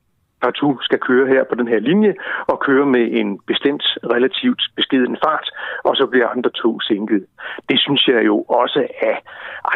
[0.44, 2.12] partout skal køre her på den her linje,
[2.50, 3.84] og køre med en bestemt
[4.14, 5.48] relativt beskeden fart,
[5.88, 7.22] og så bliver andre tog sænket.
[7.68, 8.80] Det synes jeg jo også
[9.10, 9.16] af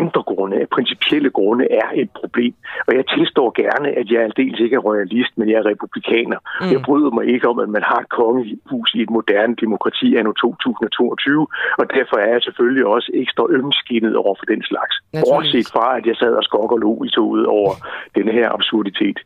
[0.01, 2.55] andre grunde, af principielle grunde, er et problem.
[2.87, 6.39] Og jeg tilstår gerne, at jeg aldeles ikke er royalist, men jeg er republikaner.
[6.61, 6.71] Mm.
[6.75, 10.33] Jeg bryder mig ikke om, at man har et kongehus i et moderne demokrati anno
[10.33, 11.47] 2022,
[11.81, 14.95] og derfor er jeg selvfølgelig også ekstra ømskinnet over for den slags.
[15.25, 17.73] Bortset fra, at jeg sad og skok og lå i toget over
[18.17, 19.19] denne her absurditet.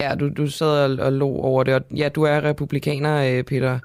[0.00, 3.44] Ja, du, du sad og, og lå over det, og ja, du er republikaner, øh,
[3.44, 3.78] Peter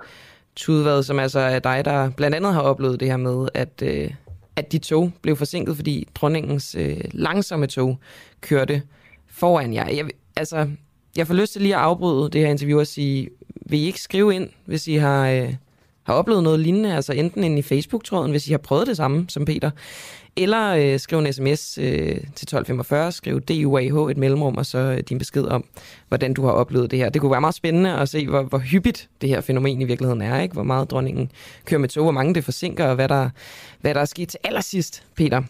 [0.56, 4.12] Tudvad, som altså er dig, der blandt andet har oplevet det her med, at, øh,
[4.56, 8.00] at de tog blev forsinket, fordi dronningens øh, langsomme tog
[8.42, 8.82] kørte
[9.28, 9.90] foran jer.
[9.90, 10.70] Jeg, altså,
[11.18, 13.30] jeg får lyst til lige at afbryde det her interview og sige,
[13.66, 15.54] vil I ikke skrive ind, hvis I har, øh,
[16.10, 19.26] har oplevet noget lignende, altså enten ind i Facebook-tråden, hvis I har prøvet det samme
[19.30, 19.72] som Peter,
[20.36, 24.98] eller øh, skriv en sms øh, til 1245, skriv DUAH et mellemrum, og så øh,
[24.98, 25.66] din besked om,
[26.08, 27.10] hvordan du har oplevet det her.
[27.10, 30.22] Det kunne være meget spændende at se, hvor, hvor hyppigt det her fænomen i virkeligheden
[30.22, 30.54] er, ikke?
[30.54, 31.32] hvor meget dronningen
[31.66, 33.30] kører med tog, hvor mange det forsinker, og hvad der,
[33.82, 35.44] hvad der er sket til allersidst, Peter.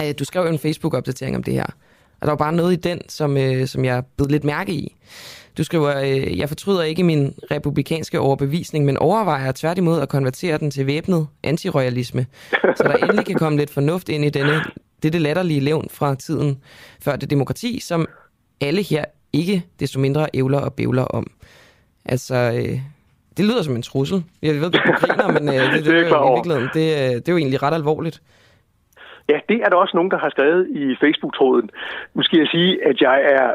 [0.00, 1.66] Øh, du skrev jo en Facebook-opdatering om det her,
[2.20, 4.96] og der var bare noget i den, som, øh, som jeg blev lidt mærke i.
[5.58, 10.70] Du skriver, øh, jeg fortryder ikke min republikanske overbevisning, men overvejer tværtimod at konvertere den
[10.70, 12.26] til væbnet antiroyalisme,
[12.76, 14.60] så der endelig kan komme lidt fornuft ind i denne,
[15.02, 16.62] dette latterlige levn fra tiden
[17.04, 18.06] før det demokrati, som
[18.60, 21.26] alle her ikke desto mindre ævler og bævler om.
[22.04, 22.78] Altså, øh,
[23.36, 24.24] det lyder som en trussel.
[24.42, 27.28] Jeg ved, du griner, men øh, det, det, det, er i virkeligheden, det, øh, det
[27.28, 28.22] er jo egentlig ret alvorligt.
[29.28, 31.70] Ja, det er der også nogen, der har skrevet i Facebook-tråden.
[32.14, 33.54] Nu skal jeg sige, at jeg er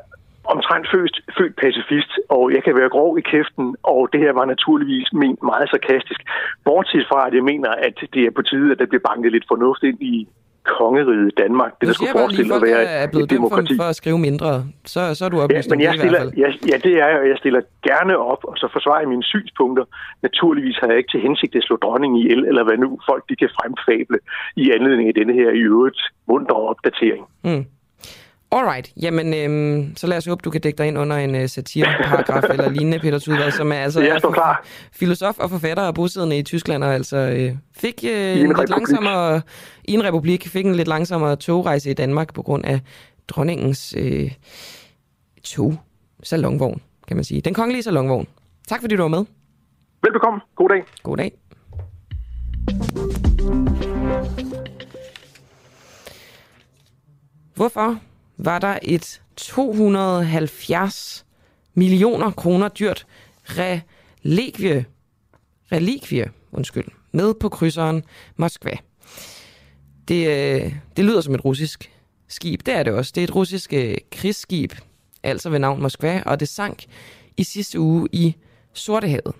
[0.53, 4.45] omtrent født, født pacifist, og jeg kan være grov i kæften, og det her var
[4.45, 6.21] naturligvis ment meget sarkastisk.
[6.65, 9.47] Bortset fra, at jeg mener, at det er på tide, at der bliver banket lidt
[9.51, 10.27] fornuft ind i
[10.75, 11.71] kongeriget Danmark.
[11.79, 13.75] Det, der skulle forestille at være er blevet et demokrati.
[13.75, 14.49] For, for at skrive mindre,
[14.93, 17.19] så, så er du oplyst ja, men jeg det stiller, jeg, ja, det er jeg,
[17.21, 19.85] og jeg stiller gerne op, og så forsvarer jeg mine synspunkter.
[20.27, 23.35] Naturligvis har jeg ikke til hensigt at slå dronningen ihjel, eller hvad nu folk de
[23.35, 24.19] kan fremfable
[24.55, 27.25] i anledning af denne her i øvrigt munter opdatering.
[27.43, 27.65] Mm.
[28.51, 31.45] Alright, jamen øhm, så lad os håbe, du kan dække dig ind under en uh,
[31.45, 34.65] satireparagraf eller lignende, Peter Tudvad, som er altså jeg står klar.
[34.91, 38.69] filosof og forfatter og bosiddende i Tyskland, og altså øh, fik øh, en, en lidt
[38.69, 39.41] langsommere,
[39.83, 42.79] i en republik, fik en lidt langsommere togrejse i Danmark på grund af
[43.27, 44.31] dronningens øh,
[45.43, 45.75] tog
[46.23, 47.41] salonvogn, kan man sige.
[47.41, 48.27] Den kongelige salonvogn.
[48.67, 49.25] Tak fordi du var med.
[50.03, 50.39] Velbekomme.
[50.55, 50.83] God dag.
[51.03, 51.31] God dag.
[57.55, 57.97] Hvorfor
[58.37, 61.25] var der et 270
[61.73, 63.07] millioner kroner dyrt
[63.45, 64.85] relikvie,
[65.71, 68.03] relikvie undskyld, med på krydseren
[68.35, 68.77] Moskva.
[70.07, 71.91] Det, øh, det lyder som et russisk
[72.27, 72.65] skib.
[72.65, 73.11] Det er det også.
[73.15, 74.73] Det er et russisk øh, krigsskib,
[75.23, 76.85] altså ved navn Moskva, og det sank
[77.37, 78.35] i sidste uge i
[78.73, 79.33] Sortehavet.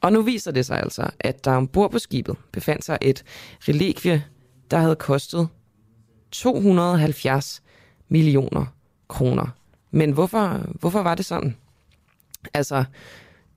[0.00, 3.24] Og nu viser det sig altså, at der ombord på skibet befandt sig et
[3.68, 4.24] relikvie,
[4.70, 5.48] der havde kostet
[6.30, 7.62] 270
[8.10, 8.66] millioner
[9.08, 9.46] kroner.
[9.90, 11.56] Men hvorfor, hvorfor var det sådan?
[12.54, 12.84] Altså,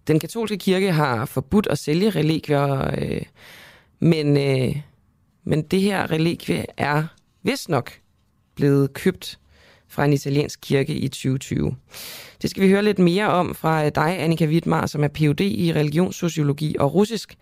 [0.07, 3.21] den katolske kirke har forbudt at sælge relikvier, øh,
[3.99, 4.75] men, øh,
[5.43, 7.03] men det her relikvie er
[7.43, 7.91] vist nok
[8.55, 9.39] blevet købt
[9.87, 11.75] fra en italiensk kirke i 2020.
[12.41, 15.41] Det skal vi høre lidt mere om fra dig, Annika Wittmar, som er Ph.D.
[15.41, 17.35] i religionssociologi og russisk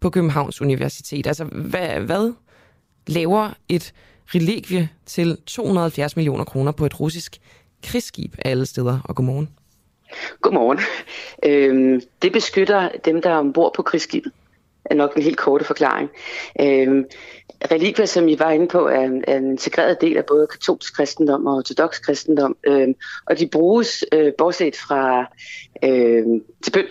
[0.00, 1.26] på Københavns Universitet.
[1.26, 2.32] Altså, hvad, hvad
[3.06, 3.92] laver et
[4.34, 7.38] relikvie til 270 millioner kroner på et russisk
[7.82, 9.00] krigsskib alle steder?
[9.04, 9.48] Og godmorgen.
[10.40, 10.78] Godmorgen.
[11.44, 14.32] Øhm, det beskytter dem, der er ombord på krigsskibet.
[14.84, 16.10] er nok en helt korte forklaring.
[16.60, 17.04] Øhm,
[17.72, 20.96] relikvier, som I var inde på, er en, er en integreret del af både katolsk
[20.96, 22.94] kristendom og ortodox kristendom, øhm,
[23.26, 25.20] og de bruges, øh, bortset fra
[25.84, 26.26] øh,
[26.64, 26.90] til bønd,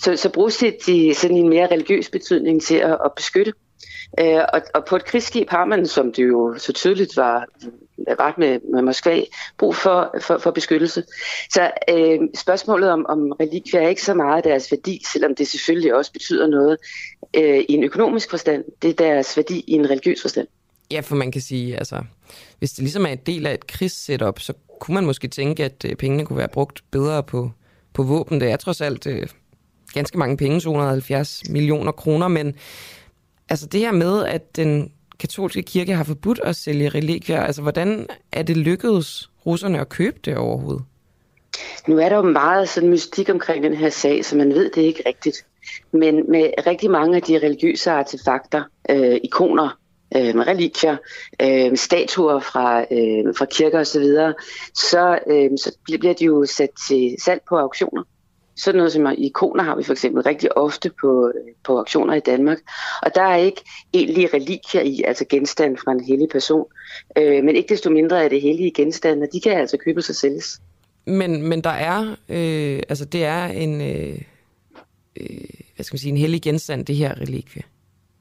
[0.00, 3.52] så, så bruges de sådan en mere religiøs betydning til at, at beskytte.
[4.20, 7.46] Øh, og, og på et krigsskib har man, som det jo så tydeligt var
[8.20, 9.20] ret med, med Moskva,
[9.58, 11.04] brug for, for, for beskyttelse.
[11.50, 15.94] Så øh, spørgsmålet om, om relikvier er ikke så meget deres værdi, selvom det selvfølgelig
[15.94, 16.76] også betyder noget
[17.36, 18.64] øh, i en økonomisk forstand.
[18.82, 20.46] Det er deres værdi i en religiøs forstand.
[20.90, 22.02] Ja, for man kan sige, altså,
[22.58, 25.84] hvis det ligesom er en del af et krigssetup, så kunne man måske tænke, at
[25.84, 27.50] øh, pengene kunne være brugt bedre på,
[27.94, 28.40] på våben.
[28.40, 29.28] Det er trods alt øh,
[29.94, 32.54] ganske mange penge, 270 millioner kroner, men
[33.48, 38.06] altså det her med, at den katolske kirke har forbudt at sælge relikvier, altså hvordan
[38.32, 40.84] er det lykkedes russerne at købe det overhovedet?
[41.86, 44.82] Nu er der jo meget sådan mystik omkring den her sag, så man ved det
[44.82, 45.46] ikke rigtigt.
[45.92, 49.78] Men med rigtig mange af de religiøse artefakter, øh, ikoner,
[50.16, 50.96] øh, relikvier,
[51.42, 54.32] øh, statuer fra, øh, fra kirker osv., så,
[54.74, 58.02] så, øh, så bliver de jo sat til salg på auktioner.
[58.58, 61.32] Sådan noget som ikoner har vi for eksempel rigtig ofte på,
[61.64, 62.58] på auktioner i Danmark.
[63.02, 63.60] Og der er ikke
[63.94, 66.66] egentlig relikier i, altså genstand fra en hellig person.
[67.18, 70.14] Øh, men ikke desto mindre er det hellige genstande, og de kan altså købes og
[70.14, 70.60] sælges.
[71.06, 74.18] Men, men der er, øh, altså det er en, øh,
[75.20, 75.26] øh,
[75.76, 77.62] hvad skal man sige, en hellig genstand, det her relikvie.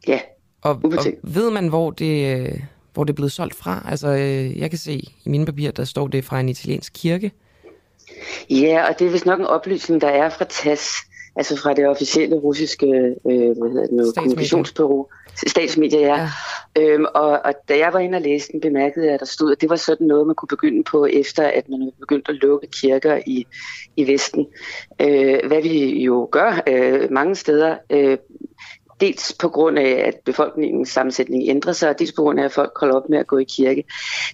[0.07, 0.19] Ja,
[0.61, 2.59] og, og ved man, hvor det, øh,
[2.93, 3.85] hvor det er blevet solgt fra?
[3.89, 4.93] Altså, øh, jeg kan se
[5.25, 7.31] i mine papirer, der står det fra en italiensk kirke.
[8.49, 10.95] Ja, og det er vist nok en oplysning, der er fra TAS,
[11.35, 12.87] altså fra det officielle russiske
[13.25, 15.07] øh, hvad hedder det nu, kommunikationsbureau,
[15.47, 16.15] statsmedier, ja.
[16.15, 16.29] ja.
[16.77, 19.51] Øhm, og, og da jeg var inde og læste den, bemærkede jeg, at der stod,
[19.51, 22.67] at det var sådan noget, man kunne begynde på, efter at man begyndte at lukke
[22.67, 23.45] kirker i,
[23.97, 24.47] i Vesten.
[25.01, 28.17] Øh, hvad vi jo gør øh, mange steder, øh,
[29.01, 32.51] dels på grund af, at befolkningens sammensætning ændrer sig, og dels på grund af, at
[32.51, 33.83] folk holder op med at gå i kirke.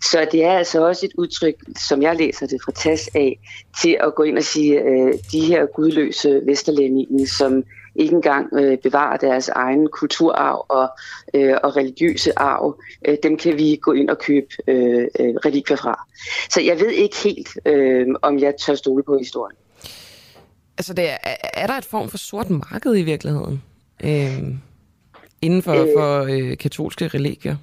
[0.01, 3.39] Så det er altså også et udtryk, som jeg læser det fra TAS af,
[3.81, 7.63] til at gå ind og sige, øh, de her gudløse vesterlændinge, som
[7.95, 10.89] ikke engang øh, bevarer deres egen kulturarv og,
[11.33, 15.77] øh, og religiøse arv, øh, dem kan vi gå ind og købe øh, øh relikvier
[15.77, 16.07] fra.
[16.49, 19.57] Så jeg ved ikke helt, øh, om jeg tør stole på historien.
[20.77, 21.17] Altså, det er,
[21.53, 23.61] er der et form for sort marked i virkeligheden?
[24.03, 24.55] Øh,
[25.41, 27.55] inden for, øh, for øh, katolske religier?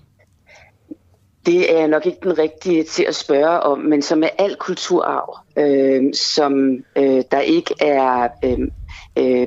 [1.46, 5.38] Det er nok ikke den rigtige til at spørge om, men som med al kulturarv,
[5.56, 8.58] øh, som øh, der ikke er øh,
[9.18, 9.46] øh,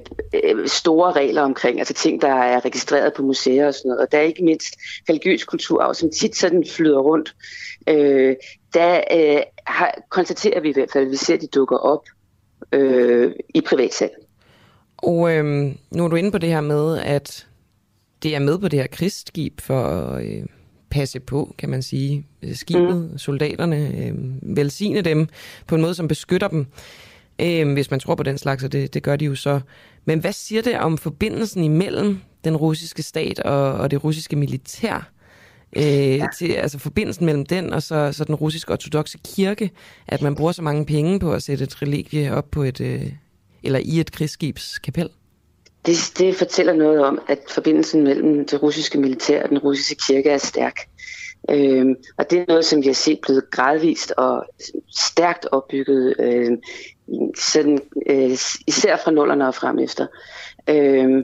[0.68, 4.18] store regler omkring, altså ting, der er registreret på museer og sådan noget, og der
[4.18, 4.76] er ikke mindst
[5.10, 7.36] religiøs kulturarv, som tit sådan flyder rundt,
[7.90, 8.36] øh,
[8.74, 12.06] der øh, har, konstaterer vi i hvert fald, at vi ser, at de dukker op
[12.72, 14.12] øh, i privatsalg.
[15.04, 17.48] Og øhm, nu er du inde på det her med, at
[18.24, 20.44] det er med på det her krigsskib for at øh,
[20.90, 23.18] passe på, kan man sige, skibet, mm.
[23.18, 25.28] soldaterne, øh, velsigne dem
[25.68, 26.66] på en måde, som beskytter dem.
[27.42, 29.60] Øh, hvis man tror på den slags, og det, det gør de jo så.
[30.06, 35.10] Men hvad siger det om forbindelsen imellem den russiske stat og, og det russiske militær?
[35.76, 36.28] Øh, ja.
[36.38, 39.72] til, altså forbindelsen mellem den og så, så den russiske ortodoxe kirke,
[40.08, 43.12] at man bruger så mange penge på at sætte et relikvie op på et, øh,
[43.64, 45.10] eller i et krigsskibs kapel?
[45.86, 50.30] Det, det fortæller noget om, at forbindelsen mellem det russiske militær og den russiske kirke
[50.30, 50.80] er stærk.
[51.50, 54.46] Øhm, og det er noget, som vi har set blevet gradvist og
[54.98, 56.58] stærkt opbygget, øhm,
[57.38, 57.80] sådan,
[58.10, 58.38] øh,
[58.68, 60.08] især fra nullerne og frem efter.
[60.70, 61.24] Øhm,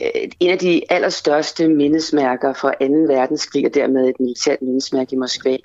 [0.00, 2.86] øh, en af de allerstørste mindesmærker for 2.
[2.88, 5.56] verdenskrig, og dermed et militært mindesmærke i Moskva,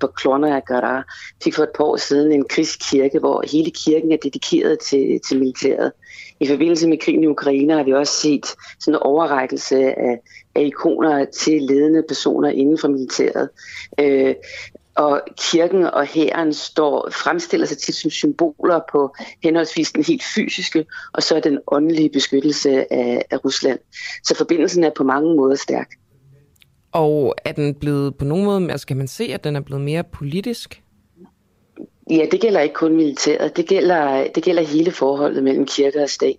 [0.00, 1.02] Poklona Gara,
[1.44, 5.38] fik for et par år siden en krigskirke, hvor hele kirken er dedikeret til, til
[5.38, 5.92] militæret.
[6.40, 8.46] I forbindelse med krigen i Ukraine har vi også set
[8.80, 10.20] sådan en overrækkelse af,
[10.54, 13.48] af ikoner til ledende personer inden for militæret.
[14.00, 14.34] Øh,
[14.94, 20.86] og kirken og hæren står fremstiller sig tit som symboler på henholdsvis den helt fysiske
[21.12, 23.78] og så den åndelige beskyttelse af, af Rusland.
[24.24, 25.90] Så forbindelsen er på mange måder stærk.
[26.94, 29.84] Og er den blevet på nogen måde, altså kan man se, at den er blevet
[29.84, 30.82] mere politisk?
[32.10, 33.56] Ja, det gælder ikke kun militæret.
[33.56, 36.36] Det gælder, det gælder hele forholdet mellem kirke og stat.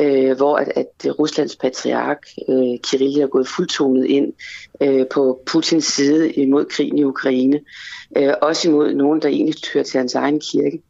[0.00, 4.32] Øh, hvor at, at Ruslands patriark øh, Kirill er gået fuldtonet ind
[4.80, 7.60] øh, på Putins side imod krigen i Ukraine.
[8.16, 10.82] Øh, også imod nogen, der egentlig hører til hans egen kirke.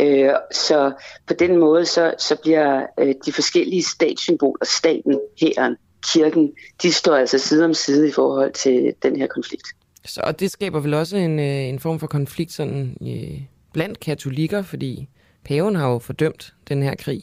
[0.00, 0.92] Øh, så
[1.26, 5.76] på den måde så, så bliver øh, de forskellige statssymboler, staten, hæren,
[6.12, 6.52] kirken,
[6.82, 9.66] de står altså side om side i forhold til den her konflikt.
[10.04, 13.40] Så, og det skaber vel også en, øh, en form for konflikt sådan, øh,
[13.72, 15.08] blandt katolikker, fordi
[15.44, 17.22] paven har jo fordømt den her krig.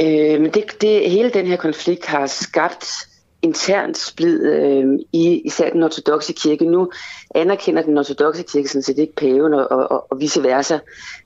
[0.00, 2.86] Øh, men det, det, hele den her konflikt har skabt
[3.42, 6.64] internt splid øh, i især den ortodoxe kirke.
[6.64, 6.90] Nu
[7.34, 10.78] anerkender den ortodoxe kirke sådan set ikke paven og, og, og vice versa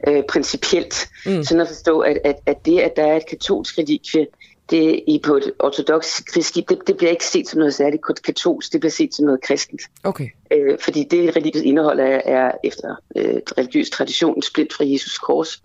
[0.09, 1.09] øh, principielt.
[1.27, 1.44] Mm.
[1.44, 4.27] Sådan at forstå, at, at, at det, at der er et katolsk relikvie
[4.70, 8.72] det i på et ortodox krigsskib, det, det bliver ikke set som noget særligt katolsk,
[8.72, 9.82] det bliver set som noget kristent.
[10.05, 10.28] Okay.
[10.52, 15.62] Øh, fordi det religiøse indhold er, er efter øh, religiøs tradition splint fra Jesus kors.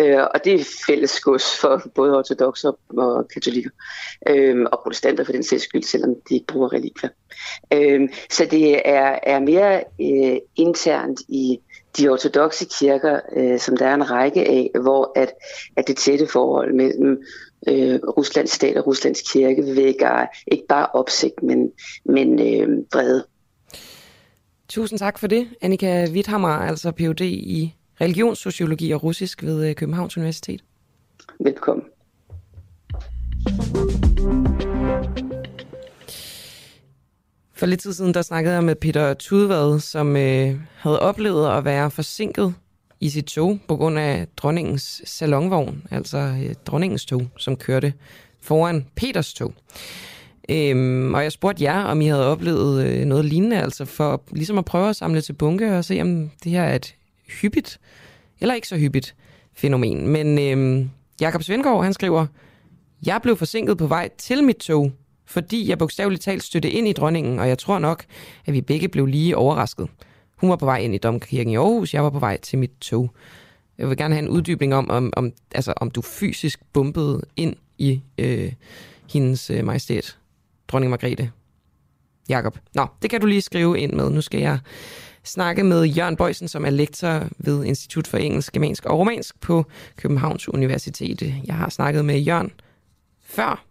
[0.00, 3.70] Øh, og det er fælles gods for både ortodoxe og katolikker.
[4.28, 7.10] Øh, og protestanter for den sags skyld, selvom de ikke bruger relikvier.
[7.72, 11.60] Øh, så det er, er mere øh, internt i
[11.98, 15.32] de ortodoxe kirker, øh, som der er en række af, hvor at,
[15.76, 17.22] at det tætte forhold mellem
[17.68, 21.72] øh, Ruslands stat og Ruslands kirke vækker ikke bare opsigt, men,
[22.04, 23.26] men øh, vrede.
[24.68, 27.20] Tusind tak for det, Annika Witthammer, altså Ph.D.
[27.20, 30.64] i religionssociologi og russisk ved øh, Københavns Universitet.
[31.40, 31.84] Velkommen.
[37.54, 41.64] For lidt tid siden, der snakkede jeg med Peter Tudvad, som øh, havde oplevet at
[41.64, 42.54] være forsinket
[43.00, 47.92] i sit tog på grund af dronningens salonvogn, altså øh, dronningens tog, som kørte
[48.40, 49.54] foran Peters tog.
[50.48, 54.58] Øhm, og jeg spurgte jer, om I havde oplevet øh, noget lignende, altså for ligesom
[54.58, 56.94] at prøve at samle til bunke og se, om det her er et
[57.40, 57.80] hyppigt
[58.40, 59.14] eller ikke så hyppigt
[59.54, 60.08] fænomen.
[60.08, 60.90] Men øhm,
[61.20, 62.26] Jakob Svendgaard, han skriver,
[63.06, 64.92] jeg blev forsinket på vej til mit tog,
[65.26, 68.04] fordi jeg bogstaveligt talt stødte ind i dronningen, og jeg tror nok,
[68.46, 69.88] at vi begge blev lige overrasket.
[70.36, 72.72] Hun var på vej ind i Domkirken i Aarhus, jeg var på vej til mit
[72.80, 73.10] tog.
[73.78, 77.56] Jeg vil gerne have en uddybning om, om, om, altså, om du fysisk bumpede ind
[77.78, 78.52] i øh,
[79.12, 80.18] hendes øh, majestæt,
[80.68, 81.30] dronning Margrethe.
[82.28, 82.58] Jakob.
[82.74, 84.10] Nå, det kan du lige skrive ind med.
[84.10, 84.58] Nu skal jeg
[85.24, 89.64] snakke med Jørgen Bøjsen, som er lektor ved Institut for Engelsk, Germansk og Romansk på
[89.96, 91.34] Københavns Universitet.
[91.46, 92.52] Jeg har snakket med Jørgen
[93.24, 93.64] før,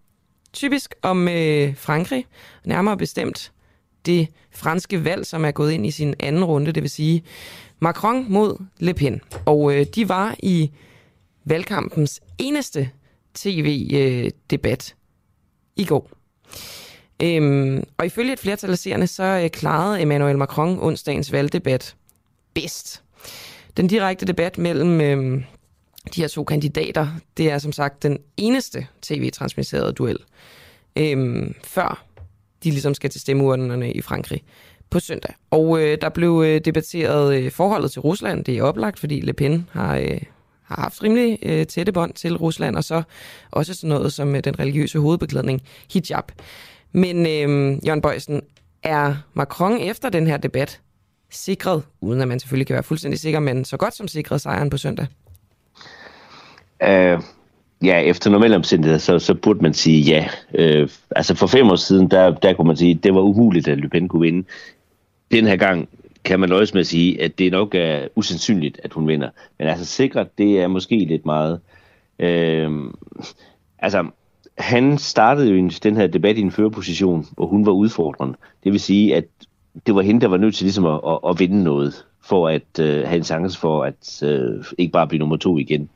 [0.54, 2.26] typisk om øh, Frankrig,
[2.66, 3.52] nærmere bestemt
[4.06, 7.23] det franske valg, som er gået ind i sin anden runde, det vil sige
[7.80, 9.22] Macron mod Le Pen.
[9.45, 10.72] Og øh, de var i
[11.45, 12.90] valgkampens eneste
[13.34, 16.10] tv-debat øh, i går.
[17.22, 21.95] Øhm, og ifølge et flertal af seerne, så øh, klarede Emmanuel Macron onsdagens valgdebat
[22.53, 23.03] bedst.
[23.77, 25.44] Den direkte debat mellem øhm,
[26.15, 27.07] de her to kandidater,
[27.38, 30.18] det er som sagt den eneste tv-transmitterede duel,
[30.95, 32.06] øhm, før
[32.66, 34.44] de ligesom skal til stemmeurnerne i Frankrig
[34.90, 35.34] på søndag.
[35.52, 38.46] Og øh, der blev øh, debatteret øh, forholdet til Rusland.
[38.46, 40.22] Det er oplagt, fordi Le Pen har, øh,
[40.64, 43.04] har haft rimelig øh, tætte bånd til Rusland, og så
[43.52, 45.62] også sådan noget som øh, den religiøse hovedbeklædning
[45.94, 46.32] hijab.
[46.92, 48.42] Men øh, Jørgen Bøjsen,
[48.84, 50.82] er Macron efter den her debat
[51.32, 54.70] sikret, uden at man selvfølgelig kan være fuldstændig sikker, men så godt som sikret sejren
[54.70, 55.08] på søndag?
[56.84, 57.24] Uh,
[57.86, 60.28] ja, efter normale omstændigheder, så, så burde man sige ja.
[60.53, 63.68] Øh, altså for fem år siden, der, der kunne man sige, at det var umuligt,
[63.68, 64.48] at Le Pen kunne vinde.
[65.32, 65.90] Den her gang
[66.24, 69.30] kan man nøjes med at sige, at det nok er usandsynligt, at hun vinder.
[69.60, 71.60] Men altså sikkert, det er måske lidt meget.
[72.20, 72.72] Øh,
[73.80, 74.06] altså,
[74.57, 78.38] han startede jo den her debat i en førerposition, hvor hun var udfordrende.
[78.64, 79.26] Det vil sige, at
[79.88, 82.80] det var hende, der var nødt til ligesom at, at, at vinde noget, for at
[82.80, 85.90] øh, have en chance for at øh, ikke bare blive nummer to igen.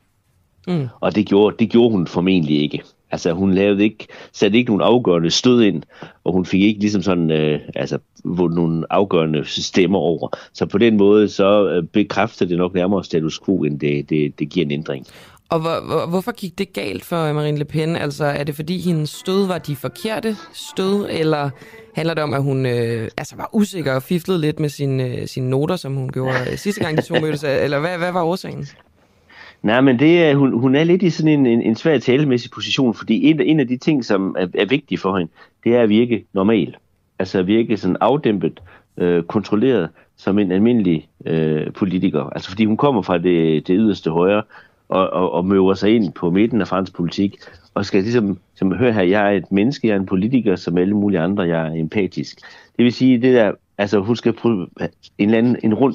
[0.70, 0.88] Mm.
[1.00, 2.82] Og det gjorde, det gjorde hun formentlig ikke.
[3.10, 5.82] Altså hun lavede ikke, satte ikke nogen afgørende stød ind,
[6.24, 10.28] og hun fik ikke ligesom sådan, øh, altså nogle afgørende stemmer over.
[10.52, 14.38] Så på den måde, så øh, bekræfter det nok nærmere status quo, end det, det,
[14.38, 15.06] det giver en ændring.
[15.50, 17.96] Og hvor, hvor, hvorfor gik det galt for Marine Le Pen?
[17.96, 21.50] Altså, er det fordi hendes stød var de forkerte stød, eller
[21.94, 25.26] handler det om, at hun øh, altså var usikker og fiflede lidt med sine, øh,
[25.26, 27.44] sine noter, som hun gjorde sidste gang, de to mødtes?
[27.64, 28.66] Eller hvad, hvad var årsagen?
[29.62, 32.50] Nej, men det er, hun, hun er lidt i sådan en, en, en svær talemæssig
[32.50, 35.32] position, fordi en, en af de ting, som er, er vigtige for hende,
[35.64, 36.76] det er at virke normal.
[37.18, 38.60] Altså at virke sådan afdæmpet,
[38.96, 42.24] øh, kontrolleret som en almindelig øh, politiker.
[42.24, 44.42] Altså fordi hun kommer fra det, det yderste højre,
[44.88, 47.36] og, og, og møver sig ind på midten af fransk politik,
[47.74, 50.78] og skal ligesom, som høre her, jeg er et menneske, jeg er en politiker, som
[50.78, 52.38] alle mulige andre, jeg er empatisk.
[52.76, 54.68] Det vil sige, det der, altså hun skal prøve
[55.18, 55.94] en eller anden, en rund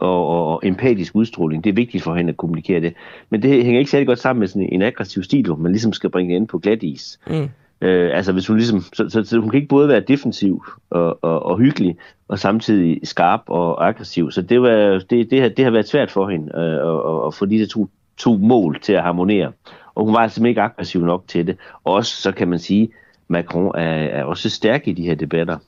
[0.00, 1.64] og, og, og empatisk udstråling.
[1.64, 2.94] Det er vigtigt for hende at kommunikere det.
[3.30, 5.92] Men det hænger ikke særlig godt sammen med sådan en aggressiv stil, hvor man ligesom
[5.92, 7.20] skal bringe det ind på glat is.
[7.26, 7.48] Mm.
[7.80, 11.24] Øh, altså hvis hun ligesom, så, så, så hun kan ikke både være defensiv og,
[11.24, 11.96] og, og hyggelig,
[12.28, 14.30] og samtidig skarp og aggressiv.
[14.30, 17.34] Så det, var, det, det, har, det har været svært for hende øh, at, at
[17.34, 19.52] få disse to to mål til at harmonere.
[19.94, 21.56] Og hun var altså ikke aggressiv nok til det.
[21.84, 22.88] Og også, så kan man sige,
[23.28, 25.58] Macron er, er også stærk i de her debatter.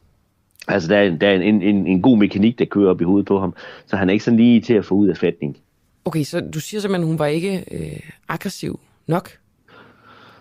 [0.69, 3.27] Altså, der er, der er en, en, en god mekanik, der kører op i hovedet
[3.27, 3.55] på ham,
[3.87, 5.57] så han er ikke sådan lige til at få ud af fatning.
[6.05, 9.31] Okay, så du siger simpelthen, at hun var ikke øh, aggressiv nok?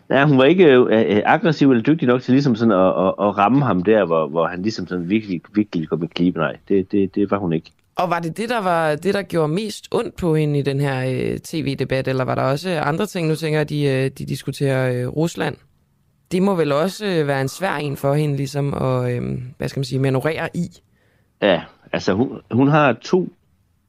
[0.10, 3.38] Ja, hun var ikke øh, aggressiv eller dygtig nok til ligesom sådan at, at, at
[3.38, 6.40] ramme ham der, hvor, hvor han ligesom sådan virkelig, virkelig kom med klibe.
[6.40, 7.72] Nej, det, det, det var hun ikke.
[7.96, 10.80] Og var det det, der var det, der gjorde mest ondt på hende i den
[10.80, 13.28] her øh, tv-debat, eller var der også andre ting?
[13.28, 15.56] Nu tænker jeg, at de, øh, de diskuterer øh, Rusland.
[16.34, 19.22] Det må vel også øh, være en svær en for hende, ligesom at, øh,
[19.58, 20.68] hvad skal man sige, manøvrere i?
[21.42, 21.62] Ja,
[21.92, 23.24] altså hun, hun har to,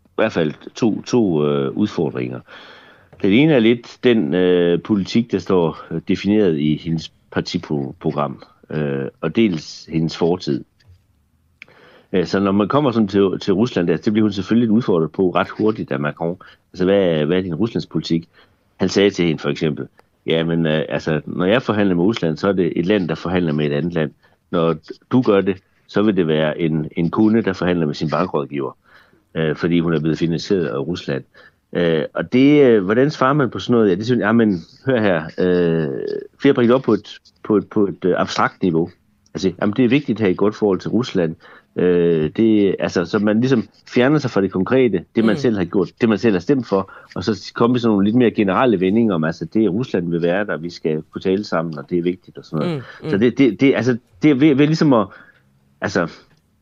[0.05, 2.41] i hvert fald to, to øh, udfordringer.
[3.23, 9.37] Den ene er lidt den øh, politik, der står defineret i hendes partiprogram, øh, og
[9.37, 10.65] dels hendes fortid.
[12.25, 15.31] Så når man kommer sådan til, til Rusland, der, det bliver hun selvfølgelig udfordret på
[15.31, 16.37] ret hurtigt af Macron.
[16.73, 18.29] Altså, hvad er, hvad er din Ruslands politik?
[18.77, 19.89] Han sagde til hende for eksempel,
[20.27, 23.53] Jamen, øh, altså, når jeg forhandler med Rusland, så er det et land, der forhandler
[23.53, 24.11] med et andet land.
[24.51, 24.77] Når
[25.13, 25.57] du gør det,
[25.87, 28.77] så vil det være en, en kunde, der forhandler med sin bankrådgiver,
[29.35, 31.25] øh, fordi hun er blevet finansieret af Rusland.
[31.73, 33.91] Øh, og det, øh, hvordan svarer man på sådan noget?
[33.91, 35.89] Ja, det synes jeg, men hør her, øh,
[36.39, 38.91] flere bringe op på et, på et, på et øh, abstrakt niveau.
[39.35, 41.35] Altså, jamen, det er vigtigt at have et godt forhold til Rusland.
[41.77, 45.39] Øh, det, altså, så man ligesom fjerner sig fra det konkrete, det man mm.
[45.39, 48.17] selv har gjort, det man selv har stemt for, og så kommer sådan nogle lidt
[48.17, 51.79] mere generelle vendinger om, altså det Rusland vil være der, vi skal kunne tale sammen,
[51.79, 52.77] og det er vigtigt og sådan noget.
[52.77, 53.07] Mm.
[53.07, 53.11] Mm.
[53.11, 55.07] Så det, det, det, altså, det er ved, ved ligesom at
[55.81, 56.09] altså,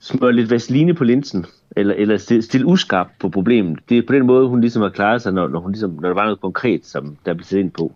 [0.01, 3.79] smøre lidt vaseline på linsen, eller, eller stille, stille uskarp på problemet.
[3.89, 6.09] Det er på den måde, hun ligesom har klaret sig, når, når, hun ligesom, når
[6.09, 7.93] der var noget konkret, som der blev sat ind på.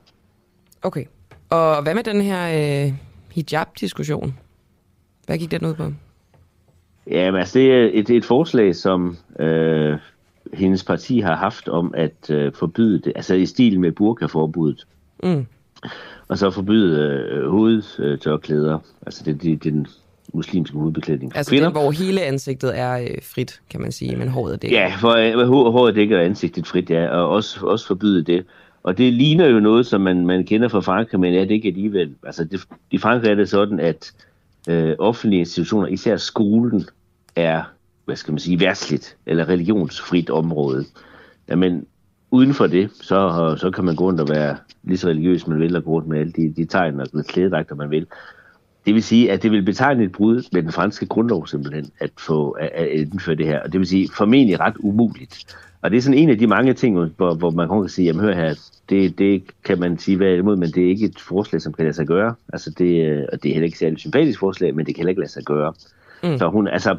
[0.83, 1.05] Okay.
[1.51, 2.93] Og hvad med den her øh,
[3.33, 4.39] hijab-diskussion?
[5.27, 5.93] Hvad gik den ud på?
[7.11, 9.97] Ja, men altså, det er et, et forslag, som øh,
[10.53, 14.87] hendes parti har haft om at øh, forbyde det, altså i stil med burkaforbuddet.
[15.23, 15.47] Mm.
[16.29, 17.01] Og så forbyde
[17.31, 19.87] øh, hovedtørklæder, altså det, det, er den
[20.33, 21.37] muslimske hovedbeklædning.
[21.37, 24.81] Altså den, hvor hele ansigtet er øh, frit, kan man sige, men håret dækker.
[24.81, 28.45] Ja, for øh, håret dækker ansigtet frit, ja, og også, også forbyde det.
[28.83, 31.69] Og det ligner jo noget, som man, man kender fra Frankrig, men er det ikke
[31.69, 32.15] alligevel.
[32.27, 32.61] Altså det,
[32.91, 34.13] i Frankrig er det sådan, at
[34.67, 36.85] øh, offentlige institutioner, især skolen,
[37.37, 37.63] er,
[38.05, 40.85] hvad skal man sige, værtsligt eller religionsfrit område.
[41.49, 41.87] Jamen,
[42.31, 45.61] uden for det, så, så kan man gå rundt og være lige så religiøs, man
[45.61, 48.07] vil, og gå rundt med alle de, de tegn og klædedragter, man vil.
[48.87, 52.11] Det vil sige, at det vil betegne et brud med den franske grundlov simpelthen, at
[52.19, 53.63] få at, at indføre det her.
[53.63, 55.57] Og det vil sige, formentlig ret umuligt.
[55.83, 58.25] Og det er sådan en af de mange ting, hvor, hvor man kan sige, jamen
[58.25, 58.55] hør her,
[58.91, 61.85] det, det kan man sige, hvad imod, men det er ikke et forslag, som kan
[61.85, 62.35] lade sig gøre.
[62.53, 65.11] Altså det, og det er heller ikke et særligt sympatisk forslag, men det kan heller
[65.11, 65.73] ikke lade sig gøre.
[66.23, 66.39] Mm.
[66.39, 66.97] Så hun, altså,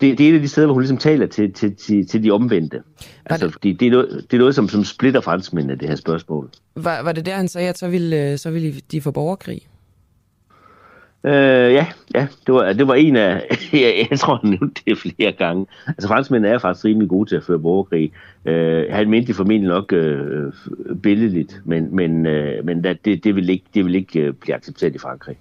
[0.00, 2.22] det, det er et af de steder, hvor hun ligesom taler til, til, til, til
[2.22, 2.82] de omvendte.
[3.26, 3.52] Altså, det?
[3.52, 6.50] fordi det er noget, det er noget som, som splitter franskmændene, det her spørgsmål.
[6.74, 9.67] Var, var det der, han sagde, at så ville, så ville de få borgerkrig?
[11.24, 13.42] Øh, ja, ja, det var, det var en af,
[13.72, 15.66] jeg, jeg tror, han nævnte det flere gange.
[15.88, 18.12] Altså franskmændene er faktisk rimelig gode til at føre borgerkrig.
[18.44, 20.52] Øh, han mente det formentlig nok øh,
[21.02, 24.94] billedligt, men, men, øh, men det, det, vil ikke, det vil ikke øh, blive accepteret
[24.94, 25.36] i Frankrig.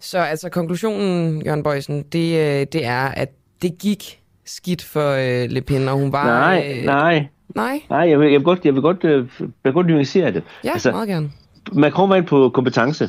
[0.00, 3.28] Så altså konklusionen, Jørgen Bøjsen, det, øh, det er, at
[3.62, 6.26] det gik skidt for øh, Le Pen, og hun var...
[6.26, 7.26] Nej, øh, nej.
[7.54, 7.80] Nej?
[7.90, 10.42] Nej, jeg vil, jeg vil godt, jeg vil godt, øh, jeg vil godt nuancere det.
[10.64, 11.30] Ja, altså, meget gerne.
[11.72, 13.08] Macron var ind på kompetence.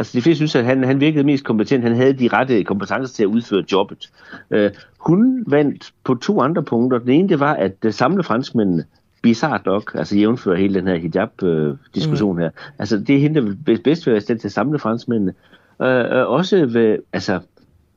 [0.00, 1.84] Altså de fleste synes, at han, han virkede mest kompetent.
[1.84, 4.10] Han havde de rette kompetencer til at udføre jobbet.
[4.50, 4.66] Uh,
[4.98, 6.98] hun vandt på to andre punkter.
[6.98, 8.84] Den ene, det var at uh, samle franskmændene
[9.22, 12.42] bizarrt nok, altså jævnføre hele den her hijab-diskussion mm.
[12.42, 12.50] her.
[12.78, 15.34] Altså det er hende, der bedst være til at samle franskmændene.
[15.78, 17.40] Uh, uh, også ved, altså,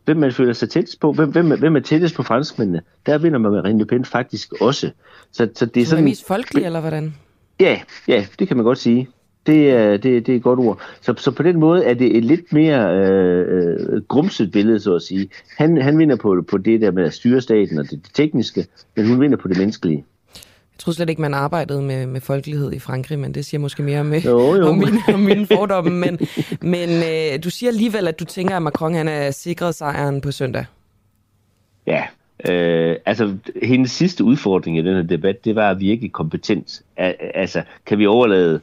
[0.05, 3.39] hvem man føler sig tættest på, hvem, hvem, hvem er tættest på franskmændene, der vinder
[3.39, 4.91] man Marine Le Pen faktisk også.
[5.31, 6.03] Så, så det er så sådan...
[6.03, 7.15] er mest folkelig, eller hvordan?
[7.59, 9.09] Ja, ja, det kan man godt sige.
[9.45, 10.81] Det er, det, det er et godt ord.
[11.01, 14.95] Så, så på den måde er det et lidt mere øh, øh, grumset billede, så
[14.95, 15.29] at sige.
[15.57, 18.65] Han, han vinder på, på det der med at styre staten og det, det tekniske,
[18.95, 20.05] men hun vinder på det menneskelige.
[20.73, 23.83] Jeg tror slet ikke, man arbejdede med, med folkelighed i Frankrig, men det siger måske
[23.83, 24.67] mere med, jo, jo.
[24.69, 25.91] om, mine, om mine fordomme.
[25.91, 26.19] Men,
[26.61, 30.31] men øh, du siger alligevel, at du tænker, at Macron han er sikret sejren på
[30.31, 30.65] søndag.
[31.87, 32.03] Ja,
[32.49, 36.81] øh, altså hendes sidste udfordring i den her debat, det var at virke kompetent.
[37.33, 38.59] altså, kan vi overlade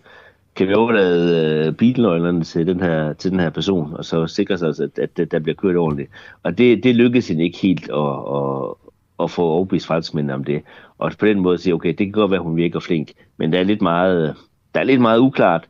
[0.61, 4.59] kan vi overlade uh, bilnøglerne til den, her, til den her person, og så sikre
[4.59, 6.11] sig, at, at, at der bliver kørt ordentligt.
[6.43, 8.75] Og det, det lykkedes hende ikke helt at, at,
[9.23, 10.63] at få overbevist franskmændene om det.
[10.99, 13.53] Og på den måde sige, okay, det kan godt være, at hun virker flink, men
[13.53, 14.37] der er lidt meget,
[14.75, 15.69] der er lidt meget uklart,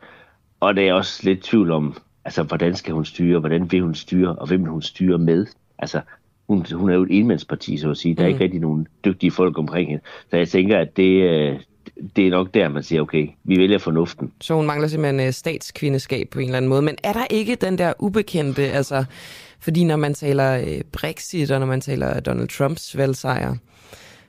[0.60, 3.94] og der er også lidt tvivl om, altså, hvordan skal hun styre, hvordan vil hun
[3.94, 5.46] styre, og hvem vil hun styre med?
[5.78, 6.00] Altså,
[6.48, 8.14] hun, hun er jo et enmandsparti, så at sige.
[8.14, 8.32] Der er mm.
[8.32, 10.02] ikke rigtig nogen dygtige folk omkring hende.
[10.30, 11.60] Så jeg tænker, at det, øh,
[12.16, 14.32] det er nok der, man siger, okay, vi vælger fornuften.
[14.40, 16.82] Så hun mangler simpelthen øh, statskvindeskab på en eller anden måde.
[16.82, 19.04] Men er der ikke den der ubekendte, altså,
[19.60, 23.54] fordi når man taler øh, Brexit, og når man taler Donald Trumps valgsejr,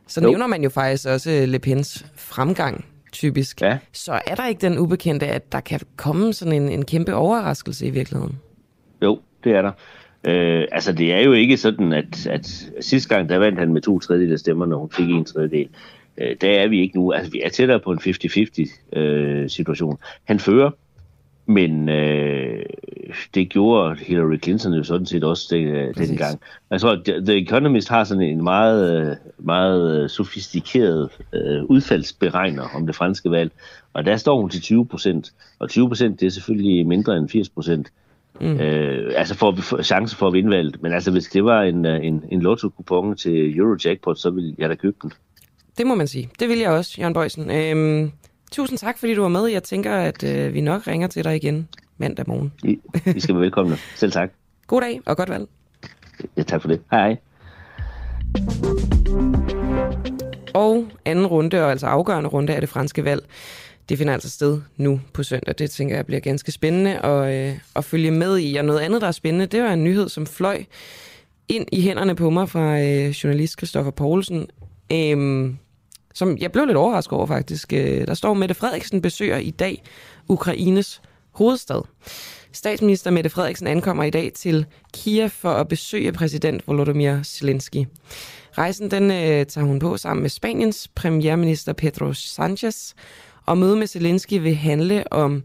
[0.07, 0.29] så jo.
[0.29, 2.85] nævner man jo faktisk også Le Pens fremgang.
[3.11, 3.77] typisk, ja.
[3.91, 7.87] så er der ikke den ubekendte, at der kan komme sådan en, en kæmpe overraskelse
[7.87, 8.39] i virkeligheden.
[9.01, 9.71] Jo, det er der.
[10.23, 13.81] Øh, altså, det er jo ikke sådan, at, at sidste gang, der vandt han med
[13.81, 15.69] to tredjedel af stemmerne, og hun fik en tredjedel.
[16.17, 17.11] Øh, der er vi ikke nu.
[17.11, 19.97] Altså, vi er tættere på en 50-50 øh, situation.
[20.23, 20.71] Han fører,
[21.45, 22.65] men øh,
[23.35, 26.39] det gjorde Hillary Clinton jo sådan set også den, dengang.
[26.69, 33.31] Jeg tror, The Economist har sådan en meget, meget sofistikeret øh, udfaldsberegner om det franske
[33.31, 33.51] valg,
[33.93, 37.29] og der står hun til 20 procent, og 20 procent det er selvfølgelig mindre end
[37.29, 37.87] 80 procent.
[38.41, 38.59] Mm.
[38.59, 40.83] Øh, altså for, for chance for at vinde valget.
[40.83, 44.75] Men altså, hvis det var en, en, en lotto-kupon til Eurojackpot, så ville jeg da
[44.75, 45.11] købe den.
[45.77, 46.29] Det må man sige.
[46.39, 47.51] Det vil jeg også, Jørgen Bøjsen.
[47.51, 48.11] Øhm,
[48.51, 49.45] tusind tak, fordi du var med.
[49.45, 51.67] Jeg tænker, at øh, vi nok ringer til dig igen
[51.97, 52.53] mandag morgen.
[52.63, 52.79] I,
[53.15, 53.77] I skal være velkomne.
[53.95, 54.31] Selv tak.
[54.67, 55.47] God dag og godt valg.
[56.37, 56.81] Ja, tak for det.
[56.91, 57.17] Hej hej.
[60.53, 63.23] Og anden runde, og altså afgørende runde af det franske valg,
[63.89, 65.55] det finder altså sted nu på søndag.
[65.57, 68.55] Det tænker jeg bliver ganske spændende at, øh, at følge med i.
[68.55, 70.63] Og noget andet, der er spændende, det var en nyhed, som fløj
[71.47, 74.47] ind i hænderne på mig fra øh, journalist Christoffer Poulsen,
[74.91, 75.57] Øhm,
[76.13, 77.73] som jeg blev lidt overrasket over faktisk.
[77.73, 79.83] Øh, der står, Mette Frederiksen besøger i dag
[80.27, 81.01] Ukraines
[81.31, 81.81] hovedstad.
[82.51, 87.85] Statsminister Mette Frederiksen ankommer i dag til Kiev for at besøge præsident Volodymyr Zelensky.
[88.57, 92.93] Rejsen den øh, tager hun på sammen med Spaniens premierminister Pedro Sanchez,
[93.45, 95.43] og møde med Zelensky vil handle om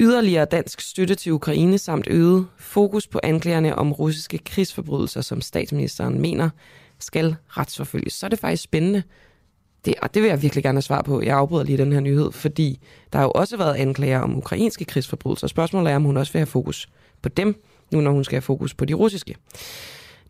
[0.00, 6.20] yderligere dansk støtte til Ukraine samt øget fokus på anklagerne om russiske krigsforbrydelser, som statsministeren
[6.20, 6.50] mener
[7.00, 8.12] skal retsforfølges.
[8.12, 9.02] Så er det faktisk spændende.
[9.84, 11.22] Det, og det vil jeg virkelig gerne have svar på.
[11.22, 12.80] Jeg afbryder lige den her nyhed, fordi
[13.12, 15.46] der har jo også været anklager om ukrainske krigsforbrydelser.
[15.46, 16.88] Spørgsmålet er, om hun også vil have fokus
[17.22, 17.62] på dem,
[17.92, 19.34] nu når hun skal have fokus på de russiske.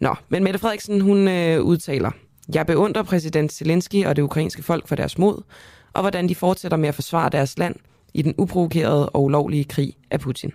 [0.00, 2.10] Nå, men Mette Frederiksen, hun øh, udtaler,
[2.54, 5.42] jeg beundrer præsident Zelensky og det ukrainske folk for deres mod,
[5.92, 7.76] og hvordan de fortsætter med at forsvare deres land
[8.14, 10.52] i den uprovokerede og ulovlige krig af Putin.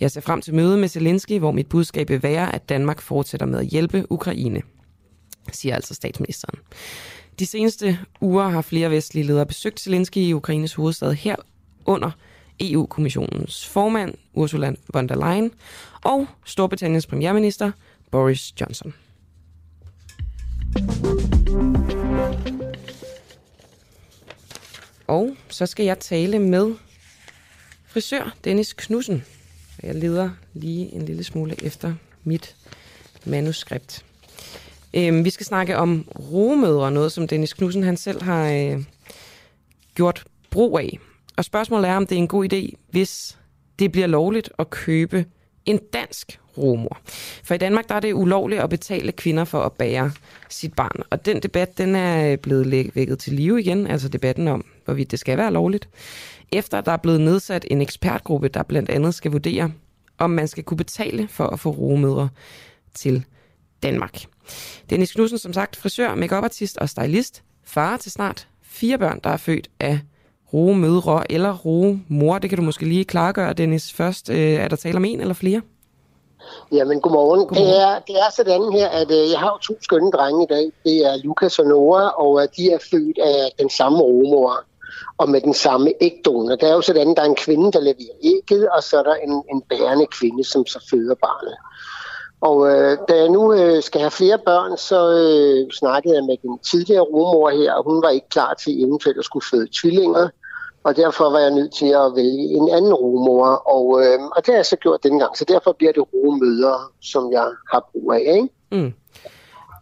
[0.00, 3.46] Jeg ser frem til mødet med Zelensky, hvor mit budskab vil være, at Danmark fortsætter
[3.46, 4.62] med at hjælpe Ukraine,
[5.52, 6.58] siger altså statsministeren.
[7.38, 11.36] De seneste uger har flere vestlige ledere besøgt Zelensky i Ukraines hovedstad her
[11.84, 12.10] under
[12.60, 15.52] EU-kommissionens formand Ursula von der Leyen
[16.04, 17.72] og Storbritanniens premierminister
[18.10, 18.94] Boris Johnson.
[25.06, 26.74] Og så skal jeg tale med
[27.86, 29.24] frisør Dennis Knudsen.
[29.82, 31.94] Jeg leder lige en lille smule efter
[32.24, 32.56] mit
[33.24, 34.04] manuskript.
[34.96, 38.84] Øhm, vi skal snakke om romødre, noget som Dennis Knudsen han selv har øh,
[39.94, 40.98] gjort brug af.
[41.36, 43.38] Og spørgsmålet er, om det er en god idé, hvis
[43.78, 45.24] det bliver lovligt at købe
[45.66, 46.98] en dansk romor.
[47.44, 50.12] For i Danmark der er det ulovligt at betale kvinder for at bære
[50.48, 51.02] sit barn.
[51.10, 55.18] Og den debat den er blevet vækket til live igen, altså debatten om, hvorvidt det
[55.18, 55.88] skal være lovligt.
[56.52, 59.72] Efter der er blevet nedsat en ekspertgruppe, der blandt andet skal vurdere,
[60.18, 62.28] om man skal kunne betale for at få rumødre
[62.94, 63.24] til
[63.84, 64.24] Danmark.
[64.90, 69.36] Dennis Knudsen, som sagt, frisør, makeupartist og stylist, far til snart fire børn, der er
[69.36, 70.00] født af
[70.52, 72.38] roe mødre eller roe mor.
[72.38, 73.92] Det kan du måske lige klargøre, Dennis.
[73.92, 75.60] Først, øh, er der tale om en eller flere?
[76.72, 77.40] Jamen, godmorgen.
[77.40, 77.72] godmorgen.
[77.72, 80.72] Det, er, det er sådan her, at øh, jeg har to skønne drenge i dag.
[80.84, 84.64] Det er Lukas og Nora, og øh, de er født af den samme rumor
[85.18, 86.56] og med den samme ægdonor.
[86.56, 89.02] Det er jo sådan, at der er en kvinde, der leverer ægget, og så er
[89.02, 91.56] der en, en bærende kvinde, som så føder barnet.
[92.50, 96.36] Og øh, da jeg nu øh, skal have flere børn, så øh, snakkede jeg med
[96.42, 100.28] den tidligere rumor her, og hun var ikke klar til eventuelt at skulle føde tvillinger.
[100.84, 104.46] Og derfor var jeg nødt til at vælge en anden rumor, og, øh, og det
[104.46, 105.36] har jeg så gjort denne gang.
[105.36, 108.34] Så derfor bliver det rumøder, som jeg har brug af.
[108.36, 108.48] Ikke?
[108.72, 108.92] Mm.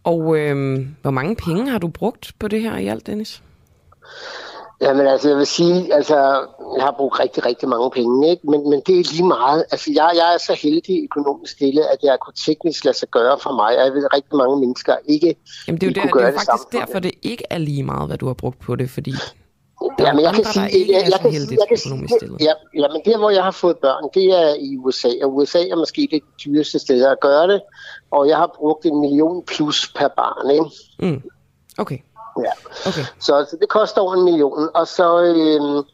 [0.03, 3.41] Og øh, hvor mange penge har du brugt på det her i alt, Dennis?
[4.81, 6.15] Jamen altså, jeg vil sige, altså,
[6.77, 8.49] jeg har brugt rigtig, rigtig mange penge, ikke?
[8.51, 9.65] Men, men det er lige meget.
[9.71, 13.39] Altså, jeg, jeg er så heldig økonomisk stille, at jeg kunne teknisk lade sig gøre
[13.39, 13.75] for mig.
[13.77, 15.35] Jeg ved, at rigtig mange mennesker ikke
[15.67, 17.83] Jamen, det er jo, der, det er jo faktisk det derfor, det ikke er lige
[17.83, 19.13] meget, hvad du har brugt på det, fordi
[19.97, 22.87] der ja, men jeg kan sige, jeg, jeg, jeg, kan, jeg kan sige, ja, ja,
[22.93, 26.07] men der, hvor jeg har fået børn, det er i USA, og USA er måske
[26.11, 27.61] det dyreste sted at gøre det,
[28.11, 30.65] og jeg har brugt en million plus per barn, ikke?
[30.99, 31.21] Mm.
[31.77, 31.97] Okay.
[32.39, 32.51] Ja.
[32.87, 33.05] Okay.
[33.19, 34.69] Så, så det koster over en million.
[34.73, 35.85] Og så, øhm,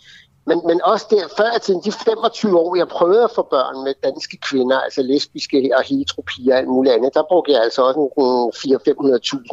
[0.49, 3.93] men, men også der, før til de 25 år, jeg prøvede at få børn med
[4.03, 7.99] danske kvinder, altså lesbiske og heteropier og alt muligt andet, der brugte jeg altså også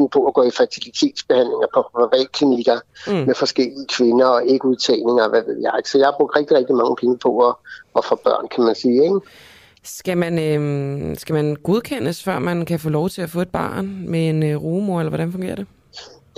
[0.02, 3.12] 400-500.000 på at gå i fertilitetsbehandlinger på privatklinikker mm.
[3.28, 5.72] med forskellige kvinder og ægudtagninger og hvad ved jeg.
[5.84, 7.54] Så jeg har brugt rigtig, rigtig mange penge på at,
[7.98, 9.04] at få børn, kan man sige.
[9.04, 9.20] Ikke?
[9.84, 13.50] Skal man, øh, skal man godkendes, før man kan få lov til at få et
[13.50, 15.66] barn med en øh, rumor, eller hvordan fungerer det?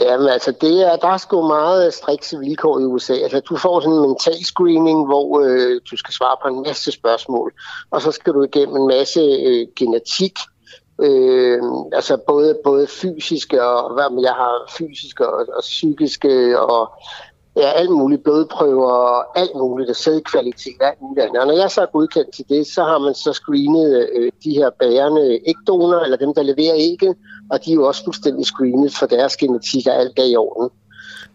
[0.00, 3.14] Jamen altså, det er, der er sgu meget øh, strikse vilkår i USA.
[3.14, 6.92] Altså, du får sådan en mental screening, hvor øh, du skal svare på en masse
[6.92, 7.52] spørgsmål,
[7.90, 10.38] og så skal du igennem en masse øh, genetik,
[11.00, 11.62] øh,
[11.92, 16.92] altså både, både fysiske og hvad med, jeg har fysiske og, og psykiske og
[17.56, 21.40] ja, alt muligt blodprøver og alt muligt, og sædkvalitet og alt muligt andet.
[21.40, 24.50] Og når jeg så er godkendt til det, så har man så screenet øh, de
[24.50, 27.16] her bærende ægdonorer, eller dem, der leverer ægget,
[27.50, 30.70] og de er jo også fuldstændig screenet for deres genetik og alt er i orden.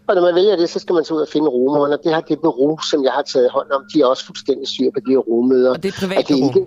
[0.08, 2.14] Og når man vælger det, så skal man så ud og finde rumerne, og det
[2.14, 5.00] har det bureau, som jeg har taget hånd om, de er også fuldstændig styr på
[5.06, 5.72] de her rummøder.
[5.72, 6.66] Og det er privat det er ikke,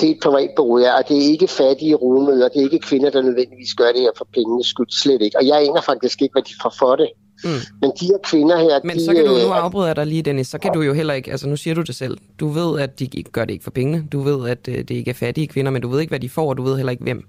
[0.00, 2.78] det er et privat bureau, ja, og det er ikke fattige rummøder, det er ikke
[2.78, 5.38] kvinder, der nødvendigvis gør det her for pengenes skyld, slet ikke.
[5.38, 7.08] Og jeg aner faktisk ikke, hvad de får for det.
[7.44, 7.50] Mm.
[7.80, 8.80] Men de her kvinder her...
[8.84, 10.92] Men de, så kan du, nu øh, afbryder dig lige, Dennis, så kan du jo
[10.92, 13.64] heller ikke, altså nu siger du det selv, du ved, at de gør det ikke
[13.64, 16.10] for pengene, du ved, at øh, det ikke er fattige kvinder, men du ved ikke,
[16.10, 17.24] hvad de får, og du ved heller ikke, hvem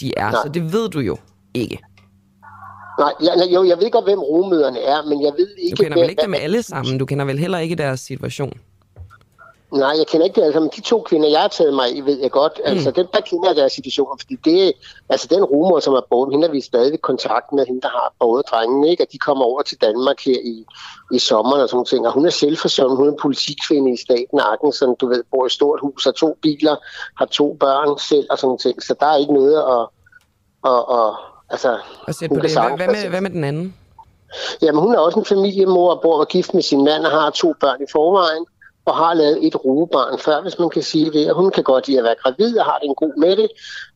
[0.00, 0.40] de er, Nej.
[0.44, 1.16] så det ved du jo
[1.54, 1.78] ikke.
[2.98, 5.76] Nej, jeg, jo, jeg ved godt, hvem rummøderne er, men jeg ved ikke...
[5.76, 8.52] Du kender vel hvem- ikke dem alle sammen, du kender vel heller ikke deres situation.
[9.72, 10.44] Nej, jeg kender ikke det.
[10.46, 12.60] Altså, men de to kvinder, jeg har taget mig i, ved jeg godt.
[12.64, 12.94] Altså, Mm.
[12.94, 14.72] den, der kender jeg deres situation, fordi det
[15.08, 18.14] altså, den rumor, som er båret, hende har vi stadig kontakt med, hende, der har
[18.20, 19.02] båret drengene, ikke?
[19.02, 20.64] Og de kommer over til Danmark her i,
[21.12, 22.06] i sommeren og sådan nogle ting.
[22.06, 25.46] Og hun er selvforsørgende, hun er en politikvinde i staten Arkansas, du ved, bor i
[25.46, 26.76] et stort hus, har to biler,
[27.18, 28.82] har to børn selv og sådan nogle ting.
[28.82, 29.86] Så der er ikke noget at...
[30.72, 31.14] at, at
[31.50, 32.40] altså, hun på det.
[32.40, 33.74] Hvad, sagtens- hvad, med, hvad med den anden?
[34.62, 37.30] Jamen, hun er også en familiemor og bor og gift med sin mand og har
[37.30, 38.46] to børn i forvejen
[38.84, 41.30] og har lavet et rugebarn før, hvis man kan sige det.
[41.30, 43.48] Og hun kan godt lide at være gravid og har det en god med det.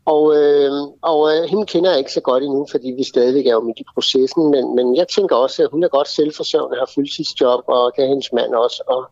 [0.04, 0.70] Og, øh,
[1.02, 3.78] og øh, hende kender jeg ikke så godt endnu, fordi vi stadigvæk er jo midt
[3.78, 4.50] i processen.
[4.50, 8.32] Men, men jeg tænker også, at hun er godt selvforsørgende, har fuldtidsjob, og er hendes
[8.32, 8.82] mand også.
[8.88, 9.04] Og,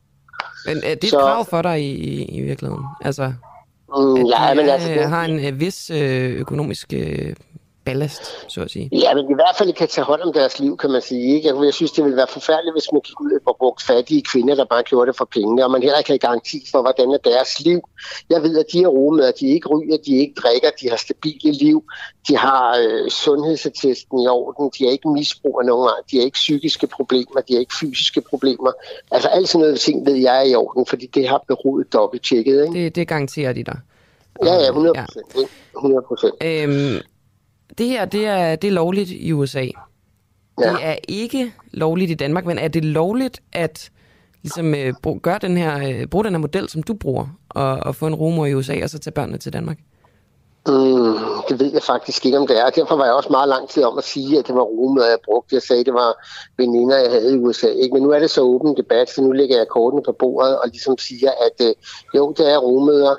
[0.67, 2.85] Men er det et Så- krav for dig i, i, i virkeligheden?
[3.01, 3.33] Altså,
[3.97, 7.35] mm, ja, men altså, det, har en øh, vis øh, økonomisk øh,
[7.85, 8.89] ballast, så at sige.
[8.93, 11.35] Ja, men i hvert fald kan tage hånd om deres liv, kan man sige.
[11.35, 11.49] Ikke?
[11.49, 14.55] Jeg, jeg synes, det ville være forfærdeligt, hvis man gik ud og brugte fattige kvinder,
[14.55, 17.19] der bare gjorde det for pengene, og man heller ikke har garanti for, hvordan er
[17.31, 17.81] deres liv.
[18.31, 20.97] Jeg ved, at de er rummet, at de ikke ryger, de ikke drikker, de har
[20.97, 21.85] stabile liv,
[22.29, 26.25] de har øh, sundhedsattesten i orden, de har ikke misbrug af nogen art, de har
[26.25, 28.73] ikke psykiske problemer, de har ikke fysiske problemer.
[29.11, 32.63] Altså alt sådan noget ting ved jeg er i orden, fordi det har beroet dobbelt-tjekket.
[32.65, 32.85] Ikke?
[32.85, 33.79] Det, det garanterer de dig.
[34.43, 35.51] Ja, ja, 100 procent.
[35.77, 36.35] 100 procent.
[36.43, 37.01] Øhm,
[37.79, 39.61] det her, det er, det er lovligt i USA.
[39.61, 40.73] Ja.
[40.73, 43.91] Det er ikke lovligt i Danmark, men er det lovligt at
[44.43, 47.95] ligesom, øh, gøre den her, øh, bruge den her model, som du bruger, og, og
[47.95, 49.79] få en rumor i USA, og så tage børnene til Danmark?
[50.69, 51.17] Mm,
[51.49, 52.71] det ved jeg faktisk ikke, om det er.
[52.71, 55.19] Derfor var jeg også meget lang tid om at sige, at det var rummet, jeg
[55.25, 55.55] brugte.
[55.55, 56.27] Jeg sagde, det var
[56.57, 57.67] veninder, jeg havde i USA.
[57.67, 57.95] Ikke?
[57.95, 60.69] Men nu er det så åben debat, så nu lægger jeg kortene på bordet og
[60.69, 61.75] ligesom siger, at øh,
[62.15, 63.15] jo, det er rummøder.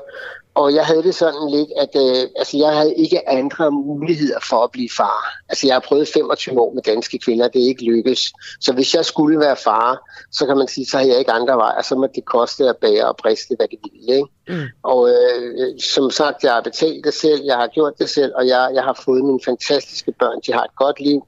[0.55, 4.63] Og jeg havde det sådan lidt, at øh, altså, jeg havde ikke andre muligheder for
[4.63, 5.41] at blive far.
[5.49, 8.33] Altså, jeg har prøvet 25 år med danske kvinder, det er ikke lykkes.
[8.61, 9.99] Så hvis jeg skulle være far,
[10.31, 12.77] så kan man sige, så har jeg ikke andre veje, så må det koste at
[12.77, 14.15] bære og briste, hvad det ville.
[14.15, 14.29] Ikke?
[14.47, 14.67] Mm.
[14.83, 18.47] Og øh, som sagt, jeg har betalt det selv, jeg har gjort det selv, og
[18.47, 20.41] jeg, jeg har fået mine fantastiske børn.
[20.45, 21.25] De har et godt liv.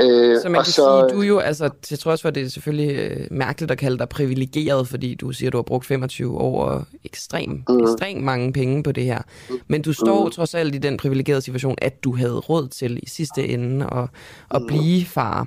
[0.00, 0.72] Øh, Så man kan så...
[1.08, 3.78] sige, du er jo, altså, til trods for, at det er selvfølgelig øh, mærkeligt at
[3.78, 7.80] kalde dig privilegeret, fordi du siger, at du har brugt 25 år og ekstrem, mm.
[7.80, 9.22] ekstrem mange penge på det her.
[9.68, 10.30] Men du står Mm.
[10.30, 14.08] trods alt i den privilegerede situation, at du havde råd til i sidste ende at,
[14.54, 15.46] at blive far.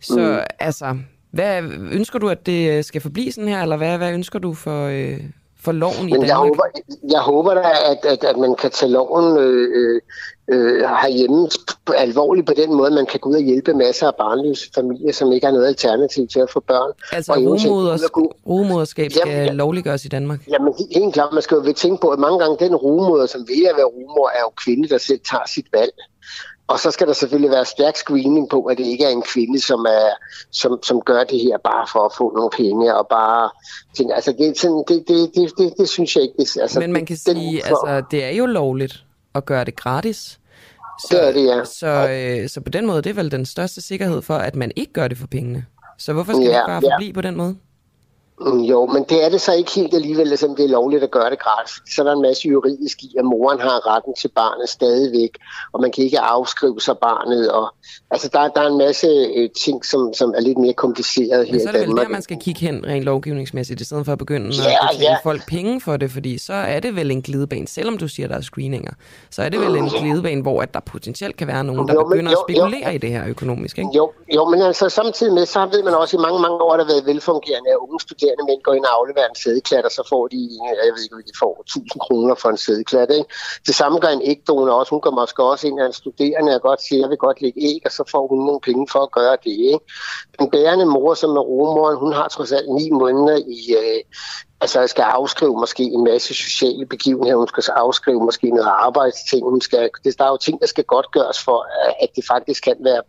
[0.00, 0.46] Så Mm.
[0.58, 0.98] altså,
[1.30, 1.62] hvad,
[1.92, 5.20] ønsker du, at det skal forblive sådan her, eller hvad, hvad ønsker du for, øh,
[5.64, 6.38] for loven i Men jeg Danmark?
[6.38, 6.64] håber,
[7.10, 7.60] jeg håber da,
[7.90, 10.00] at, at, at man kan tage loven øh, øh,
[10.52, 11.48] øh, herhjemme
[11.96, 15.32] alvorligt på den måde, man kan gå ud og hjælpe masser af barnløse familier, som
[15.32, 16.92] ikke har noget alternativ til at få børn.
[17.12, 17.32] Altså,
[18.46, 19.52] rugemoderskab skal Jamen, ja.
[19.52, 20.40] lovliggøres i Danmark.
[20.48, 23.40] Jamen, he- helt klart, man skal jo tænke på, at mange gange den rumoder, som
[23.48, 25.92] vil at være rumor, er jo kvinde, der selv tager sit valg.
[26.72, 29.60] Og så skal der selvfølgelig være stærk screening på, at det ikke er en kvinde,
[29.60, 30.08] som, er,
[30.50, 33.50] som, som gør det her bare for at få nogle penge og bare
[33.96, 36.34] tænker, altså det, sådan, det, det, det, det, det synes jeg ikke.
[36.38, 39.04] Det, altså, Men man kan den- sige, altså, det er jo lovligt
[39.34, 40.38] at gøre det gratis.
[41.00, 41.64] Så, Det er det, ja.
[41.64, 42.08] Så,
[42.42, 44.92] øh, så på den måde, det er vel den største sikkerhed for, at man ikke
[44.92, 45.64] gør det for pengene.
[45.98, 46.94] Så hvorfor skal ja, ikke bare ja.
[46.94, 47.56] forblive på den måde?
[48.46, 51.10] Mm, Jo, men det er det så ikke helt alligevel, som det er lovligt at
[51.10, 51.72] gøre det gratis.
[51.94, 55.30] Så er der en masse juridisk i, at moren har retten til barnet stadigvæk,
[55.72, 57.50] og man kan ikke afskrive sig barnet.
[57.52, 57.74] Og,
[58.10, 59.06] altså, der, der er en masse
[59.36, 61.88] øh, ting, som, som er lidt mere kompliceret her Men så er i det vel
[61.88, 62.06] Danmark.
[62.06, 65.10] der, man skal kigge hen rent lovgivningsmæssigt, i stedet for at begynde at Ja, betale
[65.10, 65.16] ja.
[65.22, 68.36] folk penge for det, fordi så er det vel en glidebane, selvom du siger, der
[68.36, 68.92] er screeninger,
[69.30, 72.00] så er det vel en glidebane, hvor at der potentielt kan være nogen, der Jo,
[72.00, 73.90] men begynder jo, at spekulere i det her økonomisk, ikke?
[73.96, 76.70] Jo, jo, men altså samtidig med, så ved man også, at i mange, mange år
[76.70, 79.84] har der været velfungerende at unge studerende studerende mænd går ind og afleverer en sædeklat,
[79.84, 80.40] og så får de,
[80.84, 83.10] jeg ved ikke, hvad de får, 1000 kroner for en sædeklat.
[83.10, 83.30] Ikke?
[83.66, 84.90] Det samme gør en ægdonor også.
[84.90, 87.60] Hun går måske også ind af en studerende og godt siger, jeg vil godt lægge
[87.70, 89.56] æg, og så får hun nogle penge for at gøre det.
[89.72, 89.84] Ikke?
[90.38, 94.00] Den bærende mor, som er romoren, hun har trods alt ni måneder i, øh,
[94.64, 99.42] Altså, jeg skal afskrive måske en masse sociale begivenheder, hun skal afskrive måske noget arbejdsting,
[99.48, 101.66] hun skal, det, der er jo ting, der skal godt gøres for,
[102.02, 103.02] at det faktisk kan være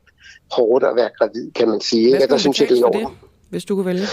[0.51, 2.09] hårdt at være gravid, kan man sige.
[2.09, 2.31] Hvad Ikke?
[2.31, 3.11] Der synes jeg, det er
[3.53, 4.07] hvis du kunne vælge?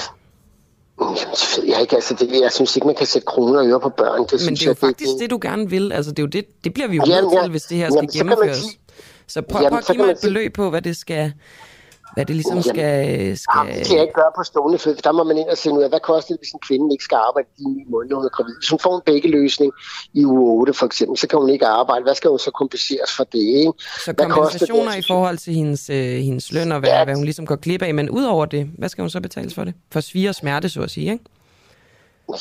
[1.68, 4.22] Jeg, ikke, altså det, jeg synes ikke, man kan sætte kroner og øre på børn.
[4.22, 5.92] Det Men synes det er jo jeg, faktisk det, du gerne vil.
[5.92, 7.94] Altså, det, er jo det, det bliver vi jo nødt til, hvis det her skal
[7.96, 8.58] Jamen, så kan man gennemføres.
[8.64, 8.78] sige-
[9.26, 11.32] Så prøv, Jamen, prøv at så give mig et beløb på, hvad det skal...
[12.14, 13.38] Hvad det ligesom Jamen, skal...
[13.38, 13.78] skal...
[13.78, 15.76] Det kan jeg ikke gøre på stående fod, for der må man ind og finde
[15.78, 18.24] ud af, hvad koster det, hvis en kvinde ikke skal arbejde de ni måneder, hun
[18.24, 18.54] er gravid.
[18.60, 19.72] Hvis hun får en begge løsning
[20.14, 22.02] i uge 8 for eksempel, så kan hun ikke arbejde.
[22.02, 23.44] Hvad skal hun så kompenseres for det?
[23.62, 23.72] Ikke?
[24.04, 24.98] Så Hvad kompensationer det?
[24.98, 27.04] i forhold til hendes, øh, hendes løn og hvad, ja.
[27.04, 27.94] hvad hun ligesom går glip af.
[27.94, 29.74] Men udover det, hvad skal hun så betales for det?
[29.92, 31.24] For svir og smerte, så at sige, ikke?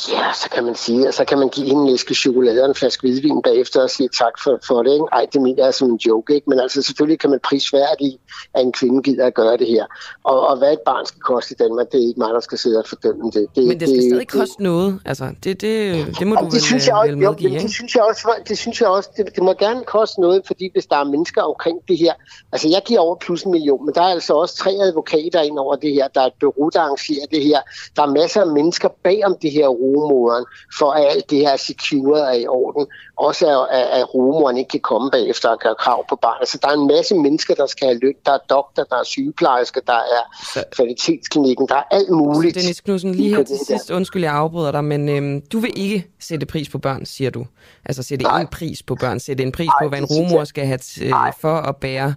[0.09, 2.69] Ja, så kan man sige, og så kan man give hende en æske chokolade og
[2.69, 4.93] en flaske hvidvin bagefter og sige tak for, for det.
[4.93, 5.05] Ikke?
[5.11, 6.49] Ej, det mener jeg som en joke, ikke?
[6.49, 8.15] Men altså selvfølgelig kan man prisværdigt,
[8.53, 9.85] at en kvinde gider at gøre det her.
[10.23, 12.57] Og, og hvad et barn skal koste i Danmark, det er ikke mig, der skal
[12.57, 13.47] sidde og fordømme det.
[13.55, 14.99] det Men det skal stadig koste noget.
[15.05, 17.49] Altså, det, det, det må du det vel, synes jeg øh, også, vel jo, medgive,
[17.49, 17.63] ikke?
[17.63, 20.69] det synes jeg også, det synes jeg også, det, det må gerne koste noget, fordi
[20.73, 22.13] hvis der er mennesker omkring det her,
[22.51, 25.59] altså jeg giver over plus en million, men der er altså også tre advokater ind
[25.59, 27.59] over det her, der er et bureau, der arrangerer det her,
[27.95, 30.45] der er masser af mennesker bag om det her rugemoderen,
[30.79, 32.87] for at alt det her er secure er i orden,
[33.17, 36.47] også at, at, rugemoren ikke kan komme bagefter og gøre krav på barnet.
[36.49, 39.03] Så der er en masse mennesker, der skal have løn, der er doktor, der er
[39.03, 42.55] sygeplejersker, der er kvalitetsklinikken, der er alt muligt.
[42.55, 46.07] Dennis Knudsen, lige her til sidst, undskyld, jeg afbryder dig, men øhm, du vil ikke
[46.19, 47.45] sætte pris på børn, siger du.
[47.85, 50.65] Altså sætte en pris på børn, sætte en pris Nej, på, hvad en rumor skal
[50.65, 52.13] have t- for at bære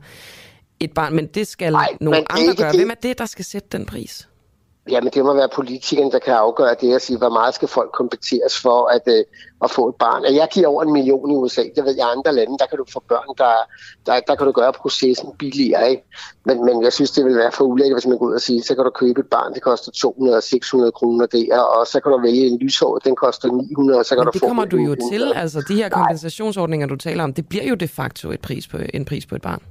[0.81, 2.73] et barn, men det skal Nej, nogle andre gøre.
[2.73, 4.29] Hvem er det, der skal sætte den pris?
[4.91, 7.91] Jamen, det må være politikerne, der kan afgøre det og sige, hvor meget skal folk
[7.93, 9.25] kompenseres for at, øh,
[9.65, 10.25] at få et barn.
[10.25, 12.67] Og jeg giver over en million i USA, det ved jeg i andre lande, der
[12.67, 13.55] kan du få børn, der,
[14.07, 15.91] der, der kan du gøre processen billigere.
[15.91, 16.03] Ikke?
[16.45, 18.63] Men, men jeg synes, det vil være for ulækkert, hvis man går ud og siger,
[18.63, 22.01] så kan du købe et barn, det koster 200 og 600 kroner der, og så
[22.01, 24.47] kan du vælge en lyshår, den koster 900, og så kan Men du det få
[24.47, 25.11] kommer du jo 900.
[25.11, 28.69] til, altså de her kompensationsordninger, du taler om, det bliver jo de facto et pris
[28.69, 29.63] på, en pris på et barn.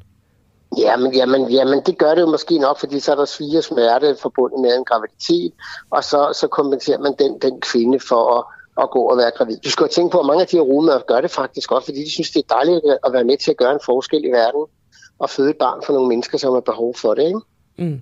[0.78, 4.16] Jamen, jamen, jamen, det gør det jo måske nok, fordi så er der svige smerte
[4.22, 5.52] forbundet med en graviditet,
[5.90, 8.44] og så, så kompenserer man den, den kvinde for at,
[8.84, 9.58] at gå og være gravid.
[9.66, 11.86] Du skal jo tænke på, at mange af de her rummer gør det faktisk også,
[11.86, 14.32] fordi de synes, det er dejligt at være med til at gøre en forskel i
[14.32, 14.66] verden
[15.20, 17.24] og føde et barn for nogle mennesker, som har behov for det.
[17.26, 17.40] Ikke?
[17.78, 18.02] Mm.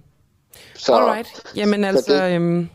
[0.75, 1.27] Så, Alright.
[1.55, 2.69] Jamen altså, det- øhm,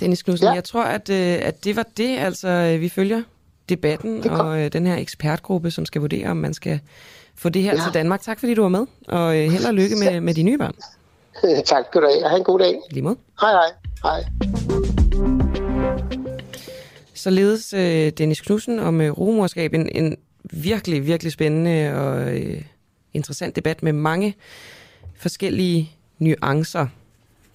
[0.00, 0.52] Dennis Knudsen, ja.
[0.52, 2.18] jeg tror, at, øh, at det var det.
[2.18, 3.22] Altså, øh, vi følger
[3.68, 6.80] debatten og øh, den her ekspertgruppe, som skal vurdere, om man skal
[7.38, 7.82] få det her Ja.
[7.82, 8.20] til Danmark.
[8.22, 10.74] Tak fordi du var med, og øh, held og lykke med, med de nye børn.
[11.64, 12.28] tak skal du have.
[12.28, 12.78] Ha' en god dag.
[12.90, 13.16] Lige måde.
[13.40, 13.70] Hej, hej.
[14.02, 14.24] Hej.
[17.14, 19.74] Således øh, Dennis Knudsen om øh, rumorskab.
[19.74, 20.16] En, en
[20.52, 22.62] virkelig, virkelig spændende og øh,
[23.14, 24.34] interessant debat med mange
[25.16, 26.86] forskellige nuancer.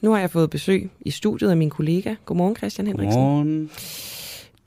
[0.01, 2.15] Nu har jeg fået besøg i studiet af min kollega.
[2.25, 3.21] Godmorgen, Christian Henriksen.
[3.21, 3.71] Godmorgen.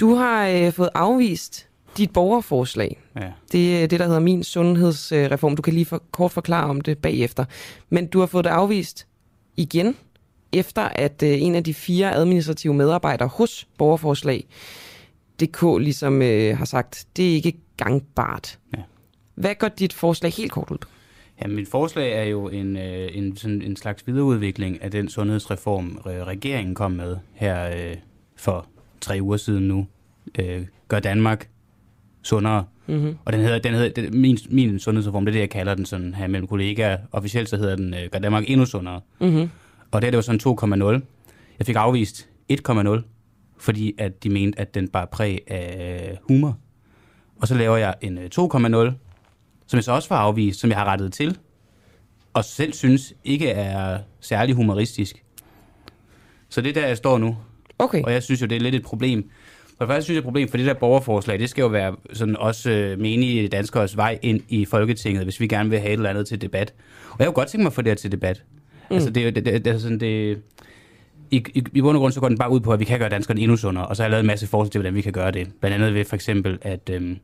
[0.01, 1.65] Du har øh, fået afvist
[1.97, 2.98] dit borgerforslag.
[3.16, 3.32] Ja.
[3.52, 5.56] Det er det, der hedder min sundhedsreform.
[5.56, 7.44] Du kan lige for, kort forklare om det bagefter.
[7.90, 9.06] Men du har fået det afvist
[9.56, 9.97] igen,
[10.52, 14.47] efter at øh, en af de fire administrative medarbejdere hos borgerforslag
[15.40, 18.59] DK ligesom øh, har sagt, det er ikke gangbart.
[18.77, 18.82] Ja.
[19.35, 20.89] Hvad går dit forslag helt kort ud på?
[21.43, 25.98] Ja, mit forslag er jo en, øh, en, sådan en slags videreudvikling af den sundhedsreform,
[26.06, 27.97] øh, regeringen kom med her øh,
[28.36, 28.66] for
[29.01, 29.86] tre uger siden nu.
[30.39, 31.48] Øh, gør Danmark
[32.27, 32.65] sundere.
[32.86, 33.16] Mhm.
[33.24, 35.86] Og den hedder, den hedder den, min, min sundhedsreform, det er det, jeg kalder den
[35.86, 36.98] sådan her mellem kollegaer.
[37.12, 39.01] Officielt så hedder den øh, Gør Danmark endnu sundere.
[39.20, 39.51] Mhm.
[39.90, 41.01] Og det er det var sådan 2,0.
[41.59, 43.03] Jeg fik afvist 1,0,
[43.59, 46.59] fordi at de mente, at den bare præg af humor.
[47.40, 48.31] Og så laver jeg en øh, 2,0,
[49.66, 51.39] som jeg så også får afvist, som jeg har rettet til,
[52.35, 55.23] og selv synes ikke er særlig humoristisk.
[56.48, 57.36] Så det er der, jeg står nu.
[57.78, 58.03] Okay.
[58.03, 59.31] Og jeg synes jo, det er lidt et problem.
[59.78, 61.97] For det første synes jeg, et problem, for det der borgerforslag, det skal jo være
[62.12, 65.97] sådan også øh, menige danskers vej ind i Folketinget, hvis vi gerne vil have et
[65.97, 66.74] eller andet til debat.
[67.11, 68.44] Og jeg kunne godt tænke mig at få det her til debat.
[68.90, 68.94] Mm.
[68.94, 70.39] Altså, det, er det, det, det, er sådan, det,
[71.31, 72.98] i, i, I bund og grund så går den bare ud på, at vi kan
[72.98, 75.01] gøre danskerne endnu sundere, og så har jeg lavet en masse forslag til, hvordan vi
[75.01, 75.48] kan gøre det.
[75.61, 77.19] Blandt andet ved for eksempel at øhm,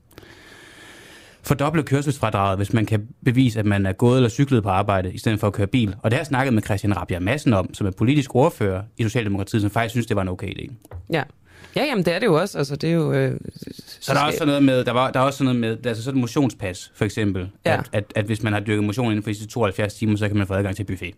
[1.43, 5.19] fordoble kørselsfradraget, hvis man kan bevise, at man er gået eller cyklet på arbejde, i
[5.19, 5.95] stedet for at køre bil.
[6.03, 9.03] Og det har jeg snakket med Christian Rabia Madsen om, som er politisk ordfører i
[9.03, 10.73] Socialdemokratiet, som faktisk synes, det var en okay idé.
[11.13, 11.23] Ja.
[11.77, 12.59] Ja, jamen det er det jo også.
[12.59, 13.13] Altså, det er jo...
[13.13, 13.41] Øh,
[14.01, 15.87] Så der er også sådan noget med, der, var, der er også sådan noget med,
[15.87, 17.75] altså sådan et motionspas, for eksempel, Ja.
[17.79, 20.29] at, at, at, hvis man har dyrket motion inden for de sidste 72 timer, så
[20.29, 21.15] kan man få adgang til buffet.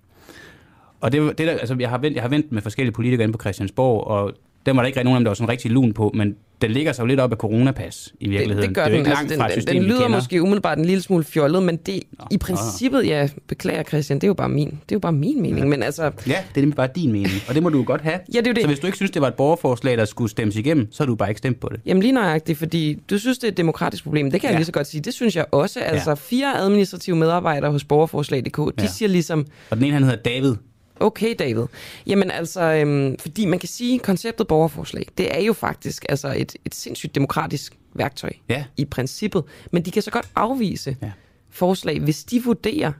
[1.00, 3.32] Og det, det der, altså, jeg har vendt, jeg har vendt med forskellige politikere inde
[3.32, 4.32] på Christiansborg, og
[4.66, 6.34] Den var der ikke rigtig nogen af dem, der var sådan rigtig lun på, men
[6.62, 8.60] den ligger sig jo lidt op af coronapas i virkeligheden.
[8.62, 8.98] Det, det gør det er den.
[8.98, 11.24] ikke langt Altså, fra den, den, system, den vi lyder måske umiddelbart en lille smule
[11.24, 12.00] fjollet, men det
[12.30, 15.42] i princippet, ja, beklager Christian, det er jo bare min, det er jo bare min
[15.42, 16.02] mening, men altså...
[16.02, 18.18] Ja, det er nemlig bare din mening, og det må du jo godt have.
[18.34, 18.62] Ja, det er jo det.
[18.62, 21.06] Så hvis du ikke synes, det var et borgerforslag, der skulle stemmes igennem, så har
[21.06, 21.80] du bare ikke stemt på det.
[21.86, 24.30] Jamen lige nøjagtigt, fordi du synes, det er et demokratisk problem.
[24.30, 24.50] Det kan ja.
[24.50, 24.58] jeg Ja.
[24.58, 25.00] lige så godt sige.
[25.00, 25.80] Det synes jeg også.
[25.80, 26.14] Altså Ja.
[26.14, 28.86] fire administrative medarbejdere hos borgerforslag.dk, de Ja.
[28.86, 30.54] siger ligesom, Og den ene, han hedder David.
[31.00, 31.64] Okay David.
[32.06, 36.56] Jamen altså, øhm, fordi man kan sige, konceptet borgerforslag, det er jo faktisk altså et,
[36.64, 38.64] et sindssygt demokratisk værktøj Ja.
[38.76, 39.44] i princippet.
[39.72, 41.12] Men de kan så godt afvise Ja.
[41.50, 42.92] forslag, hvis de vurderer,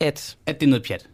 [0.00, 0.36] at...
[0.46, 1.08] At det er noget pjat.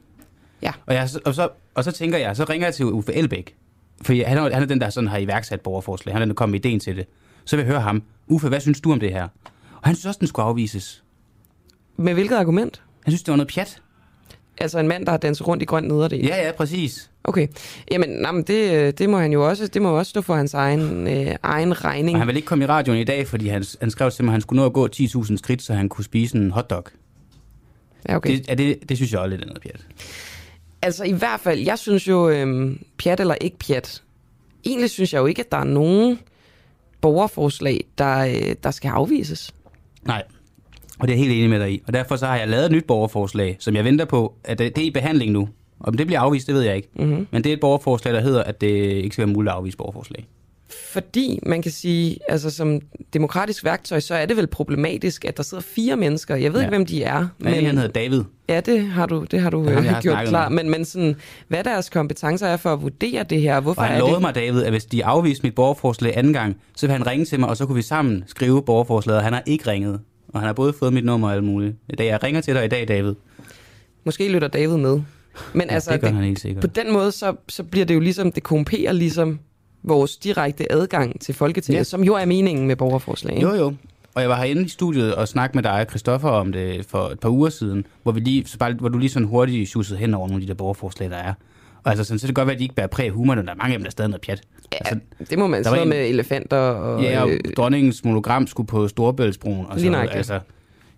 [0.62, 0.72] Ja.
[0.86, 3.56] Og, jeg, og, så, og så tænker jeg, så ringer jeg til Uffe Elbæk.
[4.02, 6.14] For han er, han er den, der sådan har iværksat borgerforslag.
[6.14, 7.06] Han er den, der kom med ideen til det.
[7.44, 8.02] Så vil jeg høre ham.
[8.26, 9.22] Uffe, hvad synes du om det her?
[9.72, 11.04] Og han synes også, den skulle afvises.
[11.96, 12.82] Med hvilket argument?
[13.04, 13.82] Han synes, det var noget pjat.
[14.60, 16.26] Altså en mand, der har danset rundt i grøn nederdel?
[16.26, 17.10] Ja, ja, præcis.
[17.24, 17.48] Okay.
[17.90, 20.34] Jamen, nej, men det, øh, det må han jo også, det må også stå for
[20.34, 22.14] hans egen, øh, egen regning.
[22.14, 24.30] Og han vil ikke komme i radioen i dag, fordi han, han skrev til mig,
[24.30, 26.84] at han skulle nå at gå 10.000 skridt, så han kunne spise en hotdog.
[28.08, 28.30] Ja, okay.
[28.30, 29.86] Det, er det, det synes jeg også lidt er noget pjat.
[30.82, 34.02] Altså i hvert fald, jeg synes jo, øhm, pjat eller ikke pjat,
[34.64, 36.18] egentlig synes jeg jo ikke, at der er nogen
[37.00, 39.54] borgerforslag, der, øh, der skal afvises.
[40.02, 40.22] Nej,
[40.98, 41.82] og det er jeg helt enig med dig i.
[41.86, 44.76] Og derfor så har jeg lavet et nyt borgerforslag, som jeg venter på, at det
[44.76, 45.48] det er i behandling nu.
[45.80, 46.88] Om det bliver afvist, det ved jeg ikke.
[46.94, 47.26] Mhm.
[47.30, 49.76] Men det er et borgerforslag, der hedder, at det ikke skal være muligt at afvise
[49.76, 50.26] borgerforslag.
[50.92, 52.80] Fordi man kan sige, altså som
[53.12, 56.36] demokratisk værktøj, så er det vel problematisk, at der sidder fire mennesker.
[56.36, 56.66] Jeg ved Ja.
[56.66, 57.26] ikke, hvem de er.
[57.38, 58.22] Men han hedder David.
[58.48, 60.48] Ja, det har du, det har du Det øh, har gjort klar.
[60.48, 60.62] med.
[60.62, 61.16] Men, men sådan,
[61.48, 64.22] hvad deres kompetencer er for at vurdere det her, hvorfor Og han er lovede det...
[64.22, 67.40] mig, David, at hvis de afviste mit borgerforslag anden gang, så vil han ringe til
[67.40, 69.22] mig, og så kunne vi sammen skrive borgerforslaget.
[69.22, 71.76] Han har ikke ringet, og han har både fået mit nummer og alt muligt.
[71.98, 73.14] Da jeg ringer til dig i dag, David.
[74.04, 75.00] Måske lytter David med.
[75.54, 76.60] Men Ja, altså, det gør han helt sikkert.
[76.60, 79.38] på den måde, så, så bliver det jo ligesom, det korrumperer ligesom
[79.82, 81.84] vores direkte adgang til Folketinget, Ja.
[81.84, 83.34] som jo er meningen med borgerforslag.
[83.36, 83.48] ikke?
[83.48, 83.74] Jo, jo.
[84.14, 86.98] Og jeg var herinde i studiet og snakkede med dig og Christoffer om det for
[87.08, 89.98] et par uger siden, hvor, vi lige, så bare, hvor du lige sådan hurtigt tjussede
[89.98, 91.34] hen over nogle af de der borgerforslag, der er.
[91.84, 93.34] Og altså, sådan, så det kan godt være, at de ikke bærer præg af humor,
[93.34, 94.40] men der er mange af dem, der er stadig noget pjat.
[94.72, 94.98] Ja, altså,
[95.30, 97.02] det må man sige en- med elefanter og...
[97.02, 99.66] ja, og øh, dronningens monogram skulle på Storebæltsbroen.
[99.68, 100.16] Og Lige nøjagtigt.
[100.16, 100.40] Altså,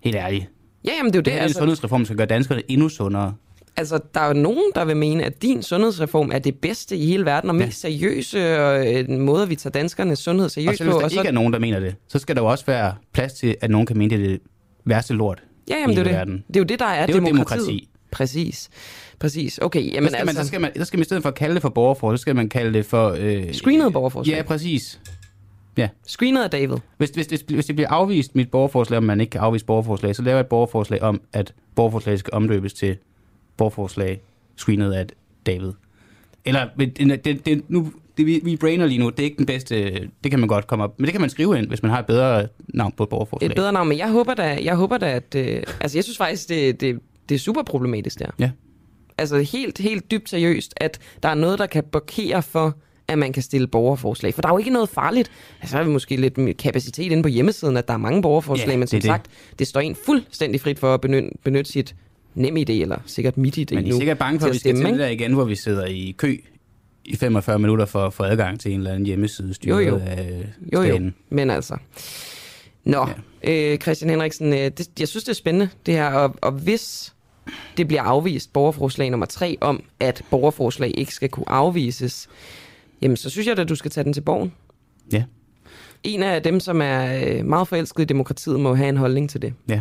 [0.01, 0.47] helt ærligt.
[0.85, 1.32] ja, jamen det er jo Det det.
[1.32, 3.35] er en Altså, sundhedsreform, der skal gøre danskerne endnu sundere.
[3.77, 7.07] altså, der er jo nogen, der vil mene, at din sundhedsreform er det bedste i
[7.07, 7.65] hele verden, og Ja.
[7.66, 10.93] mest seriøse og en måde, vi tager danskernes sundhed Og seriøst selv på.
[10.93, 12.66] hvis der Og så, ikke er nogen, der mener det, så skal der jo også
[12.66, 14.40] være plads til, at nogen kan mene, det er det
[14.85, 16.19] værste lort ja, jamen, i det er jo det.
[16.19, 16.45] verden.
[16.49, 17.61] Det er jo det, der er, Det er demokratiet.
[17.66, 17.88] demokrati.
[18.11, 18.71] Præcis.
[19.19, 19.59] Præcis.
[19.59, 20.43] Okay, Jamen, så, skal man, altså...
[20.43, 22.23] så, skal man, så skal man i stedet for at kalde det for borgerforslag, så
[22.23, 23.17] skal man kalde det for...
[23.19, 24.37] Øh, Screenet borgerforslag.
[24.37, 25.01] Ja, præcis.
[25.77, 25.89] Ja.
[26.07, 26.77] Screenet af David.
[26.97, 30.17] Hvis, hvis, hvis, hvis det bliver afvist mit borgerforslag, om man ikke kan afvise borgerforslag,
[30.17, 32.97] så laver jeg et borgerforslag om, at borgerforslag skal omdøbes til
[33.57, 34.21] borgerforslag
[34.57, 35.07] screenet af
[35.47, 35.73] David.
[36.45, 39.47] Eller, det, det, det, nu, det, vi, vi brainer lige nu, det er ikke den
[39.47, 39.91] bedste,
[40.25, 41.99] det kan man godt komme op, men det kan man skrive ind, hvis man har
[41.99, 43.51] et bedre navn på et borgerforslag.
[43.51, 45.35] Et bedre navn, men jeg håber da, jeg håber da at...
[45.37, 48.31] Øh, altså, jeg synes faktisk, det, det, det er super problematisk der.
[48.39, 48.51] Ja.
[49.19, 52.77] Altså, helt, helt dybt seriøst, at der er noget, der kan blokere for,
[53.09, 54.35] at man kan stille borgerforslag.
[54.35, 55.31] For der er jo ikke noget farligt.
[55.61, 58.69] Altså, så har vi måske lidt kapacitet inde på hjemmesiden, at der er mange borgerforslag,
[58.69, 59.09] Ja, men som er det.
[59.09, 59.27] sagt,
[59.59, 61.95] det står en fuldstændig frit for at benytte, benytte sit
[62.35, 64.77] nem idé eller sikkert mit idé Men I er sikkert bange for, at vi skal
[64.77, 66.37] til det der igen, hvor vi sidder i kø
[67.05, 70.01] i 45 minutter for at få adgang til en eller anden hjemmeside styret Jo, jo.
[70.07, 71.15] af Jo, jo, staten.
[71.31, 71.77] men altså.
[72.85, 73.07] Nå,
[73.45, 73.73] ja.
[73.73, 77.15] øh, Christian Henriksen, øh, det, jeg synes, det er spændende, det her, og, og hvis
[77.77, 82.29] det bliver afvist, borgerforslag nummer tre, om at borgerforslag ikke skal kunne afvises,
[83.03, 84.53] jamen så synes jeg at du skal tage den til borgen.
[85.12, 85.25] Ja.
[86.05, 89.43] En af dem, som er øh, meget forelsket i demokratiet, må have en holdning til
[89.43, 89.55] det.
[89.69, 89.81] Ja.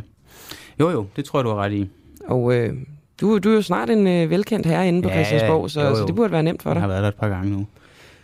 [0.80, 1.90] Jo, jo, det tror jeg, du har ret i.
[2.26, 2.74] Og øh,
[3.22, 5.96] du, du er jo snart en øh, velkendt herreinde på Ja, Christiansborg, så, jo, jo.
[5.96, 6.82] så det burde være nemt for Jeg dig.
[6.82, 7.68] har været der et par gange nu.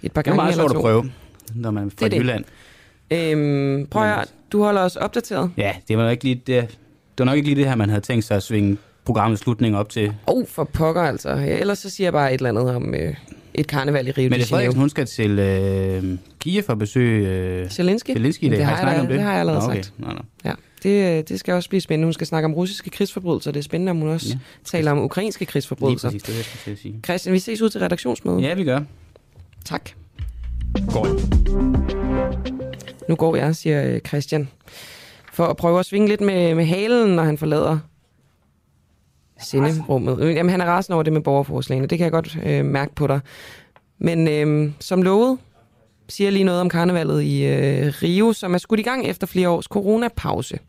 [0.03, 1.11] Et par Det er gange meget sjovt at prøve,
[1.55, 2.17] når man er fra Det er det.
[2.19, 2.43] Jylland.
[3.11, 5.51] Øhm, prøv at du holder os opdateret.
[5.57, 6.69] Ja, det var, ikke lige det, det
[7.19, 9.89] var nok ikke lige det her, man havde tænkt sig at svinge programmets slutning op
[9.89, 10.07] til.
[10.07, 11.29] Åh, oh, for pokker altså.
[11.59, 13.15] Ellers så siger jeg bare et eller andet om øh,
[13.53, 16.03] et karneval i Rio Men de det Frederiksen, hun skal til øh,
[16.39, 18.11] Kiev for besøg øh, Zelensky?
[18.13, 18.57] Zelensky i dag.
[18.57, 19.15] Det Har har snakket jeg- om det?
[19.15, 19.81] det har jeg allerede Nå, okay.
[19.83, 19.93] sagt.
[19.99, 20.19] Nå, nå.
[20.45, 20.53] Ja,
[20.83, 22.05] det, øh, det skal også blive spændende.
[22.05, 23.51] Hun skal snakke om russiske krigsforbrydelser.
[23.51, 24.37] Det er spændende, om hun også ja.
[24.65, 26.07] taler om ukrainske Lige krigsforbrydelser.
[26.09, 26.33] præcis, det
[26.65, 26.99] er jeg sige.
[27.05, 28.41] Christian, vi ses ud til redaktionsmødet.
[28.41, 28.79] Ja, vi gør.
[29.65, 29.89] Tak.
[30.91, 31.07] Går
[33.09, 34.49] Nu går jeg, siger øh, Christian.
[35.33, 37.79] For at prøve at svinge lidt med, med halen, når han forlader
[39.43, 40.19] sinderummet.
[40.19, 41.87] Øh, jamen, han er rasende over det med borgerforslagene.
[41.87, 43.19] Det kan jeg godt øh, mærke på dig.
[43.99, 45.37] Men øh, som lovet,
[46.09, 49.27] siger jeg lige noget om karnevalet i øh, Rio, som er skudt i gang efter
[49.27, 50.59] flere års coronapause.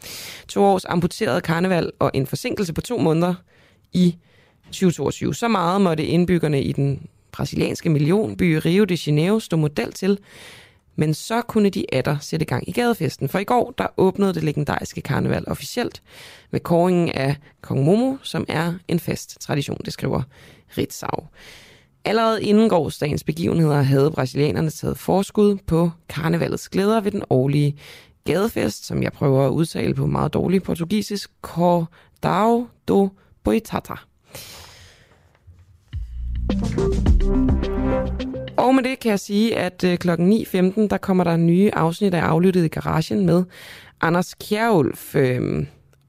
[0.49, 3.35] To års amputeret karneval og en forsinkelse på to måneder
[3.93, 4.17] i
[4.67, 5.35] 2022.
[5.35, 10.19] Så meget måtte indbyggerne i den brasilianske millionby Rio de Janeiro stod model til,
[10.97, 14.43] men så kunne de atter sætte gang i gadefesten, for i går der åbnede det
[14.43, 16.03] legendariske karneval officielt
[16.51, 20.23] med kåringen af Kong Momo, som er en fast tradition, det skriver
[20.79, 21.27] Ritzau.
[22.05, 27.77] Allerede inden gårdsdagens begivenheder havde brasilianerne taget forskud på karnevalets glæder ved den årlige
[28.25, 33.09] gadefest, som jeg prøver at udtale på meget dårlig portugisisk, Cordao do
[33.45, 33.95] Boitata.
[38.57, 39.97] Og med det kan jeg sige, at kl.
[39.97, 43.45] klokken 9.15, der kommer der nye afsnit af Aflyttet i Garagen med
[44.01, 45.17] Anders Kjærulf.
[45.17, 45.67] Øhm,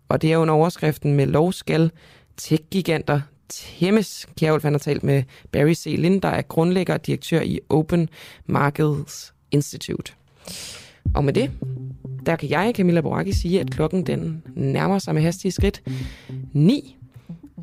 [0.10, 1.92] og det er under overskriften med lov skal
[2.38, 4.28] tech-giganter Tæmmes.
[4.40, 5.96] Kjærulf han har talt med Barry C.
[5.98, 8.10] Lind, der er grundlægger og direktør i Open
[8.46, 10.14] Markets Institute.
[11.16, 11.52] Og med det,
[12.26, 15.84] der kan jeg, Camilla Boraki, sige, at klokken den nærmer sig med hastige skridt
[16.54, 16.98] 9.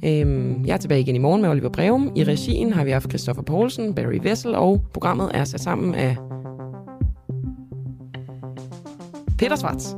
[0.04, 2.12] Øhm, jeg er tilbage igen i morgen med Oliver Breum.
[2.16, 6.16] I regien har vi haft Christoffer Poulsen, Barry Vessel, og programmet er sat sammen af
[9.38, 9.96] Peter Svarts.